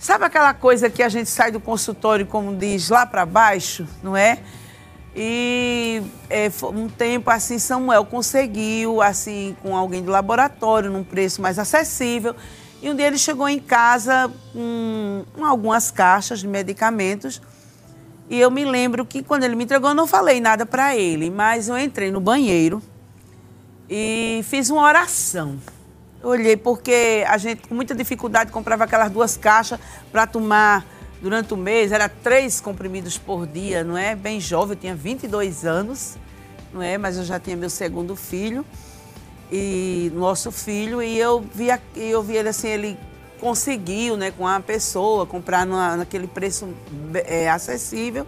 Sabe 0.03 0.25
aquela 0.25 0.53
coisa 0.53 0.89
que 0.89 1.01
a 1.01 1.07
gente 1.07 1.29
sai 1.29 1.49
do 1.49 1.61
consultório, 1.61 2.25
como 2.25 2.53
diz, 2.57 2.89
lá 2.89 3.05
para 3.05 3.25
baixo, 3.25 3.87
não 4.03 4.17
é? 4.17 4.37
E 5.15 6.01
é, 6.29 6.51
um 6.63 6.89
tempo 6.89 7.29
assim, 7.29 7.57
Samuel 7.57 8.03
conseguiu, 8.03 9.01
assim, 9.01 9.55
com 9.63 9.77
alguém 9.77 10.03
do 10.03 10.11
laboratório, 10.11 10.91
num 10.91 11.05
preço 11.05 11.41
mais 11.41 11.57
acessível. 11.57 12.35
E 12.81 12.89
um 12.89 12.95
dia 12.97 13.07
ele 13.07 13.17
chegou 13.17 13.47
em 13.47 13.59
casa 13.59 14.29
com, 14.51 15.23
algumas 15.41 15.89
caixas 15.89 16.41
de 16.41 16.49
medicamentos. 16.49 17.41
E 18.29 18.37
eu 18.37 18.51
me 18.51 18.65
lembro 18.65 19.05
que 19.05 19.23
quando 19.23 19.45
ele 19.45 19.55
me 19.55 19.63
entregou, 19.63 19.91
eu 19.91 19.95
não 19.95 20.05
falei 20.05 20.41
nada 20.41 20.65
para 20.65 20.97
ele, 20.97 21.29
mas 21.29 21.69
eu 21.69 21.77
entrei 21.77 22.11
no 22.11 22.19
banheiro 22.19 22.81
e 23.89 24.41
fiz 24.43 24.69
uma 24.69 24.83
oração. 24.83 25.57
Olhei 26.21 26.55
porque 26.55 27.23
a 27.27 27.37
gente 27.37 27.67
com 27.67 27.75
muita 27.75 27.93
dificuldade 27.93 28.51
comprava 28.51 28.85
aquelas 28.85 29.11
duas 29.11 29.35
caixas 29.35 29.79
para 30.11 30.25
tomar 30.25 30.85
durante 31.21 31.53
o 31.53 31.57
mês, 31.57 31.91
era 31.91 32.09
três 32.09 32.59
comprimidos 32.59 33.17
por 33.17 33.47
dia, 33.47 33.83
não 33.83 33.97
é? 33.97 34.13
Bem 34.15 34.39
jovem, 34.39 34.75
eu 34.75 34.79
tinha 34.79 34.95
22 34.95 35.65
anos, 35.65 36.17
não 36.73 36.81
é? 36.81 36.97
Mas 36.97 37.17
eu 37.17 37.23
já 37.23 37.39
tinha 37.39 37.55
meu 37.55 37.69
segundo 37.69 38.15
filho 38.15 38.65
e 39.51 40.11
nosso 40.15 40.51
filho 40.51 41.01
e 41.01 41.17
eu 41.17 41.45
vi, 41.53 41.67
eu 41.95 42.21
vi 42.23 42.35
ele 42.35 42.49
assim, 42.49 42.67
ele 42.67 42.97
conseguiu, 43.39 44.15
né, 44.17 44.31
com 44.31 44.47
a 44.47 44.59
pessoa 44.59 45.25
comprar 45.25 45.65
numa, 45.65 45.97
naquele 45.97 46.27
preço 46.27 46.73
é, 47.13 47.49
acessível. 47.49 48.25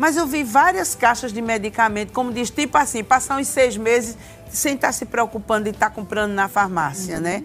Mas 0.00 0.16
eu 0.16 0.26
vi 0.26 0.42
várias 0.42 0.94
caixas 0.94 1.30
de 1.30 1.42
medicamento, 1.42 2.10
como 2.14 2.32
diz, 2.32 2.48
tipo 2.48 2.78
assim, 2.78 3.04
passar 3.04 3.38
uns 3.38 3.48
seis 3.48 3.76
meses 3.76 4.16
sem 4.50 4.74
estar 4.74 4.86
tá 4.88 4.92
se 4.94 5.04
preocupando 5.04 5.64
de 5.64 5.72
estar 5.72 5.90
tá 5.90 5.94
comprando 5.94 6.32
na 6.32 6.48
farmácia, 6.48 7.16
uhum. 7.16 7.22
né? 7.22 7.44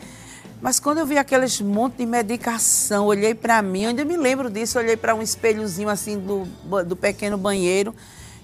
Mas 0.62 0.80
quando 0.80 1.00
eu 1.00 1.06
vi 1.06 1.18
aqueles 1.18 1.60
monte 1.60 1.98
de 1.98 2.06
medicação, 2.06 3.08
olhei 3.08 3.36
para 3.36 3.62
mim, 3.62 3.82
eu 3.82 3.90
ainda 3.90 4.06
me 4.06 4.16
lembro 4.16 4.50
disso, 4.50 4.80
olhei 4.80 4.96
para 4.96 5.14
um 5.14 5.22
espelhozinho 5.22 5.90
assim 5.90 6.18
do, 6.18 6.46
do 6.86 6.96
pequeno 6.96 7.38
banheiro 7.38 7.94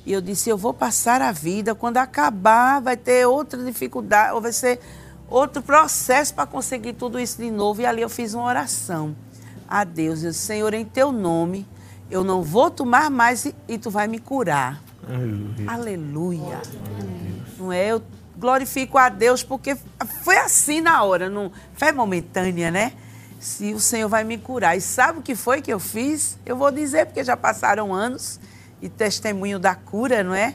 e 0.05 0.11
eu 0.11 0.19
disse, 0.19 0.49
eu 0.49 0.57
vou 0.57 0.73
passar 0.73 1.21
a 1.21 1.31
vida, 1.31 1.73
quando 1.73 1.95
acabar 1.95 2.81
vai 2.81 2.97
ter 2.97 3.25
outra 3.25 3.63
dificuldade, 3.63 4.33
ou 4.33 4.41
vai 4.41 4.51
ser 4.51 4.81
outro 5.29 5.61
processo 5.61 6.33
para 6.33 6.45
conseguir 6.45 6.93
tudo 6.93 7.17
isso 7.17 7.37
de 7.37 7.49
novo. 7.49 7.79
E 7.79 7.85
ali 7.85 8.01
eu 8.01 8.09
fiz 8.09 8.33
uma 8.33 8.43
oração 8.43 9.15
a 9.69 9.85
Deus, 9.85 10.21
eu 10.21 10.31
disse, 10.31 10.47
Senhor, 10.47 10.73
em 10.73 10.83
teu 10.83 11.13
nome, 11.13 11.65
eu 12.11 12.23
não 12.23 12.43
vou 12.43 12.69
tomar 12.69 13.09
mais 13.09 13.45
e, 13.45 13.55
e 13.67 13.77
tu 13.77 13.89
vai 13.89 14.07
me 14.07 14.19
curar. 14.19 14.83
Aleluia. 15.07 15.65
Aleluia. 15.67 16.61
Não 17.57 17.71
é? 17.71 17.87
Eu 17.87 18.03
glorifico 18.37 18.97
a 18.97 19.07
Deus 19.07 19.41
porque 19.43 19.77
foi 20.23 20.37
assim 20.37 20.81
na 20.81 21.03
hora, 21.03 21.29
não, 21.29 21.51
fé 21.73 21.91
momentânea, 21.91 22.69
né? 22.69 22.93
Se 23.39 23.73
o 23.73 23.79
Senhor 23.79 24.09
vai 24.09 24.23
me 24.23 24.37
curar. 24.37 24.77
E 24.77 24.81
sabe 24.81 25.19
o 25.19 25.21
que 25.21 25.35
foi 25.35 25.61
que 25.61 25.71
eu 25.71 25.79
fiz? 25.79 26.37
Eu 26.45 26.55
vou 26.55 26.69
dizer, 26.69 27.05
porque 27.05 27.23
já 27.23 27.37
passaram 27.37 27.93
anos 27.93 28.39
e 28.81 28.89
testemunho 28.89 29.57
da 29.57 29.73
cura, 29.73 30.23
não 30.23 30.35
é? 30.35 30.53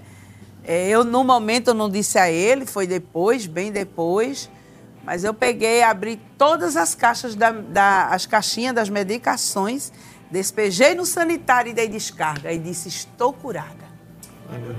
é 0.62 0.88
eu, 0.88 1.02
no 1.02 1.24
momento, 1.24 1.68
eu 1.68 1.74
não 1.74 1.88
disse 1.88 2.18
a 2.18 2.30
ele, 2.30 2.66
foi 2.66 2.86
depois, 2.86 3.46
bem 3.46 3.72
depois. 3.72 4.50
Mas 5.04 5.22
eu 5.22 5.32
peguei, 5.32 5.82
abri 5.82 6.20
todas 6.36 6.76
as 6.76 6.94
caixas, 6.94 7.34
da, 7.34 7.52
da, 7.52 8.08
as 8.08 8.26
caixinhas 8.26 8.74
das 8.74 8.88
medicações, 8.88 9.92
despejei 10.30 10.94
no 10.94 11.06
sanitário 11.06 11.70
e 11.70 11.74
dei 11.74 11.88
descarga. 11.88 12.52
E 12.52 12.58
disse: 12.58 12.88
Estou 12.88 13.32
curada. 13.32 13.86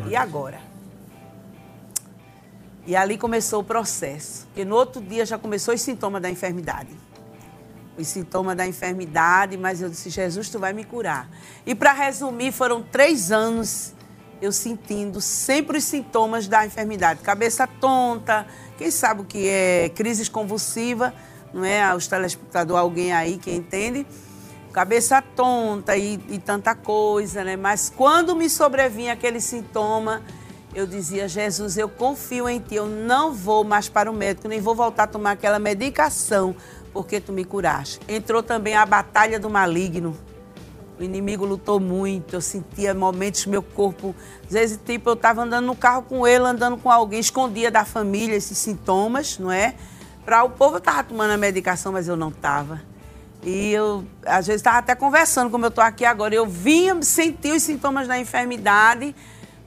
E 0.09 0.15
agora? 0.15 0.59
E 2.87 2.95
ali 2.95 3.17
começou 3.17 3.59
o 3.59 3.63
processo, 3.65 4.45
porque 4.45 4.63
no 4.63 4.73
outro 4.73 5.01
dia 5.01 5.25
já 5.25 5.37
começou 5.37 5.73
os 5.73 5.81
sintomas 5.81 6.21
da 6.21 6.29
enfermidade. 6.29 6.89
Os 7.97 8.07
sintomas 8.07 8.55
da 8.55 8.65
enfermidade, 8.65 9.57
mas 9.57 9.81
eu 9.81 9.89
disse, 9.89 10.09
Jesus, 10.09 10.49
tu 10.49 10.57
vai 10.57 10.71
me 10.71 10.85
curar. 10.85 11.29
E 11.65 11.75
para 11.75 11.91
resumir, 11.91 12.53
foram 12.53 12.81
três 12.81 13.29
anos 13.29 13.93
eu 14.41 14.53
sentindo 14.53 15.19
sempre 15.19 15.79
os 15.79 15.83
sintomas 15.83 16.47
da 16.47 16.65
enfermidade. 16.65 17.21
Cabeça 17.21 17.67
tonta, 17.67 18.47
quem 18.77 18.89
sabe 18.89 19.21
o 19.21 19.25
que 19.25 19.49
é 19.49 19.89
crise 19.89 20.29
convulsiva, 20.29 21.13
não 21.53 21.65
é? 21.65 21.93
Os 21.93 22.07
telespectadores, 22.07 22.81
alguém 22.81 23.11
aí 23.11 23.37
que 23.37 23.51
entende. 23.51 24.05
Cabeça 24.78 25.23
tonta 25.23 25.97
e, 25.97 26.19
e 26.30 26.38
tanta 26.38 26.75
coisa, 26.75 27.43
né? 27.43 27.55
Mas 27.55 27.91
quando 27.97 28.36
me 28.36 28.47
sobrevinha 28.47 29.13
aquele 29.13 29.41
sintoma, 29.41 30.21
eu 30.71 30.86
dizia, 30.86 31.28
Jesus, 31.28 31.80
eu 31.80 31.89
confio 31.89 32.47
em 32.47 32.59
ti, 32.59 32.75
eu 32.75 32.86
não 32.86 33.34
vou 33.34 33.63
mais 33.63 33.89
para 33.89 34.11
o 34.11 34.13
médico, 34.13 34.47
nem 34.47 34.61
vou 34.61 34.75
voltar 34.75 35.05
a 35.05 35.07
tomar 35.07 35.32
aquela 35.32 35.57
medicação, 35.57 36.55
porque 36.93 37.19
tu 37.19 37.34
me 37.34 37.43
curaste. 37.43 37.99
Entrou 38.07 38.43
também 38.43 38.75
a 38.75 38.86
batalha 38.86 39.39
do 39.39 39.49
maligno. 39.49 40.15
O 40.99 41.01
inimigo 41.01 41.43
lutou 41.43 41.80
muito, 41.80 42.36
eu 42.36 42.41
sentia 42.41 42.93
momentos 42.93 43.47
meu 43.47 43.63
corpo, 43.63 44.13
às 44.45 44.53
vezes, 44.53 44.80
tipo, 44.86 45.09
eu 45.09 45.15
estava 45.15 45.41
andando 45.41 45.65
no 45.65 45.75
carro 45.75 46.03
com 46.03 46.28
ele, 46.28 46.43
andando 46.43 46.78
com 46.78 46.91
alguém, 46.91 47.19
escondia 47.19 47.71
da 47.71 47.84
família 47.84 48.36
esses 48.36 48.59
sintomas, 48.59 49.39
não 49.39 49.51
é? 49.51 49.73
Para 50.23 50.43
o 50.43 50.51
povo, 50.51 50.75
eu 50.75 50.78
estava 50.78 51.03
tomando 51.03 51.32
a 51.32 51.38
medicação, 51.38 51.91
mas 51.93 52.07
eu 52.07 52.15
não 52.15 52.30
estava. 52.30 52.86
E 53.49 53.71
eu, 53.71 54.03
às 54.25 54.45
vezes, 54.45 54.59
estava 54.59 54.79
até 54.79 54.93
conversando, 54.93 55.49
como 55.49 55.63
eu 55.63 55.69
estou 55.69 55.81
aqui 55.81 56.03
agora. 56.03 56.35
Eu 56.35 56.45
vinha 56.45 57.01
sentir 57.01 57.53
os 57.53 57.63
sintomas 57.63 58.05
da 58.05 58.19
enfermidade, 58.19 59.15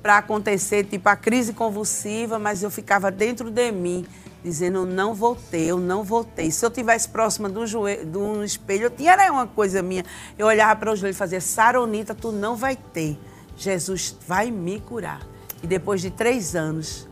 para 0.02 0.18
acontecer, 0.18 0.84
tipo 0.84 1.08
a 1.08 1.16
crise 1.16 1.54
convulsiva, 1.54 2.38
mas 2.38 2.62
eu 2.62 2.70
ficava 2.70 3.10
dentro 3.10 3.50
de 3.50 3.72
mim, 3.72 4.04
dizendo, 4.44 4.80
eu 4.80 4.86
não 4.86 5.14
voltei, 5.14 5.70
eu 5.70 5.78
não 5.78 6.04
voltei. 6.04 6.50
Se 6.50 6.64
eu 6.64 6.70
tivesse 6.70 7.08
próxima 7.08 7.48
do, 7.48 7.66
joelho, 7.66 8.04
do 8.04 8.44
espelho, 8.44 8.84
eu 8.84 8.90
tinha 8.90 9.12
era 9.12 9.32
uma 9.32 9.46
coisa 9.46 9.82
minha. 9.82 10.04
Eu 10.38 10.46
olhava 10.46 10.76
para 10.76 10.92
o 10.92 10.96
joelho 10.96 11.14
e 11.14 11.16
fazia, 11.16 11.40
Saronita, 11.40 12.14
tu 12.14 12.32
não 12.32 12.56
vai 12.56 12.76
ter. 12.76 13.18
Jesus 13.56 14.14
vai 14.26 14.50
me 14.50 14.78
curar. 14.78 15.26
E 15.62 15.66
depois 15.66 16.02
de 16.02 16.10
três 16.10 16.54
anos, 16.54 17.08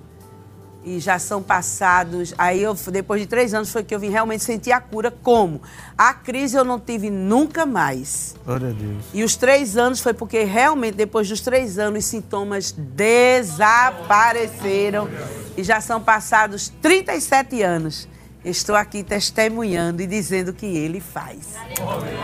e 0.84 1.00
já 1.00 1.18
são 1.18 1.42
passados. 1.42 2.32
Aí 2.38 2.62
eu, 2.62 2.74
depois 2.90 3.20
de 3.20 3.26
três 3.26 3.52
anos, 3.54 3.70
foi 3.70 3.82
que 3.82 3.94
eu 3.94 3.98
vim 3.98 4.08
realmente 4.10 4.44
sentir 4.44 4.72
a 4.72 4.80
cura. 4.80 5.10
Como? 5.10 5.60
A 5.96 6.12
crise 6.14 6.56
eu 6.56 6.64
não 6.64 6.80
tive 6.80 7.10
nunca 7.10 7.66
mais. 7.66 8.34
Glória 8.44 8.70
a 8.70 8.72
Deus. 8.72 9.04
E 9.12 9.24
os 9.24 9.36
três 9.36 9.76
anos 9.76 10.00
foi 10.00 10.14
porque 10.14 10.44
realmente, 10.44 10.94
depois 10.94 11.28
dos 11.28 11.40
três 11.40 11.78
anos, 11.78 12.04
os 12.04 12.10
sintomas 12.10 12.72
desapareceram. 12.72 15.08
E 15.56 15.64
já 15.64 15.80
são 15.80 16.00
passados 16.00 16.72
37 16.80 17.62
anos. 17.62 18.06
Estou 18.44 18.76
aqui 18.76 19.02
testemunhando 19.02 20.00
e 20.00 20.06
dizendo 20.06 20.52
que 20.52 20.64
ele 20.64 21.00
faz. 21.00 21.54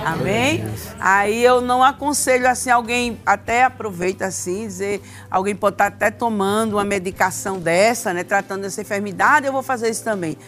Amém? 0.05 0.65
Aí 1.01 1.45
eu 1.45 1.61
não 1.61 1.83
aconselho 1.83 2.49
assim, 2.49 2.71
alguém 2.71 3.19
até 3.27 3.65
aproveita 3.65 4.27
assim, 4.27 4.67
dizer, 4.67 5.03
alguém 5.29 5.57
pode 5.57 5.75
estar 5.75 5.87
até 5.87 6.13
tomando 6.13 6.75
uma 6.75 6.85
medicação 6.85 7.59
dessa, 7.59 8.15
né? 8.15 8.23
Tratando 8.23 8.63
dessa 8.63 8.81
enfermidade, 8.81 9.47
eu 9.47 9.53
vou 9.53 9.63
fazer 9.63 9.91
isso 9.91 10.05
também. 10.05 10.39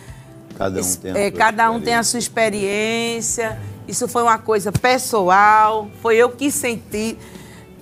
Cada 0.57 0.81
um 0.81 0.95
tem 0.95 1.11
a, 1.11 1.19
é, 1.19 1.31
cada 1.31 1.71
um 1.71 1.81
tem 1.81 1.95
a 1.95 2.03
sua 2.05 2.19
experiência. 2.19 3.59
Isso 3.89 4.07
foi 4.07 4.23
uma 4.23 4.39
coisa 4.39 4.71
pessoal, 4.71 5.91
foi 6.01 6.17
eu 6.17 6.31
que 6.31 6.51
senti. 6.51 7.19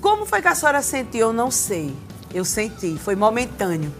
Como 0.00 0.24
foi 0.24 0.40
que 0.40 0.48
a 0.48 0.54
senhora 0.54 0.82
sentiu? 0.82 1.28
Eu 1.28 1.32
não 1.32 1.50
sei. 1.50 1.94
Eu 2.32 2.44
senti, 2.44 2.98
foi 2.98 3.14
momentâneo, 3.14 3.94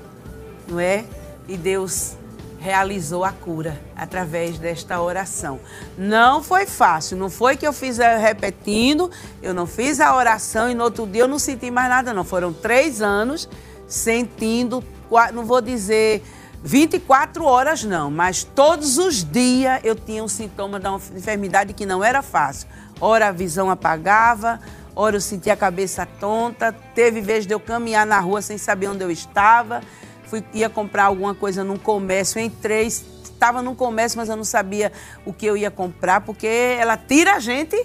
não 0.67 0.81
é? 0.81 1.05
E 1.47 1.57
Deus 1.57 2.17
realizou 2.65 3.27
a 3.27 3.31
cura 3.31 3.79
através 3.95 4.59
desta 4.59 4.99
oração. 4.99 5.61
Não 5.99 6.43
foi 6.43 6.65
fácil, 6.65 7.15
não 7.15 7.29
foi 7.29 7.59
que 7.59 7.67
eu 7.67 7.75
fiz 7.75 7.99
eh, 7.99 8.17
repetindo, 8.17 9.11
eu 9.43 9.53
não 9.53 9.67
fiz 9.67 10.01
a 10.01 10.17
oração 10.17 10.71
e 10.71 10.75
no 10.75 10.83
outro 10.83 11.07
dia 11.07 11.25
eu 11.25 11.29
não 11.29 11.39
senti 11.39 11.71
mais 11.71 11.91
nada, 11.91 12.15
não. 12.15 12.25
Foram 12.25 12.55
três 12.55 13.03
anos 13.03 13.47
sentindo, 13.87 14.83
não 15.35 15.45
vou 15.45 15.61
dizer 15.61 16.23
24 16.63 17.45
horas, 17.45 17.85
não, 17.85 18.11
mas 18.11 18.43
todos 18.43 18.97
os 18.97 19.23
dias 19.23 19.81
eu 19.85 19.95
tinha 19.95 20.25
um 20.25 20.29
sintoma 20.29 20.81
da 20.81 20.99
enfermidade 21.15 21.75
que 21.75 21.85
não 21.85 22.03
era 22.03 22.23
fácil. 22.23 22.67
Ora 22.99 23.29
a 23.29 23.33
visão 23.33 23.69
apagava, 23.69 24.59
ora 24.97 25.17
eu 25.17 25.21
sentia 25.21 25.53
a 25.53 25.57
cabeça 25.57 26.09
tonta, 26.19 26.75
teve 26.95 27.21
vez 27.21 27.47
de 27.47 27.53
eu 27.53 27.61
caminhar 27.61 28.07
na 28.07 28.19
rua 28.21 28.41
sem 28.41 28.57
saber 28.57 28.89
onde 28.89 29.05
eu 29.05 29.11
estava 29.11 29.83
fui, 30.35 30.45
ia 30.53 30.69
comprar 30.69 31.05
alguma 31.05 31.35
coisa 31.35 31.63
num 31.63 31.77
comércio, 31.77 32.41
entrei, 32.41 32.87
estava 32.87 33.63
num 33.63 33.75
comércio, 33.75 34.19
mas 34.19 34.29
eu 34.29 34.37
não 34.37 34.45
sabia 34.45 34.91
o 35.25 35.33
que 35.33 35.47
eu 35.47 35.57
ia 35.57 35.71
comprar, 35.71 36.23
porque 36.23 36.47
ela 36.47 36.97
tira 36.97 37.35
a 37.35 37.41
gente 37.41 37.77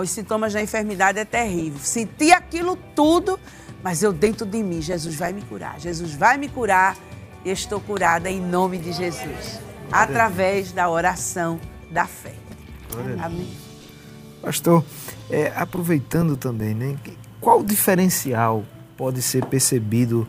Os 0.00 0.10
sintomas 0.10 0.52
da 0.52 0.62
enfermidade 0.62 1.18
é 1.18 1.24
terrível. 1.24 1.80
Senti 1.80 2.30
aquilo 2.30 2.76
tudo, 2.94 3.40
mas 3.82 4.02
eu 4.02 4.12
dentro 4.12 4.46
de 4.46 4.62
mim, 4.62 4.82
Jesus 4.82 5.14
vai 5.14 5.32
me 5.32 5.42
curar. 5.42 5.80
Jesus 5.80 6.12
vai 6.12 6.36
me 6.36 6.48
curar 6.48 6.96
e 7.44 7.50
estou 7.50 7.80
curada 7.80 8.30
em 8.30 8.40
nome 8.40 8.78
de 8.78 8.92
Jesus. 8.92 9.58
Através 9.90 10.72
da 10.72 10.90
oração 10.90 11.58
da 11.90 12.06
fé. 12.06 12.34
Amém. 13.18 13.50
Pastor, 14.42 14.84
é, 15.30 15.50
aproveitando 15.56 16.36
também, 16.36 16.74
né? 16.74 16.96
Qual 17.40 17.60
o 17.60 17.64
diferencial 17.64 18.64
pode 18.96 19.22
ser 19.22 19.46
percebido 19.46 20.28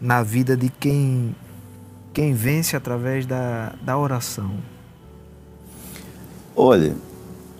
na 0.00 0.22
vida 0.22 0.56
de 0.56 0.68
quem, 0.68 1.34
quem 2.12 2.32
vence 2.32 2.76
através 2.76 3.26
da, 3.26 3.74
da 3.82 3.98
oração? 3.98 4.50
Olha, 6.54 6.94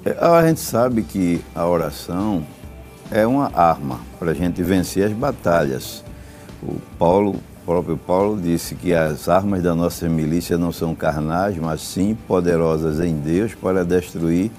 é, 0.05 0.17
a 0.25 0.47
gente 0.47 0.61
sabe 0.61 1.03
que 1.03 1.41
a 1.55 1.67
oração 1.67 2.45
é 3.11 3.27
uma 3.27 3.51
arma 3.55 4.01
para 4.19 4.33
a 4.33 4.35
gente 4.35 4.63
vencer 4.63 5.05
as 5.05 5.13
batalhas. 5.13 6.05
O 6.63 6.77
Paulo, 6.99 7.37
o 7.37 7.65
próprio 7.65 7.97
Paulo 7.97 8.41
disse 8.41 8.75
que 8.75 8.93
as 8.93 9.29
armas 9.29 9.63
da 9.63 9.75
nossa 9.75 10.09
milícia 10.09 10.59
não 10.59 10.73
são 10.73 10.95
carnais, 10.95 11.57
mas 11.57 11.81
sim 11.81 12.17
poderosas 12.27 13.01
em 13.01 13.17
Deus 13.19 13.55
para 13.55 13.85
destruir 13.85 14.51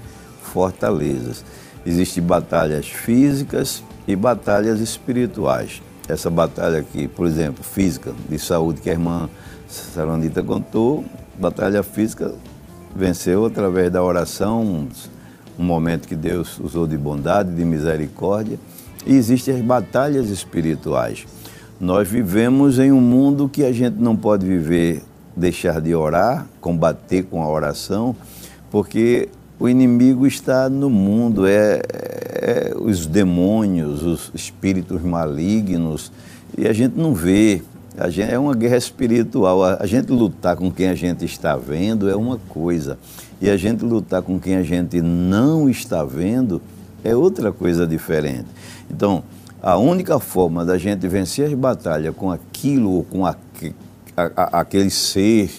fortalezas. 0.42 1.44
Existem 1.86 2.24
batalhas 2.24 2.88
físicas 2.88 3.84
e 4.08 4.16
batalhas 4.16 4.80
espirituais. 4.80 5.82
Essa 6.10 6.30
batalha 6.30 6.80
aqui, 6.80 7.08
por 7.08 7.28
exemplo, 7.28 7.64
física, 7.64 8.12
de 8.28 8.40
saúde, 8.40 8.82
que 8.82 8.90
a 8.90 8.94
irmã 8.94 9.30
Saronita 9.68 10.42
contou, 10.42 11.06
batalha 11.38 11.84
física 11.84 12.34
venceu 12.96 13.46
através 13.46 13.92
da 13.92 14.04
oração, 14.04 14.88
um 15.58 15.64
momento 15.64 16.08
que 16.08 16.16
Deus 16.16 16.60
usou 16.60 16.88
de 16.88 16.98
bondade, 16.98 17.54
de 17.54 17.64
misericórdia. 17.64 18.60
E 19.06 19.16
existem 19.16 19.54
as 19.56 19.62
batalhas 19.62 20.30
espirituais. 20.30 21.28
Nós 21.80 22.08
vivemos 22.08 22.80
em 22.80 22.92
um 22.92 23.00
mundo 23.00 23.48
que 23.48 23.64
a 23.64 23.72
gente 23.72 23.98
não 23.98 24.16
pode 24.16 24.48
viver, 24.48 25.04
deixar 25.36 25.80
de 25.80 25.94
orar, 25.94 26.48
combater 26.60 27.24
com 27.24 27.44
a 27.44 27.48
oração, 27.48 28.16
porque 28.72 29.30
o 29.60 29.68
inimigo 29.68 30.26
está 30.26 30.70
no 30.70 30.90
mundo, 30.90 31.46
é, 31.46 31.82
é, 31.84 32.74
os 32.80 33.06
demônios, 33.06 34.04
os 34.04 34.32
espíritos 34.34 35.02
malignos, 35.02 36.12
e 36.58 36.66
a 36.66 36.72
gente 36.72 36.98
não 36.98 37.14
vê. 37.14 37.62
A 37.98 38.10
gente, 38.10 38.32
é 38.32 38.40
uma 38.40 38.56
guerra 38.56 38.78
espiritual. 38.78 39.62
A, 39.62 39.78
a 39.82 39.86
gente 39.86 40.10
lutar 40.12 40.56
com 40.56 40.72
quem 40.72 40.88
a 40.88 40.96
gente 40.96 41.26
está 41.26 41.58
vendo 41.58 42.10
é 42.10 42.16
uma 42.16 42.38
coisa, 42.48 42.98
e 43.42 43.50
a 43.50 43.58
gente 43.58 43.84
lutar 43.84 44.22
com 44.22 44.40
quem 44.40 44.56
a 44.56 44.64
gente 44.64 45.02
não 45.02 45.70
está 45.70 46.06
vendo 46.06 46.62
é 47.04 47.14
outra 47.14 47.52
coisa 47.52 47.86
diferente. 47.86 48.48
Então, 48.90 49.24
a 49.62 49.76
única 49.78 50.20
forma 50.20 50.64
da 50.64 50.78
gente 50.78 51.06
vencer 51.06 51.48
as 51.48 51.54
batalhas 51.54 52.16
com 52.16 52.32
aquilo 52.32 52.92
ou 52.92 53.04
com 53.04 53.26
a, 53.26 53.36
a, 54.16 54.60
aquele 54.62 54.90
ser, 54.90 55.52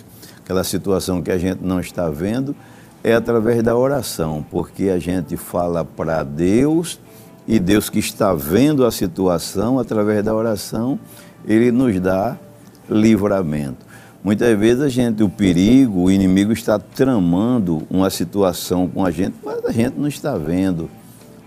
aquela 0.42 0.64
situação 0.64 1.20
que 1.20 1.30
a 1.30 1.36
gente 1.36 1.62
não 1.62 1.80
está 1.80 2.08
vendo, 2.08 2.56
é 3.02 3.14
através 3.14 3.62
da 3.62 3.76
oração, 3.76 4.44
porque 4.50 4.90
a 4.90 4.98
gente 4.98 5.36
fala 5.36 5.84
para 5.84 6.22
Deus 6.22 7.00
e 7.46 7.58
Deus 7.58 7.88
que 7.88 7.98
está 7.98 8.34
vendo 8.34 8.84
a 8.84 8.90
situação, 8.90 9.78
através 9.78 10.22
da 10.22 10.34
oração, 10.34 10.98
ele 11.46 11.72
nos 11.72 11.98
dá 11.98 12.36
livramento. 12.88 13.90
Muitas 14.22 14.58
vezes 14.58 14.82
a 14.82 14.88
gente, 14.88 15.22
o 15.22 15.28
perigo, 15.30 16.02
o 16.02 16.10
inimigo 16.10 16.52
está 16.52 16.78
tramando 16.78 17.86
uma 17.88 18.10
situação 18.10 18.86
com 18.86 19.04
a 19.04 19.10
gente, 19.10 19.34
mas 19.42 19.64
a 19.64 19.72
gente 19.72 19.98
não 19.98 20.06
está 20.06 20.36
vendo. 20.36 20.90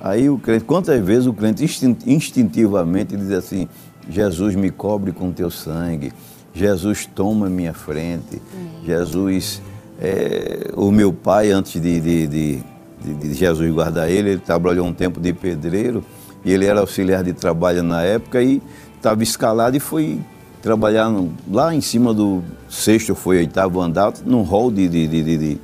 Aí 0.01 0.29
o 0.29 0.39
crente, 0.39 0.65
quantas 0.65 0.99
vezes 1.05 1.27
o 1.27 1.33
crente 1.33 1.63
instintivamente 2.07 3.15
diz 3.15 3.31
assim: 3.31 3.69
Jesus 4.09 4.55
me 4.55 4.71
cobre 4.71 5.11
com 5.11 5.31
teu 5.31 5.51
sangue, 5.51 6.11
Jesus 6.53 7.05
toma 7.05 7.47
minha 7.47 7.73
frente, 7.73 8.41
Jesus 8.83 9.61
é, 9.99 10.71
o 10.75 10.91
meu 10.91 11.13
pai, 11.13 11.51
antes 11.51 11.81
de, 11.81 11.99
de, 11.99 12.27
de, 12.27 12.63
de, 13.01 13.33
Jesus 13.33 13.71
guardar 13.71 14.09
ele, 14.09 14.31
ele 14.31 14.39
trabalhou 14.39 14.85
um 14.85 14.93
tempo 14.93 15.19
de 15.19 15.33
pedreiro 15.33 16.03
e 16.43 16.51
ele 16.51 16.65
era 16.65 16.79
auxiliar 16.79 17.23
de 17.23 17.33
trabalho 17.33 17.83
na 17.83 18.01
época 18.03 18.41
e 18.41 18.61
estava 18.95 19.21
escalado 19.23 19.77
e 19.77 19.79
foi 19.79 20.19
trabalhar 20.61 21.09
no, 21.09 21.31
lá 21.51 21.75
em 21.75 21.81
cima 21.81 22.13
do 22.13 22.41
sexto, 22.69 23.13
foi 23.13 23.37
oitavo 23.37 23.81
andar, 23.81 24.13
num 24.25 24.41
hall 24.43 24.71
de, 24.71 24.87
de, 24.87 25.07
de, 25.07 25.37
de 25.37 25.57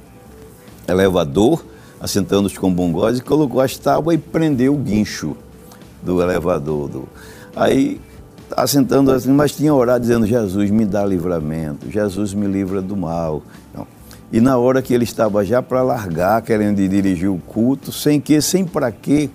elevador, 0.88 1.64
assentando 2.00 2.48
os 2.48 2.58
combongós 2.58 3.20
e 3.20 3.22
colocou 3.22 3.62
as 3.62 3.78
tábuas 3.78 4.16
e 4.16 4.18
prendeu 4.18 4.74
o 4.74 4.78
guincho 4.78 5.36
do 6.04 6.22
elevador. 6.22 6.88
Do... 6.88 7.10
Aí 7.56 8.00
assentando 8.56 9.12
assim, 9.12 9.32
mas 9.32 9.56
tinha 9.56 9.74
orado 9.74 10.02
dizendo: 10.02 10.26
Jesus 10.26 10.70
me 10.70 10.86
dá 10.86 11.06
livramento, 11.06 11.90
Jesus 11.90 12.34
me 12.34 12.48
livra 12.48 12.82
do 12.82 12.96
mal. 12.96 13.42
E 14.32 14.40
na 14.40 14.58
hora 14.58 14.82
que 14.82 14.94
ele 14.94 15.04
estava 15.04 15.44
já 15.44 15.62
para 15.62 15.82
largar, 15.82 16.42
querendo 16.44 16.76
dirigir 16.76 17.30
o 17.30 17.38
culto, 17.38 17.92
sem 17.92 18.22
que, 18.22 18.40
sem 18.42 18.64
para 18.64 18.92
quê, 18.92 19.30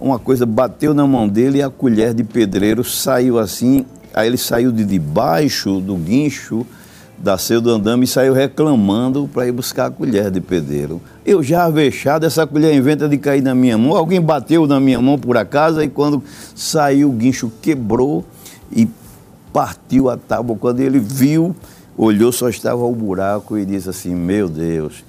uma 0.00 0.18
coisa 0.18 0.44
bateu 0.44 0.92
na 0.92 1.06
mão 1.06 1.28
dele 1.28 1.58
e 1.58 1.62
a 1.62 1.70
colher 1.70 2.12
de 2.12 2.24
pedreiro 2.24 2.82
saiu 2.82 3.38
assim. 3.38 3.84
Aí 4.12 4.26
ele 4.26 4.36
saiu 4.36 4.72
de 4.72 4.84
debaixo 4.84 5.80
do 5.80 5.94
guincho 5.94 6.66
da 7.16 7.36
ceia 7.36 7.60
do 7.60 7.70
andame 7.70 8.04
e 8.04 8.08
saiu 8.08 8.32
reclamando 8.32 9.28
para 9.32 9.46
ir 9.46 9.52
buscar 9.52 9.86
a 9.86 9.90
colher 9.90 10.30
de 10.30 10.40
pedreiro. 10.40 11.00
Eu 11.24 11.42
já 11.42 11.66
avexado, 11.66 12.24
essa 12.24 12.46
colher 12.46 12.74
inventa 12.74 13.06
de 13.08 13.18
cair 13.18 13.42
na 13.42 13.54
minha 13.54 13.76
mão. 13.76 13.94
Alguém 13.94 14.20
bateu 14.20 14.66
na 14.66 14.80
minha 14.80 15.00
mão 15.00 15.18
por 15.18 15.36
acaso 15.36 15.82
e 15.82 15.88
quando 15.88 16.22
saiu 16.54 17.10
o 17.10 17.12
guincho 17.12 17.52
quebrou 17.60 18.24
e 18.72 18.88
partiu 19.52 20.08
a 20.08 20.16
tábua. 20.16 20.56
Quando 20.56 20.80
ele 20.80 20.98
viu, 20.98 21.54
olhou, 22.02 22.32
só 22.32 22.48
estava 22.48 22.82
o 22.82 22.94
buraco 22.94 23.58
e 23.58 23.64
disse 23.64 23.90
assim: 23.90 24.14
Meu 24.14 24.48
Deus, 24.48 25.04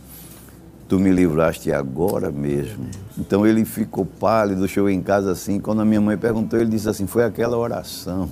tu 0.89 0.99
me 0.99 1.09
livraste 1.09 1.71
agora 1.71 2.29
mesmo. 2.29 2.85
Então 3.17 3.47
ele 3.47 3.63
ficou 3.63 4.05
pálido, 4.05 4.67
chegou 4.67 4.89
em 4.89 5.01
casa 5.01 5.31
assim. 5.31 5.59
Quando 5.59 5.81
a 5.81 5.85
minha 5.85 6.01
mãe 6.01 6.17
perguntou, 6.17 6.59
ele 6.59 6.69
disse 6.69 6.89
assim: 6.89 7.07
Foi 7.07 7.23
aquela 7.23 7.57
oração 7.57 8.29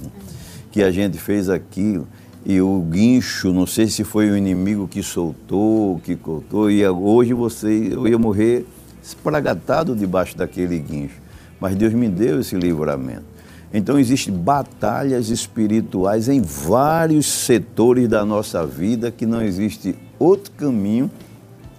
que 0.72 0.84
a 0.84 0.92
gente 0.92 1.18
fez 1.18 1.50
aquilo. 1.50 2.06
E 2.46 2.62
o 2.62 2.80
guincho, 2.82 3.54
não 3.54 3.66
sei 3.66 3.88
se 3.88 4.04
foi 4.04 4.30
o 4.30 4.38
inimigo 4.38 4.88
que 4.88 5.04
soltou, 5.04 6.00
que 6.00 6.16
cortou, 6.16 6.72
e 6.72 6.88
hoje 6.88 7.34
você, 7.34 7.90
eu 7.92 8.08
ia 8.08 8.18
morrer 8.18 8.66
espragatado 9.04 9.94
debaixo 9.94 10.38
daquele 10.38 10.80
guincho. 10.80 11.16
Mas 11.60 11.76
Deus 11.76 11.94
me 11.94 12.08
deu 12.08 12.40
esse 12.40 12.56
livramento. 12.56 13.26
Então 13.74 14.00
existem 14.00 14.34
batalhas 14.34 15.30
espirituais 15.30 16.28
em 16.28 16.42
vários 16.42 17.28
setores 17.28 18.08
da 18.08 18.26
nossa 18.26 18.66
vida 18.66 19.12
que 19.12 19.26
não 19.26 19.42
existe 19.42 19.96
outro 20.18 20.52
caminho 20.54 21.10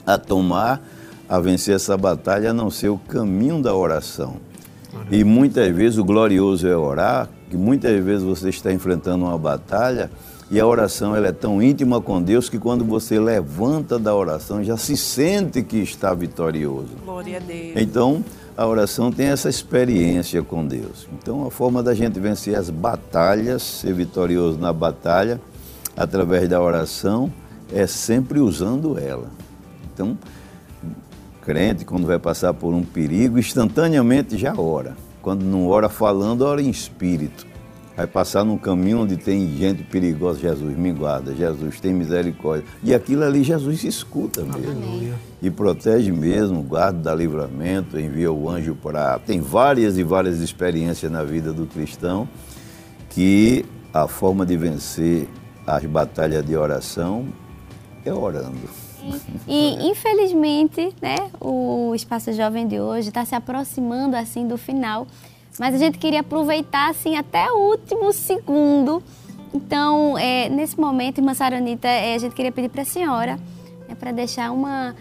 a 0.07 0.16
tomar, 0.16 0.80
a 1.28 1.41
vencer 1.41 1.74
essa 1.74 1.97
batalha, 1.97 2.51
a 2.51 2.55
não 2.55 2.70
ser 2.70 2.88
o 2.88 2.99
caminho 2.99 3.61
da 3.61 3.74
oração. 3.74 4.36
E 5.11 5.24
muitas 5.24 5.74
vezes 5.74 5.99
o 5.99 6.05
glorioso 6.05 6.66
é 6.66 6.76
orar, 6.76 7.28
que 7.49 7.57
muitas 7.57 8.03
vezes 8.05 8.22
você 8.22 8.49
está 8.49 8.72
enfrentando 8.72 9.24
uma 9.24 9.38
batalha 9.38 10.11
e 10.51 10.59
a 10.59 10.66
oração 10.66 11.14
ela 11.14 11.28
é 11.28 11.32
tão 11.32 11.62
íntima 11.62 12.01
com 12.01 12.20
Deus 12.20 12.49
que 12.49 12.59
quando 12.59 12.84
você 12.84 13.20
levanta 13.20 13.99
da 13.99 14.14
oração 14.14 14.62
já 14.64 14.76
se 14.76 14.97
sente 14.97 15.62
que 15.62 15.76
está 15.78 16.12
vitorioso. 16.12 16.88
Glória 17.05 17.36
a 17.36 17.41
Deus. 17.41 17.72
Então, 17.76 18.24
a 18.61 18.66
oração 18.66 19.11
tem 19.11 19.28
essa 19.28 19.48
experiência 19.48 20.42
com 20.42 20.66
Deus. 20.66 21.08
Então, 21.14 21.46
a 21.46 21.50
forma 21.50 21.82
da 21.82 21.94
gente 21.94 22.20
vencer 22.20 22.54
as 22.54 22.68
batalhas, 22.68 23.62
ser 23.62 23.94
vitorioso 23.94 24.58
na 24.58 24.70
batalha, 24.70 25.40
através 25.96 26.46
da 26.46 26.61
oração, 26.61 27.32
é 27.72 27.86
sempre 27.86 28.38
usando 28.38 28.98
ela. 28.98 29.30
Então, 29.94 30.18
crente, 31.40 31.86
quando 31.86 32.06
vai 32.06 32.18
passar 32.18 32.52
por 32.52 32.74
um 32.74 32.82
perigo, 32.82 33.38
instantaneamente 33.38 34.36
já 34.36 34.54
ora. 34.54 34.94
Quando 35.22 35.42
não 35.42 35.66
ora 35.66 35.88
falando, 35.88 36.42
ora 36.42 36.61
em 36.61 36.68
espírito. 36.68 37.46
Vai 38.01 38.07
passar 38.07 38.46
num 38.46 38.57
caminho 38.57 39.03
onde 39.03 39.14
tem 39.18 39.46
gente 39.59 39.82
perigosa, 39.82 40.40
Jesus 40.40 40.74
me 40.74 40.90
guarda, 40.90 41.34
Jesus 41.34 41.78
tem 41.80 41.92
misericórdia. 41.92 42.64
E 42.82 42.94
aquilo 42.94 43.22
ali 43.22 43.42
Jesus 43.42 43.84
escuta 43.84 44.40
mesmo. 44.40 44.72
Aleluia. 44.72 45.14
E 45.42 45.51
protege 45.51 46.11
mesmo, 46.11 46.62
guarda 46.62 46.98
da 46.98 47.14
livramento, 47.14 48.01
envia 48.01 48.32
o 48.32 48.48
anjo 48.48 48.74
para. 48.74 49.18
Tem 49.18 49.38
várias 49.42 49.98
e 49.98 50.03
várias 50.03 50.38
experiências 50.38 51.12
na 51.12 51.22
vida 51.22 51.53
do 51.53 51.66
cristão 51.66 52.26
que 53.11 53.66
a 53.92 54.09
forma 54.09 54.46
de 54.46 54.57
vencer 54.57 55.28
as 55.66 55.84
batalhas 55.84 56.42
de 56.42 56.57
oração 56.57 57.26
é 58.03 58.11
orando. 58.11 58.57
E, 59.46 59.90
infelizmente, 59.90 60.94
né, 61.03 61.16
o 61.38 61.92
Espaço 61.94 62.32
Jovem 62.32 62.66
de 62.66 62.80
hoje 62.80 63.09
está 63.09 63.26
se 63.26 63.34
aproximando 63.34 64.16
assim 64.16 64.48
do 64.48 64.57
final. 64.57 65.07
Mas 65.61 65.74
a 65.74 65.78
gente 65.78 65.98
queria 65.98 66.20
aproveitar 66.20 66.88
assim 66.88 67.16
até 67.16 67.52
o 67.52 67.68
último 67.68 68.14
segundo. 68.14 69.02
Então, 69.52 70.16
é, 70.16 70.48
nesse 70.48 70.80
momento, 70.80 71.18
irmã 71.18 71.34
Saranita, 71.34 71.86
é, 71.86 72.14
a 72.14 72.18
gente 72.18 72.34
queria 72.34 72.50
pedir 72.50 72.70
para 72.70 72.80
a 72.80 72.84
senhora 72.86 73.38
é, 73.86 73.94
para 73.94 74.11
deixar 74.11 74.52
uma, 74.52 74.96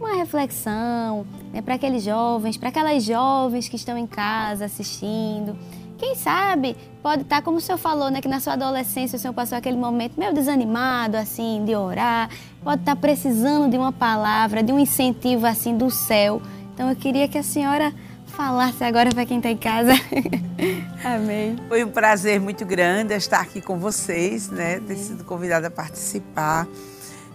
uma 0.00 0.14
reflexão 0.14 1.26
né, 1.52 1.60
para 1.60 1.74
aqueles 1.74 2.02
jovens, 2.02 2.56
para 2.56 2.70
aquelas 2.70 3.04
jovens 3.04 3.68
que 3.68 3.76
estão 3.76 3.98
em 3.98 4.06
casa 4.06 4.64
assistindo. 4.64 5.54
Quem 5.98 6.14
sabe 6.14 6.74
pode 7.02 7.20
estar, 7.20 7.42
como 7.42 7.58
o 7.58 7.60
senhor 7.60 7.76
falou, 7.76 8.10
né, 8.10 8.22
que 8.22 8.28
na 8.28 8.40
sua 8.40 8.54
adolescência 8.54 9.18
o 9.18 9.20
senhor 9.20 9.34
passou 9.34 9.58
aquele 9.58 9.76
momento 9.76 10.18
meio 10.18 10.32
desanimado, 10.32 11.18
assim, 11.18 11.62
de 11.66 11.76
orar, 11.76 12.30
pode 12.64 12.80
estar 12.80 12.96
precisando 12.96 13.70
de 13.70 13.76
uma 13.76 13.92
palavra, 13.92 14.62
de 14.62 14.72
um 14.72 14.78
incentivo, 14.78 15.44
assim, 15.46 15.76
do 15.76 15.90
céu. 15.90 16.40
Então 16.72 16.88
eu 16.88 16.96
queria 16.96 17.28
que 17.28 17.36
a 17.36 17.42
senhora 17.42 17.92
falasse 18.38 18.84
agora 18.84 19.10
para 19.10 19.26
quem 19.26 19.38
está 19.38 19.50
em 19.50 19.56
casa. 19.56 19.90
Amém. 21.02 21.56
Foi 21.66 21.82
um 21.82 21.90
prazer 21.90 22.38
muito 22.38 22.64
grande 22.64 23.12
estar 23.14 23.40
aqui 23.40 23.60
com 23.60 23.80
vocês, 23.80 24.48
né? 24.48 24.78
Ter 24.78 24.94
sido 24.94 25.24
convidada 25.24 25.66
a 25.66 25.70
participar. 25.72 26.68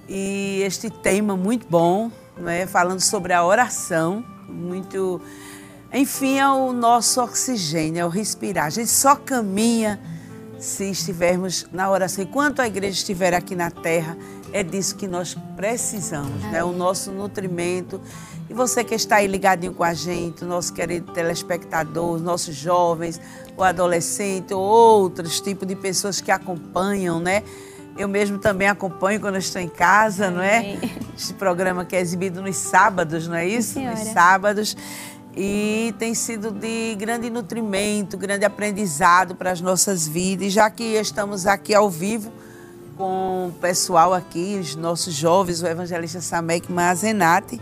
E 0.08 0.62
este 0.66 0.90
tema 0.90 1.36
muito 1.36 1.68
bom, 1.70 2.10
né? 2.38 2.66
Falando 2.68 3.02
sobre 3.02 3.34
a 3.34 3.44
oração, 3.44 4.24
muito 4.48 5.20
enfim, 5.94 6.40
é 6.40 6.48
o 6.48 6.72
nosso 6.72 7.22
oxigênio, 7.22 8.00
é 8.00 8.06
o 8.06 8.10
respirar. 8.10 8.68
A 8.68 8.70
gente 8.70 8.90
só 8.90 9.14
caminha 9.14 10.00
se 10.58 10.90
estivermos 10.90 11.68
na 11.74 11.92
oração. 11.92 12.24
Enquanto 12.24 12.62
a 12.62 12.68
igreja 12.68 12.98
estiver 12.98 13.34
aqui 13.34 13.56
na 13.56 13.70
terra, 13.70 14.18
é 14.54 14.64
disso 14.64 14.96
que 14.96 15.08
nós 15.08 15.36
precisamos, 15.58 16.42
né? 16.44 16.64
O 16.64 16.72
nosso 16.72 17.12
nutrimento. 17.12 18.00
E 18.50 18.54
você 18.54 18.84
que 18.84 18.94
está 18.94 19.18
aí 19.18 19.28
ligadinho 19.28 19.74
com 19.74 19.84
a 19.84 19.94
gente, 19.94 20.44
nosso 20.44 20.74
querido 20.74 21.12
telespectador, 21.12 22.16
os 22.16 22.22
nossos 22.22 22.56
jovens, 22.56 23.20
o 23.58 23.64
adolescente, 23.64 24.54
ou 24.54 24.62
outros 24.62 25.40
tipos 25.40 25.68
de 25.68 25.76
pessoas 25.76 26.22
que 26.22 26.32
acompanham, 26.32 27.20
né? 27.20 27.44
Eu 27.98 28.08
mesmo 28.08 28.40
também 28.40 28.68
acompanho 28.68 29.20
quando 29.20 29.38
estou 29.38 29.62
em 29.62 29.70
casa, 29.70 30.32
não 30.32 30.42
é? 30.42 30.78
Este 31.16 31.34
programa 31.36 31.86
que 31.86 31.96
é 31.96 32.02
exibido 32.02 32.42
nos 32.42 32.56
sábados, 32.56 33.28
não 33.28 33.36
é 33.36 33.48
isso? 33.48 33.80
Nos 33.80 34.00
sábados 34.00 34.76
e 35.36 35.94
tem 35.98 36.14
sido 36.14 36.52
de 36.52 36.96
grande 36.96 37.30
nutrimento, 37.30 38.18
grande 38.18 38.46
aprendizado 38.46 39.36
para 39.36 39.52
as 39.52 39.62
nossas 39.62 40.08
vidas. 40.08 40.48
E 40.48 40.50
já 40.50 40.70
que 40.70 40.84
estamos 40.84 41.48
aqui 41.48 41.74
ao 41.74 41.90
vivo 41.90 42.32
com 42.96 43.48
o 43.48 43.52
pessoal 43.60 44.14
aqui, 44.14 44.58
os 44.62 44.76
nossos 44.76 45.14
jovens, 45.14 45.62
o 45.64 45.68
evangelista 45.68 46.22
Samek 46.22 46.72
Mazenati, 46.72 47.60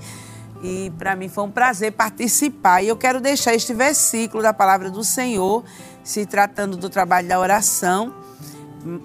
e 0.64 0.92
para 0.98 1.16
mim 1.16 1.28
foi 1.28 1.44
um 1.44 1.52
prazer 1.52 1.92
participar. 1.92 2.82
E 2.84 2.88
eu 2.88 2.96
quero 2.96 3.20
deixar 3.20 3.54
este 3.54 3.74
versículo 3.74 4.44
da 4.44 4.54
palavra 4.54 4.90
do 4.90 5.04
Senhor, 5.04 5.64
se 6.04 6.26
tratando 6.26 6.78
do 6.78 6.90
trabalho 6.90 7.28
da 7.28 7.40
oração, 7.40 8.14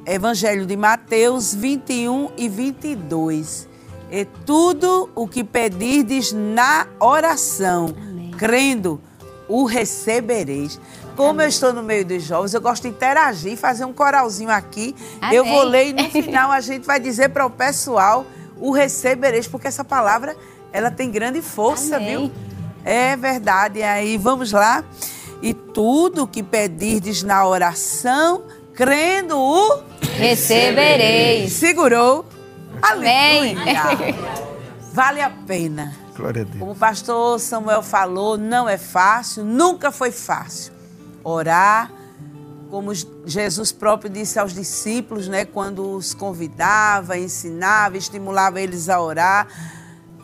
Evangelho 0.07 0.66
de 0.66 0.76
Mateus 0.76 1.54
21 1.54 2.30
e 2.36 2.48
22. 2.48 3.68
E 4.11 4.24
tudo 4.44 5.11
o 5.14 5.26
que 5.26 5.42
pedirdes 5.42 6.32
na 6.32 6.86
oração, 7.00 7.94
crendo, 8.38 9.00
o 9.48 9.64
recebereis. 9.64 10.80
Como 11.16 11.40
eu 11.40 11.48
estou 11.48 11.72
no 11.72 11.82
meio 11.82 12.04
dos 12.04 12.22
jovens, 12.22 12.52
eu 12.52 12.61
gosto 12.61 12.82
de 12.82 12.88
interagir, 12.88 13.57
fazer 13.57 13.84
um 13.84 13.92
coralzinho 13.92 14.50
aqui. 14.50 14.94
Eu 15.32 15.42
Amém. 15.42 15.54
vou 15.54 15.62
ler 15.62 15.88
e 15.88 15.92
no 15.92 16.11
final 16.11 16.50
a 16.50 16.61
gente 16.61 16.86
vai 16.86 17.00
dizer 17.00 17.30
para 17.30 17.46
o 17.46 17.50
pessoal 17.50 18.26
o 18.59 18.70
recebereis, 18.70 19.46
porque 19.46 19.66
essa 19.66 19.84
palavra 19.84 20.36
ela 20.77 20.91
tem 20.91 21.11
grande 21.11 21.41
força, 21.41 21.97
Amém. 21.97 22.18
viu? 22.18 22.33
É 22.85 23.16
verdade. 23.16 23.79
E 23.79 23.83
aí, 23.83 24.18
vamos 24.18 24.53
lá. 24.53 24.85
E 25.41 25.55
tudo 25.55 26.27
que 26.27 26.43
pedirdes 26.43 27.22
na 27.22 27.47
oração, 27.47 28.43
crendo 28.74 29.39
o 29.39 29.83
Recebereis. 30.18 31.55
Segurou. 31.55 32.27
Amém. 32.83 33.57
Aleluia. 33.57 34.14
Vale 34.93 35.22
a 35.22 35.31
pena. 35.31 35.97
Glória 36.14 36.43
a 36.43 36.45
Deus. 36.45 36.59
Como 36.59 36.72
o 36.72 36.77
pastor 36.77 37.41
Samuel 37.41 37.83
falou, 37.83 38.37
não 38.37 38.68
é 38.68 38.77
fácil, 38.77 39.45
nunca 39.45 39.91
foi 39.91 40.11
fácil. 40.11 40.74
Orar, 41.24 41.91
como 42.70 42.93
Jesus 43.24 43.72
próprio 43.72 44.11
disse 44.11 44.39
aos 44.39 44.53
discípulos, 44.53 45.27
né, 45.27 45.47
quando 45.47 45.97
os 45.97 46.12
convidava, 46.12 47.16
ensinava, 47.16 47.97
estimulava 47.97 48.61
eles 48.61 48.91
a 48.91 49.01
orar. 49.01 49.49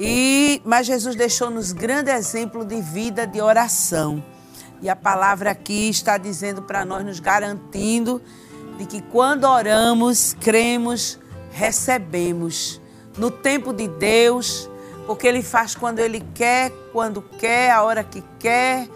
E 0.04 0.60
mas 0.64 0.88
Jesus 0.88 1.14
deixou-nos 1.14 1.70
grande 1.70 2.10
exemplo 2.10 2.64
de 2.64 2.82
vida 2.82 3.24
de 3.24 3.40
oração. 3.40 4.20
E 4.80 4.90
a 4.90 4.96
palavra 4.96 5.52
aqui 5.52 5.88
está 5.88 6.18
dizendo 6.18 6.60
para 6.60 6.84
nós, 6.84 7.04
nos 7.04 7.20
garantindo 7.20 8.20
de 8.76 8.84
que 8.84 9.00
quando 9.00 9.44
oramos, 9.44 10.34
cremos, 10.40 11.20
recebemos. 11.52 12.80
No 13.16 13.30
tempo 13.30 13.72
de 13.72 13.86
Deus, 13.86 14.68
porque 15.06 15.28
Ele 15.28 15.40
faz 15.40 15.76
quando 15.76 16.00
Ele 16.00 16.20
quer, 16.34 16.72
quando 16.92 17.22
quer, 17.22 17.70
a 17.70 17.84
hora 17.84 18.02
que 18.02 18.24
quer. 18.40 18.88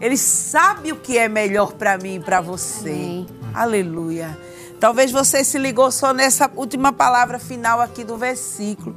Ele 0.00 0.16
sabe 0.16 0.90
o 0.90 0.96
que 0.96 1.18
é 1.18 1.28
melhor 1.28 1.74
para 1.74 1.98
mim 1.98 2.14
e 2.14 2.20
para 2.20 2.40
você. 2.40 2.88
Amém. 2.88 3.26
Aleluia. 3.52 4.38
Talvez 4.80 5.12
você 5.12 5.44
se 5.44 5.58
ligou 5.58 5.90
só 5.90 6.14
nessa 6.14 6.50
última 6.56 6.94
palavra 6.94 7.38
final 7.38 7.78
aqui 7.78 8.04
do 8.04 8.16
versículo. 8.16 8.96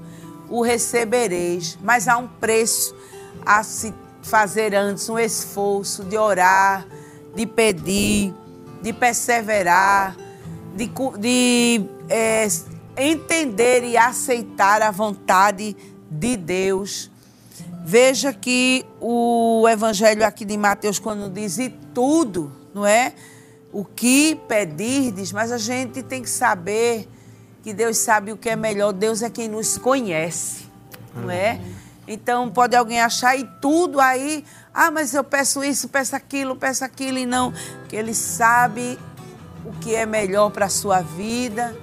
O 0.50 0.62
recebereis. 0.62 1.78
Mas 1.82 2.08
há 2.08 2.18
um 2.18 2.28
preço 2.28 2.96
a 3.46 3.64
se 3.64 3.94
fazer 4.22 4.76
antes, 4.76 5.10
um 5.10 5.18
esforço 5.18 6.04
de 6.04 6.18
orar, 6.18 6.86
de 7.36 7.46
pedir, 7.46 8.34
de 8.82 8.94
perseverar, 8.94 10.16
de, 10.76 10.90
de 11.20 11.82
eh, 12.10 12.48
entender 12.98 13.84
e 13.84 13.98
aceitar 13.98 14.82
a 14.82 14.92
vontade 14.92 15.76
de 16.10 16.38
Deus. 16.38 17.10
Veja 17.86 18.34
que 18.34 18.86
o 19.00 19.68
evangelho 19.68 20.26
aqui 20.26 20.46
de 20.46 20.58
Mateus, 20.58 21.00
quando 21.00 21.32
diz 21.32 21.58
e 21.58 21.70
tudo, 21.94 22.52
não 22.74 22.86
é? 22.86 23.14
O 23.72 23.84
que 23.86 24.36
pedirdes, 24.48 25.32
mas 25.32 25.52
a 25.52 25.58
gente 25.58 26.04
tem 26.04 26.22
que 26.22 26.30
saber 26.30 27.08
que 27.64 27.74
Deus 27.74 27.98
sabe 27.98 28.32
o 28.32 28.38
que 28.38 28.50
é 28.50 28.56
melhor, 28.56 28.94
Deus 28.94 29.22
é 29.22 29.30
quem 29.30 29.48
nos 29.48 29.78
conhece, 29.78 30.68
não 31.16 31.30
é? 31.30 31.60
Então 32.08 32.50
pode 32.50 32.76
alguém 32.76 33.00
achar 33.02 33.38
e 33.38 33.44
tudo 33.62 34.00
aí, 34.00 34.44
ah, 34.74 34.90
mas 34.90 35.14
eu 35.14 35.24
peço 35.24 35.64
isso, 35.64 35.88
peço 35.90 36.16
aquilo, 36.16 36.56
peço 36.56 36.84
aquilo 36.84 37.18
e 37.18 37.26
não, 37.26 37.54
que 37.88 37.96
Ele 37.96 38.14
sabe 38.14 38.98
o 39.66 39.72
que 39.74 39.94
é 39.94 40.06
melhor 40.06 40.50
para 40.50 40.66
a 40.66 40.70
sua 40.70 41.02
vida, 41.02 41.76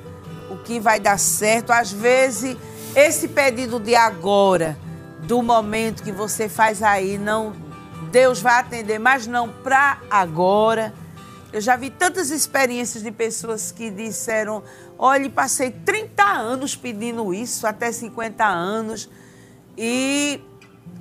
o 0.50 0.56
que 0.56 0.80
vai 0.80 0.98
dar 0.98 1.18
certo. 1.18 1.72
Às 1.72 1.92
vezes, 1.92 2.56
esse 2.94 3.28
pedido 3.28 3.78
de 3.78 3.94
agora, 3.94 4.76
do 5.22 5.42
momento 5.42 6.02
que 6.02 6.10
você 6.10 6.48
faz 6.48 6.82
aí, 6.82 7.18
não 7.18 7.52
Deus 8.10 8.40
vai 8.40 8.60
atender, 8.60 8.98
mas 8.98 9.26
não 9.26 9.48
para 9.48 9.98
agora. 10.10 10.92
Eu 11.56 11.60
já 11.62 11.74
vi 11.74 11.88
tantas 11.88 12.28
experiências 12.28 13.02
de 13.02 13.10
pessoas 13.10 13.72
que 13.72 13.90
disseram: 13.90 14.62
olha, 14.98 15.30
passei 15.30 15.70
30 15.70 16.22
anos 16.22 16.76
pedindo 16.76 17.32
isso, 17.32 17.66
até 17.66 17.90
50 17.90 18.44
anos, 18.44 19.08
e 19.74 20.38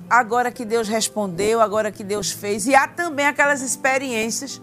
agora 0.08 0.50
que 0.50 0.64
Deus 0.64 0.88
respondeu, 0.88 1.60
agora 1.60 1.92
que 1.92 2.02
Deus 2.02 2.30
fez. 2.30 2.66
E 2.66 2.74
há 2.74 2.88
também 2.88 3.26
aquelas 3.26 3.60
experiências 3.60 4.58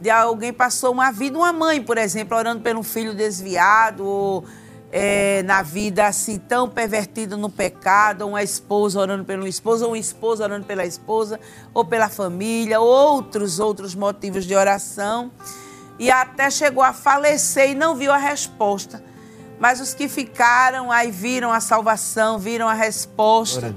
de 0.00 0.08
alguém 0.08 0.54
passou 0.54 0.90
uma 0.90 1.10
vida, 1.12 1.36
uma 1.36 1.52
mãe, 1.52 1.82
por 1.82 1.98
exemplo, 1.98 2.34
orando 2.34 2.62
pelo 2.62 2.82
filho 2.82 3.14
desviado, 3.14 4.06
ou 4.06 4.44
é, 4.92 5.42
na 5.42 5.62
vida 5.62 6.06
assim 6.06 6.38
tão 6.38 6.68
pervertida 6.68 7.36
no 7.36 7.50
pecado, 7.50 8.26
uma 8.26 8.42
esposa 8.42 9.00
orando 9.00 9.24
pelo 9.24 9.46
esposo, 9.46 9.84
ou 9.86 9.92
um 9.92 9.96
esposo 9.96 10.42
orando 10.42 10.64
pela 10.64 10.84
esposa, 10.86 11.38
ou 11.74 11.84
pela 11.84 12.08
família, 12.08 12.80
outros, 12.80 13.58
outros 13.58 13.94
motivos 13.94 14.44
de 14.44 14.54
oração. 14.54 15.30
E 15.98 16.10
até 16.10 16.50
chegou 16.50 16.82
a 16.82 16.92
falecer 16.92 17.70
e 17.70 17.74
não 17.74 17.94
viu 17.94 18.12
a 18.12 18.16
resposta. 18.18 19.02
Mas 19.58 19.80
os 19.80 19.94
que 19.94 20.08
ficaram 20.08 20.92
aí 20.92 21.10
viram 21.10 21.50
a 21.50 21.60
salvação, 21.60 22.38
viram 22.38 22.68
a 22.68 22.74
resposta. 22.74 23.74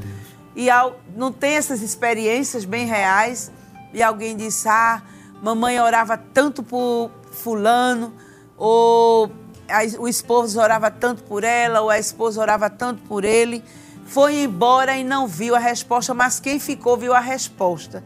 E 0.56 0.70
ao- 0.70 1.00
não 1.16 1.32
tem 1.32 1.54
essas 1.56 1.82
experiências 1.82 2.66
bem 2.66 2.86
reais. 2.86 3.50
E 3.94 4.04
alguém 4.04 4.36
disse: 4.36 4.68
Ah, 4.68 5.02
mamãe 5.42 5.80
orava 5.80 6.18
tanto 6.18 6.62
por 6.62 7.10
Fulano, 7.32 8.14
ou 8.58 9.32
o 9.98 10.08
esposo 10.08 10.60
orava 10.60 10.90
tanto 10.90 11.24
por 11.24 11.44
ela, 11.44 11.82
ou 11.82 11.90
a 11.90 12.00
esposa 12.00 12.42
orava 12.42 12.70
tanto 12.70 13.02
por 13.04 13.24
ele. 13.24 13.64
Foi 14.06 14.42
embora 14.42 14.98
e 14.98 15.04
não 15.04 15.28
viu 15.28 15.56
a 15.56 15.60
resposta, 15.60 16.14
mas 16.14 16.40
quem 16.40 16.60
ficou 16.60 16.98
viu 16.98 17.14
a 17.14 17.20
resposta. 17.20 18.04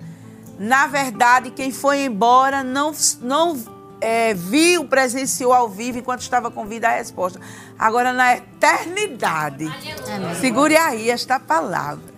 Na 0.60 0.88
verdade, 0.88 1.52
quem 1.52 1.72
foi 1.72 2.04
embora 2.04 2.64
não, 2.64 2.92
não 3.22 3.58
é, 4.02 4.34
viu, 4.34 4.86
presenciou 4.86 5.54
ao 5.54 5.70
vivo 5.70 6.00
enquanto 6.00 6.20
estava 6.20 6.52
com 6.52 6.66
vida 6.66 6.90
a 6.90 6.92
resposta. 6.92 7.40
Agora, 7.80 8.12
na 8.12 8.36
eternidade, 8.36 9.66
segure 10.42 10.76
aí 10.76 11.10
esta 11.10 11.40
palavra. 11.40 12.14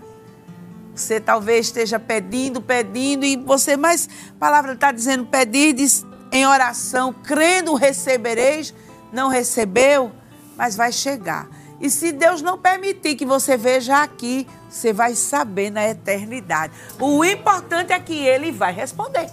Você 0.95 1.19
talvez 1.19 1.67
esteja 1.67 1.99
pedindo, 1.99 2.61
pedindo, 2.61 3.25
e 3.25 3.35
você, 3.35 3.77
mas 3.77 4.09
a 4.31 4.39
palavra 4.39 4.73
está 4.73 4.91
dizendo: 4.91 5.25
pedirdes 5.25 6.05
em 6.31 6.47
oração, 6.47 7.13
crendo 7.13 7.75
recebereis, 7.75 8.73
não 9.11 9.29
recebeu, 9.29 10.11
mas 10.55 10.75
vai 10.75 10.91
chegar. 10.91 11.47
E 11.79 11.89
se 11.89 12.11
Deus 12.11 12.41
não 12.41 12.57
permitir 12.57 13.15
que 13.15 13.25
você 13.25 13.57
veja 13.57 14.01
aqui, 14.01 14.47
você 14.69 14.93
vai 14.93 15.13
saber 15.15 15.69
na 15.69 15.87
eternidade. 15.87 16.73
O 16.99 17.23
importante 17.23 17.91
é 17.91 17.99
que 17.99 18.25
Ele 18.25 18.51
vai 18.51 18.73
responder. 18.73 19.29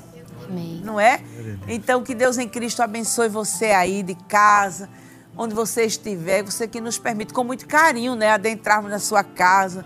Amém. 0.48 0.80
Não 0.84 0.98
é? 0.98 1.22
Então, 1.68 2.02
que 2.02 2.14
Deus 2.14 2.38
em 2.38 2.48
Cristo 2.48 2.82
abençoe 2.82 3.28
você 3.28 3.66
aí 3.66 4.02
de 4.02 4.14
casa, 4.14 4.88
onde 5.36 5.54
você 5.54 5.84
estiver, 5.84 6.42
você 6.42 6.66
que 6.66 6.80
nos 6.80 6.98
permite 6.98 7.32
com 7.32 7.44
muito 7.44 7.66
carinho, 7.66 8.14
né, 8.14 8.30
adentrarmos 8.30 8.90
na 8.90 8.98
sua 8.98 9.22
casa. 9.22 9.84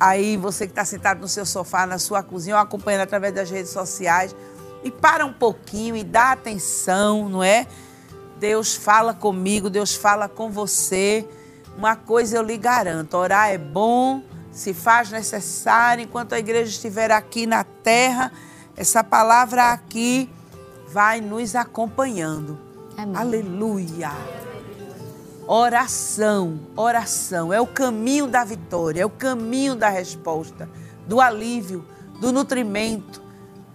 Aí, 0.00 0.36
você 0.36 0.66
que 0.66 0.72
está 0.72 0.84
sentado 0.84 1.20
no 1.20 1.28
seu 1.28 1.44
sofá, 1.44 1.86
na 1.86 1.98
sua 1.98 2.22
cozinha, 2.22 2.56
ou 2.56 2.62
acompanhando 2.62 3.02
através 3.02 3.34
das 3.34 3.50
redes 3.50 3.70
sociais. 3.70 4.34
E 4.82 4.90
para 4.90 5.26
um 5.26 5.32
pouquinho 5.32 5.96
e 5.96 6.02
dá 6.02 6.32
atenção, 6.32 7.28
não 7.28 7.42
é? 7.42 7.66
Deus 8.38 8.74
fala 8.74 9.14
comigo, 9.14 9.70
Deus 9.70 9.94
fala 9.94 10.28
com 10.28 10.50
você. 10.50 11.26
Uma 11.76 11.96
coisa 11.96 12.36
eu 12.36 12.42
lhe 12.42 12.56
garanto: 12.56 13.16
orar 13.16 13.50
é 13.50 13.58
bom, 13.58 14.22
se 14.52 14.74
faz 14.74 15.10
necessário, 15.10 16.04
enquanto 16.04 16.34
a 16.34 16.38
igreja 16.38 16.70
estiver 16.70 17.10
aqui 17.10 17.46
na 17.46 17.64
terra, 17.64 18.32
essa 18.76 19.02
palavra 19.02 19.72
aqui 19.72 20.30
vai 20.88 21.20
nos 21.20 21.54
acompanhando. 21.54 22.58
Amém. 22.96 23.16
Aleluia. 23.16 24.10
Oração, 25.46 26.58
oração 26.74 27.52
é 27.52 27.60
o 27.60 27.66
caminho 27.66 28.26
da 28.26 28.42
vitória, 28.42 29.02
é 29.02 29.06
o 29.06 29.10
caminho 29.10 29.76
da 29.76 29.88
resposta, 29.88 30.68
do 31.06 31.20
alívio, 31.20 31.84
do 32.20 32.32
nutrimento. 32.32 33.22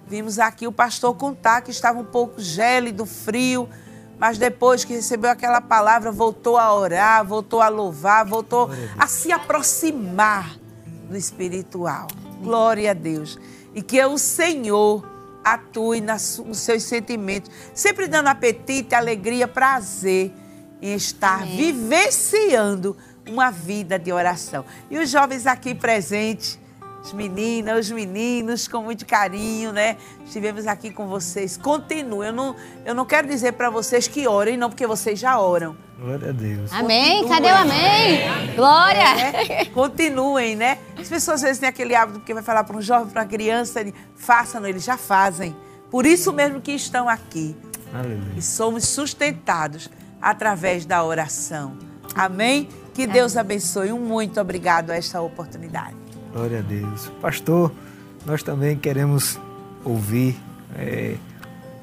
Vimos 0.06 0.38
aqui 0.38 0.68
o 0.68 0.72
pastor 0.72 1.16
contar 1.16 1.62
que 1.62 1.72
estava 1.72 1.98
um 1.98 2.04
pouco 2.04 2.42
gélido, 2.42 3.06
frio, 3.06 3.70
mas 4.22 4.38
depois 4.38 4.86
que 4.86 4.94
recebeu 4.94 5.32
aquela 5.32 5.60
palavra, 5.60 6.12
voltou 6.12 6.56
a 6.56 6.72
orar, 6.72 7.26
voltou 7.26 7.60
a 7.60 7.70
louvar, 7.70 8.24
voltou 8.24 8.70
a 8.96 9.08
se 9.08 9.32
aproximar 9.32 10.60
do 11.10 11.18
espiritual. 11.18 12.06
Glória 12.40 12.92
a 12.92 12.94
Deus. 12.94 13.40
E 13.74 13.82
que 13.82 14.00
o 14.06 14.20
Senhor 14.20 15.04
atue 15.44 16.02
nos 16.02 16.38
seus 16.54 16.84
sentimentos, 16.84 17.50
sempre 17.74 18.08
dando 18.08 18.28
apetite, 18.28 18.94
alegria, 18.94 19.48
prazer 19.48 20.32
em 20.80 20.94
estar 20.94 21.42
Amém. 21.42 21.58
vivenciando 21.58 22.96
uma 23.28 23.50
vida 23.50 23.98
de 23.98 24.12
oração. 24.12 24.64
E 24.92 25.00
os 25.00 25.10
jovens 25.10 25.48
aqui 25.48 25.74
presentes, 25.74 26.60
as 27.04 27.14
meninas, 27.14 27.86
os 27.86 27.92
meninos, 27.92 28.68
com 28.68 28.84
muito 28.84 29.06
carinho, 29.06 29.72
né? 29.72 29.98
Estivemos 30.24 30.68
aqui 30.68 30.92
com 30.92 31.08
vocês. 31.08 31.58
Continuem. 31.58 32.28
Eu 32.28 32.34
não, 32.34 32.56
eu 32.86 32.94
não 32.94 33.06
quero 33.06 33.28
dizer 33.28 33.54
para 33.54 33.70
vocês 33.70 34.08
que 34.08 34.28
orem, 34.28 34.56
não, 34.56 34.70
porque 34.70 34.86
vocês 34.86 35.20
já 35.20 35.40
oram. 35.40 35.76
Glória 36.00 36.30
a 36.30 36.32
Deus. 36.32 36.72
Amém. 36.72 37.24
Continuem. 37.24 37.42
Cadê 37.42 37.52
o 37.52 37.56
amém? 37.56 38.56
Glória. 38.56 39.02
É, 39.52 39.66
continuem, 39.66 40.56
né? 40.56 40.78
As 40.98 41.10
pessoas 41.10 41.36
às 41.38 41.42
vezes 41.42 41.60
têm 41.60 41.70
aquele 41.70 41.96
hábito, 41.96 42.20
porque 42.20 42.34
vai 42.34 42.44
falar 42.44 42.64
para 42.64 42.78
um 42.78 42.82
jovem, 42.82 43.10
para 43.12 43.24
uma 43.24 43.28
criança, 43.28 43.80
ele, 43.80 43.94
façam, 44.16 44.66
eles 44.66 44.84
já 44.84 44.98
fazem. 44.98 45.56
Por 45.90 46.06
isso 46.06 46.32
mesmo 46.32 46.62
que 46.62 46.72
estão 46.72 47.10
aqui. 47.10 47.56
Aleluia. 47.94 48.34
E 48.38 48.42
somos 48.42 48.88
sustentados 48.88 49.90
através 50.22 50.86
da 50.86 51.04
oração. 51.04 51.76
Amém? 52.14 52.70
Que 52.94 53.08
Deus 53.08 53.36
abençoe. 53.36 53.92
Um 53.92 54.00
muito 54.00 54.40
obrigado 54.40 54.92
a 54.92 54.96
esta 54.96 55.20
oportunidade. 55.22 55.96
Glória 56.34 56.60
a 56.60 56.62
Deus. 56.62 57.12
Pastor, 57.22 57.72
nós 58.26 58.44
também 58.44 58.78
queremos 58.78 59.40
ouvir 59.84 60.36
é, 60.76 61.16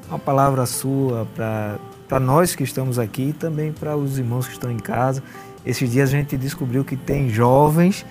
uma 0.08 0.18
palavra 0.18 0.64
sua 0.66 1.26
para 1.34 2.20
nós 2.20 2.54
que 2.54 2.62
estamos 2.62 2.98
aqui 2.98 3.28
e 3.28 3.32
também 3.32 3.72
para 3.72 3.96
os 3.96 4.18
irmãos 4.18 4.46
que 4.46 4.52
estão 4.52 4.70
em 4.70 4.78
casa. 4.78 5.22
Esses 5.66 5.90
dias 5.90 6.08
a 6.08 6.12
gente 6.12 6.36
descobriu 6.36 6.84
que 6.84 6.96
tem 6.96 7.28
jovens 7.28 8.06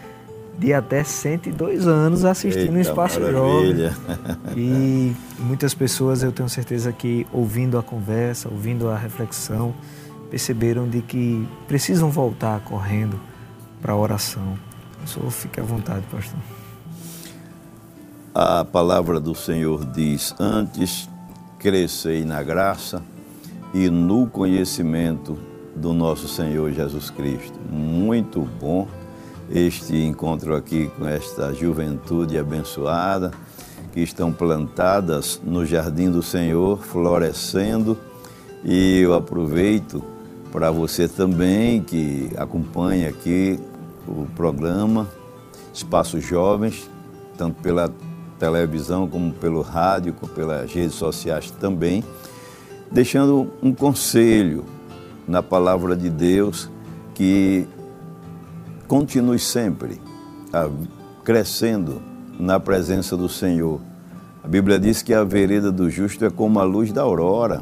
de 0.57 0.73
até 0.73 1.03
102 1.03 1.87
anos 1.87 2.25
assistindo 2.25 2.73
o 2.73 2.77
Eita, 2.77 2.89
Espaço 2.89 3.19
Jovem. 3.19 3.33
maravilha. 3.33 3.93
E 4.55 5.15
muitas 5.39 5.73
pessoas, 5.73 6.23
eu 6.23 6.31
tenho 6.31 6.49
certeza 6.49 6.91
que 6.91 7.27
ouvindo 7.31 7.77
a 7.77 7.83
conversa, 7.83 8.49
ouvindo 8.49 8.89
a 8.89 8.97
reflexão, 8.97 9.73
perceberam 10.31 10.87
de 10.87 11.01
que 11.01 11.47
precisam 11.67 12.09
voltar 12.09 12.59
correndo 12.61 13.19
para 13.81 13.93
a 13.93 13.95
oração. 13.95 14.57
Fique 15.31 15.59
à 15.59 15.63
vontade, 15.63 16.05
pastor. 16.11 16.39
A 18.35 18.65
palavra 18.65 19.19
do 19.19 19.33
Senhor 19.33 19.85
diz: 19.85 20.35
Antes 20.37 21.09
crescei 21.57 22.25
na 22.25 22.43
graça 22.43 23.01
e 23.73 23.89
no 23.89 24.27
conhecimento 24.27 25.37
do 25.75 25.93
nosso 25.93 26.27
Senhor 26.27 26.71
Jesus 26.71 27.09
Cristo. 27.09 27.57
Muito 27.71 28.41
bom 28.41 28.87
este 29.49 29.95
encontro 29.95 30.55
aqui 30.55 30.91
com 30.97 31.07
esta 31.07 31.53
juventude 31.53 32.37
abençoada 32.37 33.31
que 33.93 34.01
estão 34.01 34.33
plantadas 34.33 35.41
no 35.43 35.65
jardim 35.65 36.11
do 36.11 36.21
Senhor, 36.21 36.79
florescendo. 36.83 37.97
E 38.63 38.99
eu 38.99 39.13
aproveito 39.13 40.03
para 40.51 40.69
você 40.69 41.07
também 41.07 41.81
que 41.81 42.29
acompanha 42.37 43.09
aqui 43.09 43.59
o 44.07 44.27
programa 44.35 45.07
Espaços 45.73 46.23
Jovens, 46.23 46.89
tanto 47.37 47.61
pela 47.61 47.91
televisão 48.39 49.07
como 49.07 49.31
pelo 49.33 49.61
rádio, 49.61 50.13
como 50.13 50.31
pelas 50.31 50.71
redes 50.71 50.95
sociais 50.95 51.51
também, 51.51 52.03
deixando 52.91 53.51
um 53.61 53.73
conselho 53.73 54.65
na 55.27 55.43
palavra 55.43 55.95
de 55.95 56.09
Deus 56.09 56.69
que 57.13 57.67
continue 58.87 59.39
sempre 59.39 59.99
a- 60.53 60.69
crescendo 61.23 62.01
na 62.39 62.59
presença 62.59 63.17
do 63.17 63.27
Senhor. 63.27 63.81
A 64.43 64.47
Bíblia 64.47 64.79
diz 64.79 65.01
que 65.01 65.13
a 65.13 65.23
vereda 65.23 65.71
do 65.71 65.89
justo 65.89 66.23
é 66.23 66.29
como 66.29 66.59
a 66.59 66.63
luz 66.63 66.91
da 66.91 67.01
aurora, 67.01 67.61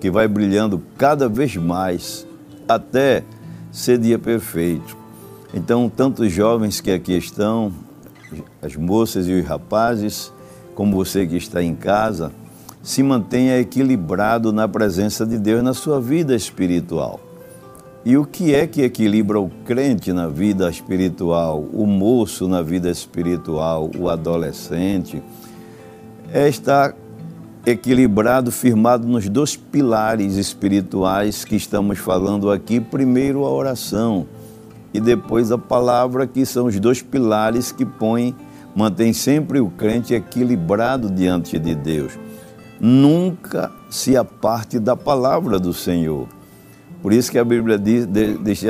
que 0.00 0.10
vai 0.10 0.26
brilhando 0.26 0.82
cada 0.96 1.28
vez 1.28 1.56
mais 1.56 2.26
até 2.66 3.22
ser 3.70 3.98
dia 3.98 4.18
perfeito. 4.18 4.96
Então, 5.54 5.90
tanto 5.94 6.22
os 6.22 6.32
jovens 6.32 6.80
que 6.80 6.90
aqui 6.90 7.16
estão, 7.16 7.72
as 8.62 8.74
moças 8.74 9.28
e 9.28 9.32
os 9.32 9.46
rapazes, 9.46 10.32
como 10.74 10.96
você 10.96 11.26
que 11.26 11.36
está 11.36 11.62
em 11.62 11.74
casa, 11.74 12.32
se 12.82 13.02
mantenha 13.02 13.58
equilibrado 13.58 14.52
na 14.52 14.66
presença 14.66 15.26
de 15.26 15.38
Deus 15.38 15.62
na 15.62 15.74
sua 15.74 16.00
vida 16.00 16.34
espiritual. 16.34 17.20
E 18.04 18.16
o 18.16 18.24
que 18.24 18.52
é 18.52 18.66
que 18.66 18.82
equilibra 18.82 19.38
o 19.40 19.48
crente 19.64 20.12
na 20.12 20.26
vida 20.26 20.68
espiritual, 20.68 21.64
o 21.72 21.86
moço 21.86 22.48
na 22.48 22.60
vida 22.60 22.90
espiritual, 22.90 23.90
o 23.96 24.08
adolescente? 24.08 25.22
É 26.32 26.48
estar 26.48 26.96
equilibrado, 27.64 28.50
firmado 28.50 29.06
nos 29.06 29.28
dois 29.28 29.54
pilares 29.54 30.34
espirituais 30.34 31.44
que 31.44 31.54
estamos 31.54 31.98
falando 31.98 32.50
aqui. 32.50 32.80
Primeiro, 32.80 33.44
a 33.44 33.50
oração 33.50 34.26
e 34.92 35.00
depois 35.00 35.50
a 35.50 35.58
palavra, 35.58 36.26
que 36.26 36.44
são 36.44 36.66
os 36.66 36.78
dois 36.78 37.00
pilares 37.02 37.72
que 37.72 37.84
põem, 37.84 38.34
mantém 38.74 39.12
sempre 39.12 39.60
o 39.60 39.68
crente 39.68 40.14
equilibrado 40.14 41.10
diante 41.10 41.58
de 41.58 41.74
Deus. 41.74 42.18
Nunca 42.80 43.70
se 43.88 44.16
aparte 44.16 44.78
da 44.78 44.96
palavra 44.96 45.58
do 45.58 45.72
Senhor. 45.72 46.26
Por 47.00 47.12
isso 47.12 47.30
que 47.30 47.38
a 47.38 47.44
Bíblia 47.44 47.78
diz, 47.78 48.06
diz 48.06 48.64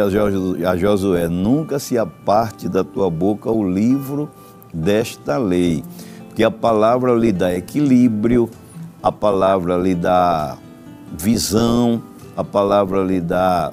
a 0.65 0.77
Josué, 0.77 1.29
nunca 1.29 1.79
se 1.79 1.99
aparte 1.99 2.69
da 2.69 2.83
tua 2.83 3.11
boca 3.11 3.51
o 3.51 3.69
livro 3.69 4.31
desta 4.73 5.37
lei, 5.37 5.85
porque 6.29 6.43
a 6.43 6.51
palavra 6.51 7.15
lhe 7.15 7.31
dá 7.31 7.55
equilíbrio, 7.55 8.49
a 9.03 9.13
palavra 9.13 9.77
lhe 9.77 9.95
dá 9.95 10.57
visão, 11.19 12.03
a 12.35 12.43
palavra 12.43 13.05
lhe 13.05 13.21
dá 13.21 13.71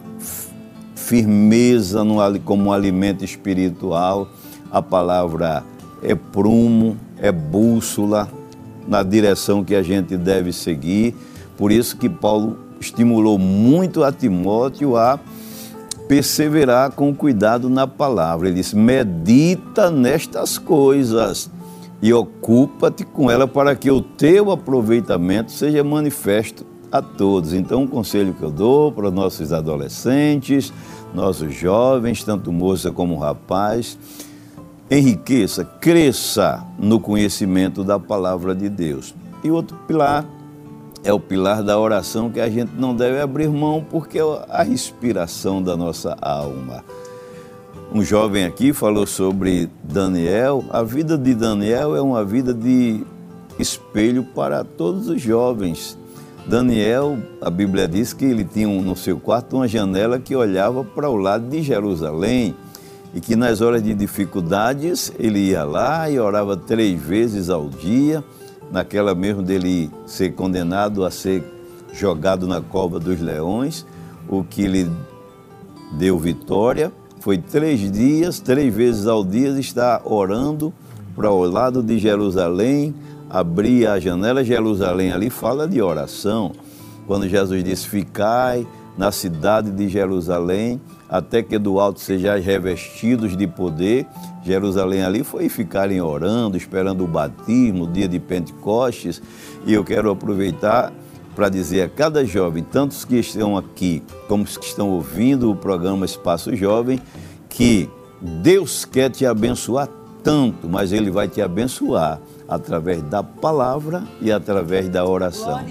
firmeza 1.00 2.04
no, 2.04 2.18
como 2.42 2.74
alimento 2.74 3.24
espiritual, 3.24 4.30
a 4.72 4.82
palavra 4.82 5.64
é 6.04 6.14
prumo, 6.14 6.98
é 7.18 7.32
bússola 7.32 8.30
na 8.88 9.02
direção 9.02 9.64
que 9.64 9.76
a 9.76 9.82
gente 9.82 10.18
deve 10.18 10.52
seguir. 10.52 11.16
Por 11.58 11.72
isso 11.72 11.98
que 11.98 12.10
Paulo 12.10 12.60
estimulou 12.80 13.38
muito 13.40 14.04
a 14.04 14.12
Timóteo 14.12 14.96
a 14.96 15.20
perseverar 16.08 16.92
com 16.92 17.14
cuidado 17.16 17.70
na 17.70 17.88
palavra. 17.88 18.48
Ele 18.48 18.58
disse: 18.58 18.76
medita 18.76 19.90
nestas 19.90 20.58
coisas 20.58 21.50
e 22.02 22.14
ocupa-te 22.14 23.04
com 23.04 23.32
ela 23.32 23.48
para 23.48 23.76
que 23.76 23.90
o 23.90 24.02
teu 24.02 24.52
aproveitamento 24.52 25.52
seja 25.52 25.84
manifesto 25.84 26.66
a 26.92 27.02
todos. 27.02 27.54
Então, 27.54 27.84
um 27.84 27.88
conselho 27.88 28.34
que 28.34 28.44
eu 28.44 28.52
dou 28.52 28.92
para 28.92 29.08
os 29.08 29.14
nossos 29.14 29.54
adolescentes, 29.54 30.74
nossos 31.14 31.54
jovens, 31.54 32.24
tanto 32.24 32.52
moça 32.52 32.92
como 32.92 33.18
rapaz, 33.18 33.98
enriqueça, 34.90 35.64
cresça 35.64 36.66
no 36.78 37.00
conhecimento 37.00 37.84
da 37.84 38.00
palavra 38.00 38.56
de 38.56 38.70
Deus. 38.70 39.14
E 39.44 39.52
outro 39.52 39.78
pilar 39.88 40.26
é 41.04 41.14
o 41.14 41.20
pilar 41.20 41.64
da 41.64 41.80
oração 41.80 42.30
que 42.30 42.40
a 42.40 42.50
gente 42.50 42.72
não 42.78 42.96
deve 42.96 43.22
abrir 43.22 43.50
mão 43.50 43.86
porque 43.90 44.20
é 44.20 44.46
a 44.50 44.64
respiração 44.64 45.62
da 45.62 45.78
nossa 45.78 46.18
alma. 46.22 46.84
Um 47.94 48.04
jovem 48.04 48.46
aqui 48.46 48.72
falou 48.72 49.08
sobre 49.08 49.70
Daniel. 49.84 50.64
A 50.70 50.84
vida 50.84 51.18
de 51.18 51.34
Daniel 51.34 51.96
é 51.96 52.02
uma 52.02 52.24
vida 52.24 52.54
de 52.54 53.04
espelho 53.58 54.24
para 54.24 54.64
todos 54.64 55.10
os 55.10 55.22
jovens. 55.22 55.99
Daniel, 56.50 57.20
a 57.40 57.50
Bíblia 57.52 57.88
diz 57.88 58.12
que 58.12 58.26
ele 58.26 58.44
tinha 58.44 58.68
no 58.68 58.96
seu 58.96 59.20
quarto 59.20 59.58
uma 59.58 59.68
janela 59.68 60.20
que 60.20 60.36
olhava 60.36 60.84
para 60.84 61.08
o 61.08 61.16
lado 61.16 61.48
de 61.48 61.62
Jerusalém 61.62 62.56
e 63.14 63.22
que 63.22 63.36
nas 63.36 63.62
horas 63.62 63.84
de 63.84 63.94
dificuldades 63.94 65.14
ele 65.20 65.38
ia 65.38 65.64
lá 65.64 66.10
e 66.10 66.20
orava 66.20 66.58
três 66.58 67.00
vezes 67.00 67.52
ao 67.52 67.70
dia, 67.70 68.24
naquela 68.72 69.14
mesmo 69.14 69.44
dele 69.44 69.92
ser 70.08 70.32
condenado 70.32 71.06
a 71.06 71.12
ser 71.12 71.44
jogado 71.94 72.48
na 72.48 72.60
cova 72.60 73.00
dos 73.00 73.22
leões, 73.22 73.86
o 74.28 74.44
que 74.44 74.66
lhe 74.66 74.90
deu 76.00 76.18
vitória. 76.18 76.92
Foi 77.20 77.38
três 77.38 77.92
dias, 77.92 78.40
três 78.40 78.74
vezes 78.74 79.06
ao 79.06 79.24
dia, 79.24 79.50
estar 79.60 80.02
orando 80.04 80.74
para 81.16 81.30
o 81.30 81.44
lado 81.44 81.84
de 81.84 82.00
Jerusalém, 82.00 82.96
abrir 83.30 83.88
a 83.88 84.00
janela. 84.00 84.44
Jerusalém 84.44 85.12
ali 85.12 85.30
fala 85.30 85.68
de 85.68 85.82
oração. 85.82 86.52
Quando 87.06 87.28
Jesus 87.28 87.64
disse: 87.64 87.88
Ficai 87.88 88.66
na 88.98 89.12
cidade 89.12 89.72
de 89.72 89.88
Jerusalém, 89.88 90.82
até 91.10 91.42
que 91.42 91.58
do 91.58 91.80
alto 91.80 92.00
sejais 92.00 92.46
revestidos 92.46 93.36
de 93.36 93.48
poder. 93.48 94.06
Jerusalém 94.44 95.04
ali 95.04 95.24
foi 95.24 95.50
ficarem 95.50 96.02
orando, 96.02 96.58
esperando 96.58 97.04
o 97.04 97.08
batismo, 97.08 97.86
o 97.86 97.88
dia 97.88 98.08
de 98.08 98.20
Pentecostes. 98.20 99.22
E 99.66 99.74
eu 99.74 99.84
quero 99.84 100.10
aproveitar 100.12 100.92
para 101.36 101.50
dizer 101.50 101.84
a 101.84 101.90
cada 101.90 102.26
jovem, 102.26 102.64
tantos 102.64 103.06
que 103.06 103.16
estão 103.16 103.56
aqui 103.56 104.04
como 104.28 104.44
os 104.44 104.58
que 104.58 104.66
estão 104.66 104.90
ouvindo 104.90 105.50
o 105.50 105.56
programa 105.56 106.06
Espaço 106.06 106.54
Jovem, 106.56 107.00
que 107.48 107.90
Deus 108.22 108.84
quer 108.84 109.10
te 109.10 109.26
abençoar 109.26 109.88
tanto, 110.22 110.68
mas 110.68 110.92
Ele 110.92 111.10
vai 111.10 111.30
te 111.30 111.42
abençoar 111.42 112.20
através 112.50 113.02
da 113.04 113.22
palavra 113.22 114.04
e 114.20 114.32
através 114.32 114.90
da 114.90 115.06
oração. 115.06 115.64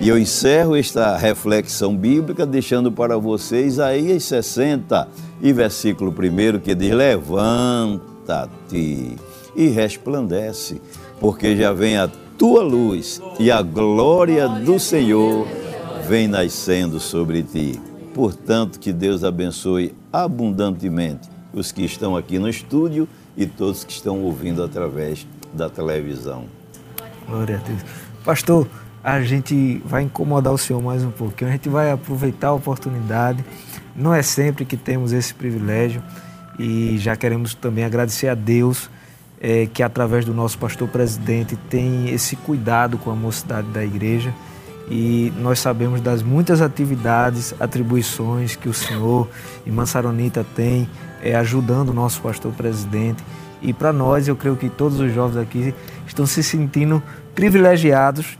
E 0.00 0.08
eu 0.08 0.18
encerro 0.18 0.76
esta 0.76 1.16
reflexão 1.16 1.96
bíblica 1.96 2.44
deixando 2.44 2.92
para 2.92 3.16
vocês 3.16 3.74
Isaías 3.74 4.24
60 4.24 5.08
e 5.40 5.52
versículo 5.52 6.12
1 6.12 6.60
que 6.60 6.74
diz: 6.74 6.92
Levanta-te 6.92 8.06
e 9.56 9.68
resplandece, 9.68 10.80
porque 11.18 11.56
já 11.56 11.72
vem 11.72 11.96
a 11.96 12.08
tua 12.36 12.62
luz 12.62 13.20
e 13.40 13.50
a 13.50 13.62
glória 13.62 14.46
do 14.48 14.78
Senhor 14.78 15.46
vem 16.06 16.28
nascendo 16.28 17.00
sobre 17.00 17.42
ti. 17.42 17.80
Portanto, 18.14 18.78
que 18.78 18.92
Deus 18.92 19.24
abençoe 19.24 19.94
abundantemente 20.12 21.28
os 21.52 21.72
que 21.72 21.84
estão 21.84 22.16
aqui 22.16 22.38
no 22.38 22.48
estúdio 22.48 23.08
e 23.36 23.46
todos 23.46 23.84
que 23.84 23.92
estão 23.92 24.22
ouvindo 24.22 24.62
através 24.62 25.26
da 25.52 25.68
televisão. 25.68 26.46
Glória 27.26 27.56
a 27.56 27.66
Deus. 27.66 27.80
Pastor, 28.24 28.66
a 29.02 29.20
gente 29.22 29.82
vai 29.84 30.02
incomodar 30.02 30.52
o 30.52 30.58
senhor 30.58 30.82
mais 30.82 31.04
um 31.04 31.10
pouquinho, 31.10 31.50
a 31.50 31.52
gente 31.52 31.68
vai 31.68 31.90
aproveitar 31.90 32.48
a 32.48 32.52
oportunidade. 32.52 33.44
Não 33.94 34.14
é 34.14 34.22
sempre 34.22 34.64
que 34.64 34.76
temos 34.76 35.12
esse 35.12 35.34
privilégio 35.34 36.02
e 36.58 36.98
já 36.98 37.16
queremos 37.16 37.54
também 37.54 37.84
agradecer 37.84 38.28
a 38.28 38.34
Deus 38.34 38.90
é, 39.40 39.66
que 39.66 39.82
através 39.82 40.24
do 40.24 40.34
nosso 40.34 40.58
pastor 40.58 40.88
presidente 40.88 41.56
tem 41.68 42.10
esse 42.10 42.36
cuidado 42.36 42.98
com 42.98 43.10
a 43.10 43.14
mocidade 43.14 43.68
da 43.68 43.84
igreja 43.84 44.34
e 44.90 45.32
nós 45.38 45.60
sabemos 45.60 46.00
das 46.00 46.22
muitas 46.22 46.62
atividades, 46.62 47.54
atribuições 47.60 48.56
que 48.56 48.68
o 48.68 48.74
senhor 48.74 49.28
e 49.66 49.70
Mansaronita 49.70 50.44
tem 50.56 50.88
é, 51.22 51.34
ajudando 51.36 51.90
o 51.90 51.94
nosso 51.94 52.20
pastor 52.20 52.52
presidente. 52.52 53.22
E 53.60 53.72
para 53.72 53.92
nós, 53.92 54.28
eu 54.28 54.36
creio 54.36 54.56
que 54.56 54.68
todos 54.68 55.00
os 55.00 55.12
jovens 55.12 55.38
aqui 55.38 55.74
estão 56.06 56.26
se 56.26 56.42
sentindo 56.42 57.02
privilegiados 57.34 58.38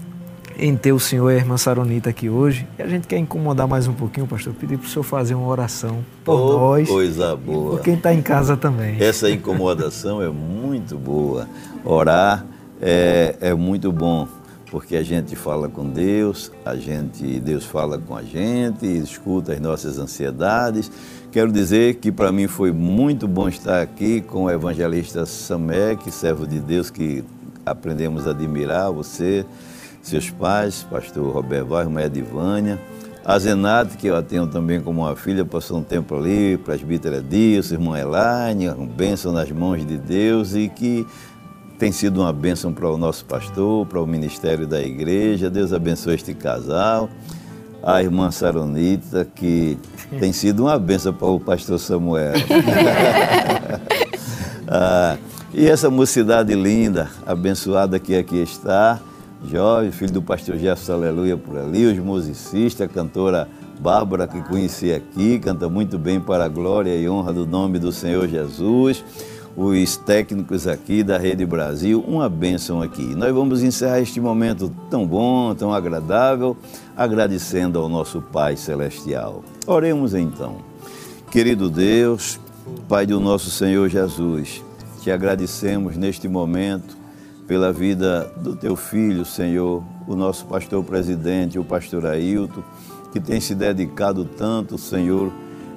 em 0.58 0.76
ter 0.76 0.92
o 0.92 0.98
senhor 0.98 1.30
e 1.30 1.34
a 1.34 1.36
irmã 1.36 1.56
Saronita 1.56 2.10
aqui 2.10 2.28
hoje. 2.28 2.66
E 2.78 2.82
a 2.82 2.88
gente 2.88 3.06
quer 3.06 3.16
incomodar 3.16 3.68
mais 3.68 3.86
um 3.86 3.92
pouquinho, 3.92 4.26
pastor, 4.26 4.52
pedir 4.54 4.76
para 4.76 4.86
o 4.86 4.88
senhor 4.88 5.04
fazer 5.04 5.34
uma 5.34 5.46
oração 5.46 6.04
por 6.24 6.34
oh, 6.34 6.58
nós. 6.58 6.88
Coisa 6.88 7.36
boa. 7.36 7.76
Por 7.76 7.80
quem 7.80 7.94
está 7.94 8.12
em 8.12 8.20
casa 8.20 8.56
também. 8.56 8.96
Essa 9.00 9.30
incomodação 9.30 10.20
é 10.20 10.28
muito 10.28 10.96
boa. 10.96 11.48
Orar 11.84 12.44
é, 12.80 13.36
é 13.40 13.54
muito 13.54 13.92
bom, 13.92 14.26
porque 14.70 14.96
a 14.96 15.02
gente 15.02 15.36
fala 15.36 15.68
com 15.68 15.88
Deus, 15.88 16.50
a 16.64 16.74
gente, 16.74 17.38
Deus 17.40 17.64
fala 17.64 17.96
com 17.96 18.16
a 18.16 18.22
gente, 18.22 18.84
escuta 18.86 19.52
as 19.52 19.60
nossas 19.60 19.98
ansiedades. 19.98 20.90
Quero 21.39 21.52
dizer 21.52 21.94
que 21.94 22.10
para 22.10 22.32
mim 22.32 22.48
foi 22.48 22.73
muito 22.73 23.28
bom 23.28 23.48
estar 23.48 23.81
aqui 23.81 24.20
com 24.20 24.47
o 24.47 24.51
evangelista 24.51 25.24
Samek, 25.24 26.10
servo 26.10 26.44
de 26.44 26.59
Deus 26.59 26.90
que 26.90 27.23
aprendemos 27.65 28.27
a 28.27 28.32
admirar 28.32 28.90
você 28.90 29.47
seus 30.02 30.31
pais, 30.31 30.85
pastor 30.90 31.32
Roberto 31.32 31.69
Vaz, 31.69 31.86
irmã 31.86 32.02
Edivânia, 32.02 32.77
a 33.24 33.39
Zenate, 33.39 33.97
que 33.97 34.09
eu 34.09 34.20
tenho 34.20 34.48
também 34.48 34.81
como 34.81 35.02
uma 35.02 35.15
filha, 35.15 35.44
passou 35.44 35.78
um 35.78 35.82
tempo 35.85 36.16
ali, 36.16 36.59
presbítera 36.59 37.23
Dias, 37.23 37.70
irmã 37.70 37.97
Elaine, 37.97 38.70
um 38.70 38.85
bênção 38.85 39.31
nas 39.31 39.48
mãos 39.52 39.86
de 39.86 39.97
Deus 39.97 40.56
e 40.56 40.69
que 40.69 41.06
tem 41.78 41.93
sido 41.93 42.20
uma 42.20 42.32
bênção 42.32 42.73
para 42.73 42.90
o 42.90 42.98
nosso 42.98 43.24
pastor, 43.24 43.86
para 43.86 44.02
o 44.02 44.06
ministério 44.09 44.66
da 44.66 44.82
igreja. 44.82 45.48
Deus 45.48 45.73
abençoe 45.73 46.16
este 46.16 46.35
casal. 46.35 47.09
A 47.82 48.02
irmã 48.02 48.30
Saronita, 48.30 49.26
que 49.34 49.78
tem 50.18 50.32
sido 50.32 50.64
uma 50.64 50.78
bênção 50.78 51.12
para 51.12 51.28
o 51.28 51.38
pastor 51.38 51.78
Samuel. 51.78 52.32
ah, 54.66 55.16
e 55.52 55.66
essa 55.66 55.90
mocidade 55.90 56.55
linda, 56.55 57.10
abençoada 57.26 57.98
que 57.98 58.16
aqui 58.16 58.42
está. 58.42 58.98
Jorge, 59.44 59.92
filho 59.92 60.12
do 60.12 60.22
pastor 60.22 60.56
Jefferson 60.56 60.94
Aleluia 60.94 61.36
por 61.36 61.56
ali, 61.56 61.86
os 61.86 61.96
musicistas, 61.98 62.88
a 62.88 62.88
cantora 62.88 63.48
Bárbara, 63.78 64.26
que 64.26 64.42
conheci 64.42 64.92
aqui, 64.92 65.38
canta 65.38 65.68
muito 65.68 65.96
bem 65.96 66.18
para 66.18 66.44
a 66.44 66.48
glória 66.48 66.94
e 66.96 67.09
honra 67.09 67.32
do 67.32 67.46
nome 67.46 67.78
do 67.78 67.92
Senhor 67.92 68.26
Jesus, 68.26 69.05
os 69.60 69.97
técnicos 69.97 70.68
aqui 70.68 71.02
da 71.02 71.18
Rede 71.18 71.44
Brasil, 71.44 72.05
uma 72.06 72.28
bênção 72.28 72.80
aqui. 72.80 73.02
Nós 73.16 73.35
vamos 73.35 73.60
encerrar 73.60 73.98
este 73.98 74.20
momento 74.20 74.72
tão 74.89 75.05
bom, 75.05 75.52
tão 75.52 75.74
agradável, 75.74 76.56
agradecendo 76.97 77.76
ao 77.76 77.89
nosso 77.89 78.22
Pai 78.22 78.56
Celestial. 78.56 79.43
Oremos 79.66 80.14
então. 80.14 80.59
Querido 81.32 81.68
Deus, 81.68 82.39
Pai 82.89 83.05
do 83.05 83.18
nosso 83.18 83.51
Senhor 83.51 83.89
Jesus, 83.89 84.62
te 85.02 85.10
agradecemos 85.10 85.97
neste 85.97 86.28
momento 86.28 86.97
pela 87.48 87.72
vida 87.72 88.32
do 88.36 88.55
teu 88.55 88.76
filho, 88.76 89.24
Senhor, 89.24 89.82
o 90.06 90.14
nosso 90.14 90.47
pastor 90.47 90.85
presidente, 90.85 91.59
o 91.59 91.64
pastor 91.64 92.06
Ailton, 92.06 92.62
que 93.12 93.18
tem 93.18 93.40
se 93.40 93.56
dedicado 93.56 94.24
tanto, 94.24 94.78
Senhor, 94.78 95.32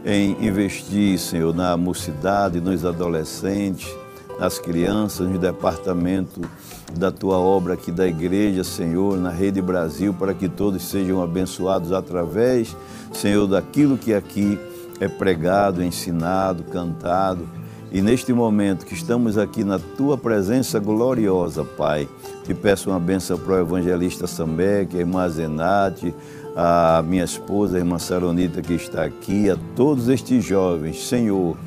em 0.05 0.31
investir, 0.45 1.17
Senhor, 1.19 1.53
na 1.53 1.77
mocidade, 1.77 2.59
nos 2.59 2.85
adolescentes, 2.85 3.87
nas 4.39 4.57
crianças, 4.57 5.27
no 5.27 5.37
departamento 5.37 6.41
da 6.97 7.11
tua 7.11 7.37
obra 7.37 7.75
aqui 7.75 7.91
da 7.91 8.07
igreja, 8.07 8.63
Senhor, 8.63 9.17
na 9.17 9.29
Rede 9.29 9.61
Brasil, 9.61 10.13
para 10.13 10.33
que 10.33 10.49
todos 10.49 10.83
sejam 10.83 11.21
abençoados 11.21 11.91
através, 11.91 12.75
Senhor, 13.13 13.47
daquilo 13.47 13.97
que 13.97 14.13
aqui 14.13 14.59
é 14.99 15.07
pregado, 15.07 15.83
ensinado, 15.83 16.63
cantado. 16.63 17.47
E 17.91 18.01
neste 18.01 18.31
momento 18.31 18.85
que 18.85 18.93
estamos 18.93 19.37
aqui 19.37 19.63
na 19.63 19.77
tua 19.77 20.17
presença 20.17 20.79
gloriosa, 20.79 21.63
Pai, 21.63 22.07
te 22.45 22.53
peço 22.53 22.89
uma 22.89 22.99
benção 22.99 23.37
para 23.37 23.55
o 23.55 23.59
evangelista 23.59 24.27
Sambeck, 24.27 24.95
a 24.95 24.99
irmã 24.99 25.27
Zenate, 25.27 26.13
a 26.55 27.03
minha 27.05 27.23
esposa, 27.23 27.77
a 27.77 27.79
irmã 27.79 27.97
Saronita 27.99 28.61
que 28.61 28.73
está 28.73 29.03
aqui, 29.03 29.49
a 29.49 29.57
todos 29.75 30.09
estes 30.09 30.43
jovens, 30.43 31.07
Senhor, 31.07 31.57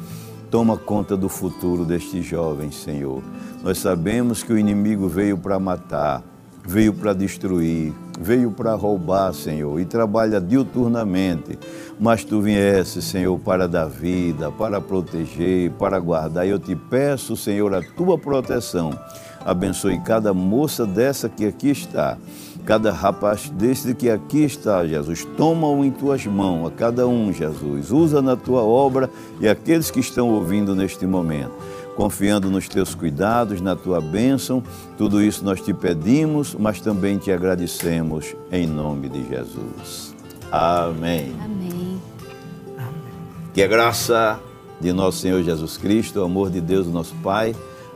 toma 0.50 0.76
conta 0.76 1.16
do 1.16 1.28
futuro 1.28 1.84
destes 1.84 2.24
jovens, 2.24 2.76
Senhor. 2.76 3.22
Nós 3.62 3.78
sabemos 3.78 4.42
que 4.42 4.52
o 4.52 4.58
inimigo 4.58 5.08
veio 5.08 5.38
para 5.38 5.58
matar, 5.58 6.22
veio 6.66 6.92
para 6.92 7.12
destruir, 7.12 7.92
veio 8.20 8.50
para 8.50 8.74
roubar, 8.74 9.32
Senhor, 9.32 9.80
e 9.80 9.84
trabalha 9.84 10.40
diuturnamente 10.40 11.58
mas 11.98 12.24
tu 12.24 12.40
viesse, 12.40 13.00
Senhor, 13.00 13.38
para 13.38 13.68
dar 13.68 13.86
vida, 13.86 14.50
para 14.50 14.80
proteger, 14.80 15.70
para 15.72 15.98
guardar. 15.98 16.46
Eu 16.46 16.58
te 16.58 16.74
peço, 16.74 17.36
Senhor, 17.36 17.72
a 17.74 17.82
tua 17.82 18.18
proteção. 18.18 18.98
Abençoe 19.44 20.00
cada 20.00 20.32
moça 20.32 20.86
dessa 20.86 21.28
que 21.28 21.46
aqui 21.46 21.70
está, 21.70 22.16
cada 22.64 22.92
rapaz 22.92 23.48
desse 23.50 23.94
que 23.94 24.08
aqui 24.08 24.44
está, 24.44 24.86
Jesus. 24.86 25.26
Toma-o 25.36 25.84
em 25.84 25.90
tuas 25.90 26.24
mãos, 26.26 26.68
a 26.68 26.70
cada 26.70 27.06
um, 27.06 27.32
Jesus. 27.32 27.90
Usa 27.90 28.22
na 28.22 28.36
tua 28.36 28.62
obra 28.62 29.10
e 29.40 29.48
aqueles 29.48 29.90
que 29.90 30.00
estão 30.00 30.30
ouvindo 30.30 30.74
neste 30.74 31.06
momento 31.06 31.52
confiando 31.94 32.50
nos 32.50 32.68
teus 32.68 32.94
cuidados, 32.94 33.60
na 33.60 33.76
tua 33.76 34.00
bênção. 34.00 34.62
Tudo 34.98 35.22
isso 35.22 35.44
nós 35.44 35.60
te 35.60 35.72
pedimos, 35.72 36.54
mas 36.58 36.80
também 36.80 37.18
te 37.18 37.30
agradecemos 37.30 38.34
em 38.50 38.66
nome 38.66 39.08
de 39.08 39.26
Jesus. 39.28 40.14
Amém. 40.50 41.32
Amém. 41.44 42.00
Que 43.52 43.62
a 43.62 43.66
graça 43.66 44.40
de 44.80 44.92
nosso 44.92 45.18
Senhor 45.18 45.42
Jesus 45.42 45.76
Cristo, 45.76 46.20
o 46.20 46.24
amor 46.24 46.50
de 46.50 46.60
Deus, 46.60 46.86
nosso 46.88 47.14
Pai, 47.22 47.54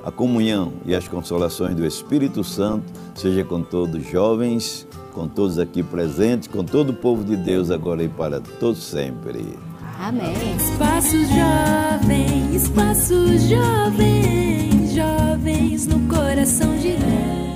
a 0.09 0.11
comunhão 0.11 0.73
e 0.87 0.95
as 0.95 1.07
consolações 1.07 1.77
do 1.77 1.85
Espírito 1.85 2.43
Santo 2.43 2.91
seja 3.15 3.45
com 3.45 3.63
todos 3.63 4.01
os 4.01 4.11
jovens, 4.11 4.89
com 5.13 5.29
todos 5.29 5.59
aqui 5.59 5.83
presentes, 5.83 6.49
com 6.49 6.65
todo 6.65 6.91
o 6.91 6.95
povo 6.95 7.23
de 7.23 7.37
Deus 7.37 7.71
agora 7.71 8.03
e 8.03 8.09
para 8.09 8.41
todos 8.41 8.83
sempre. 8.83 9.55
Amém. 10.01 10.33
Espaço 10.57 11.19
jovem, 11.27 12.55
espaço 12.55 13.15
jovem, 13.37 14.89
jovens 14.95 15.87
no 15.87 16.01
coração 16.09 16.75
de 16.79 16.93
Deus. 16.97 17.48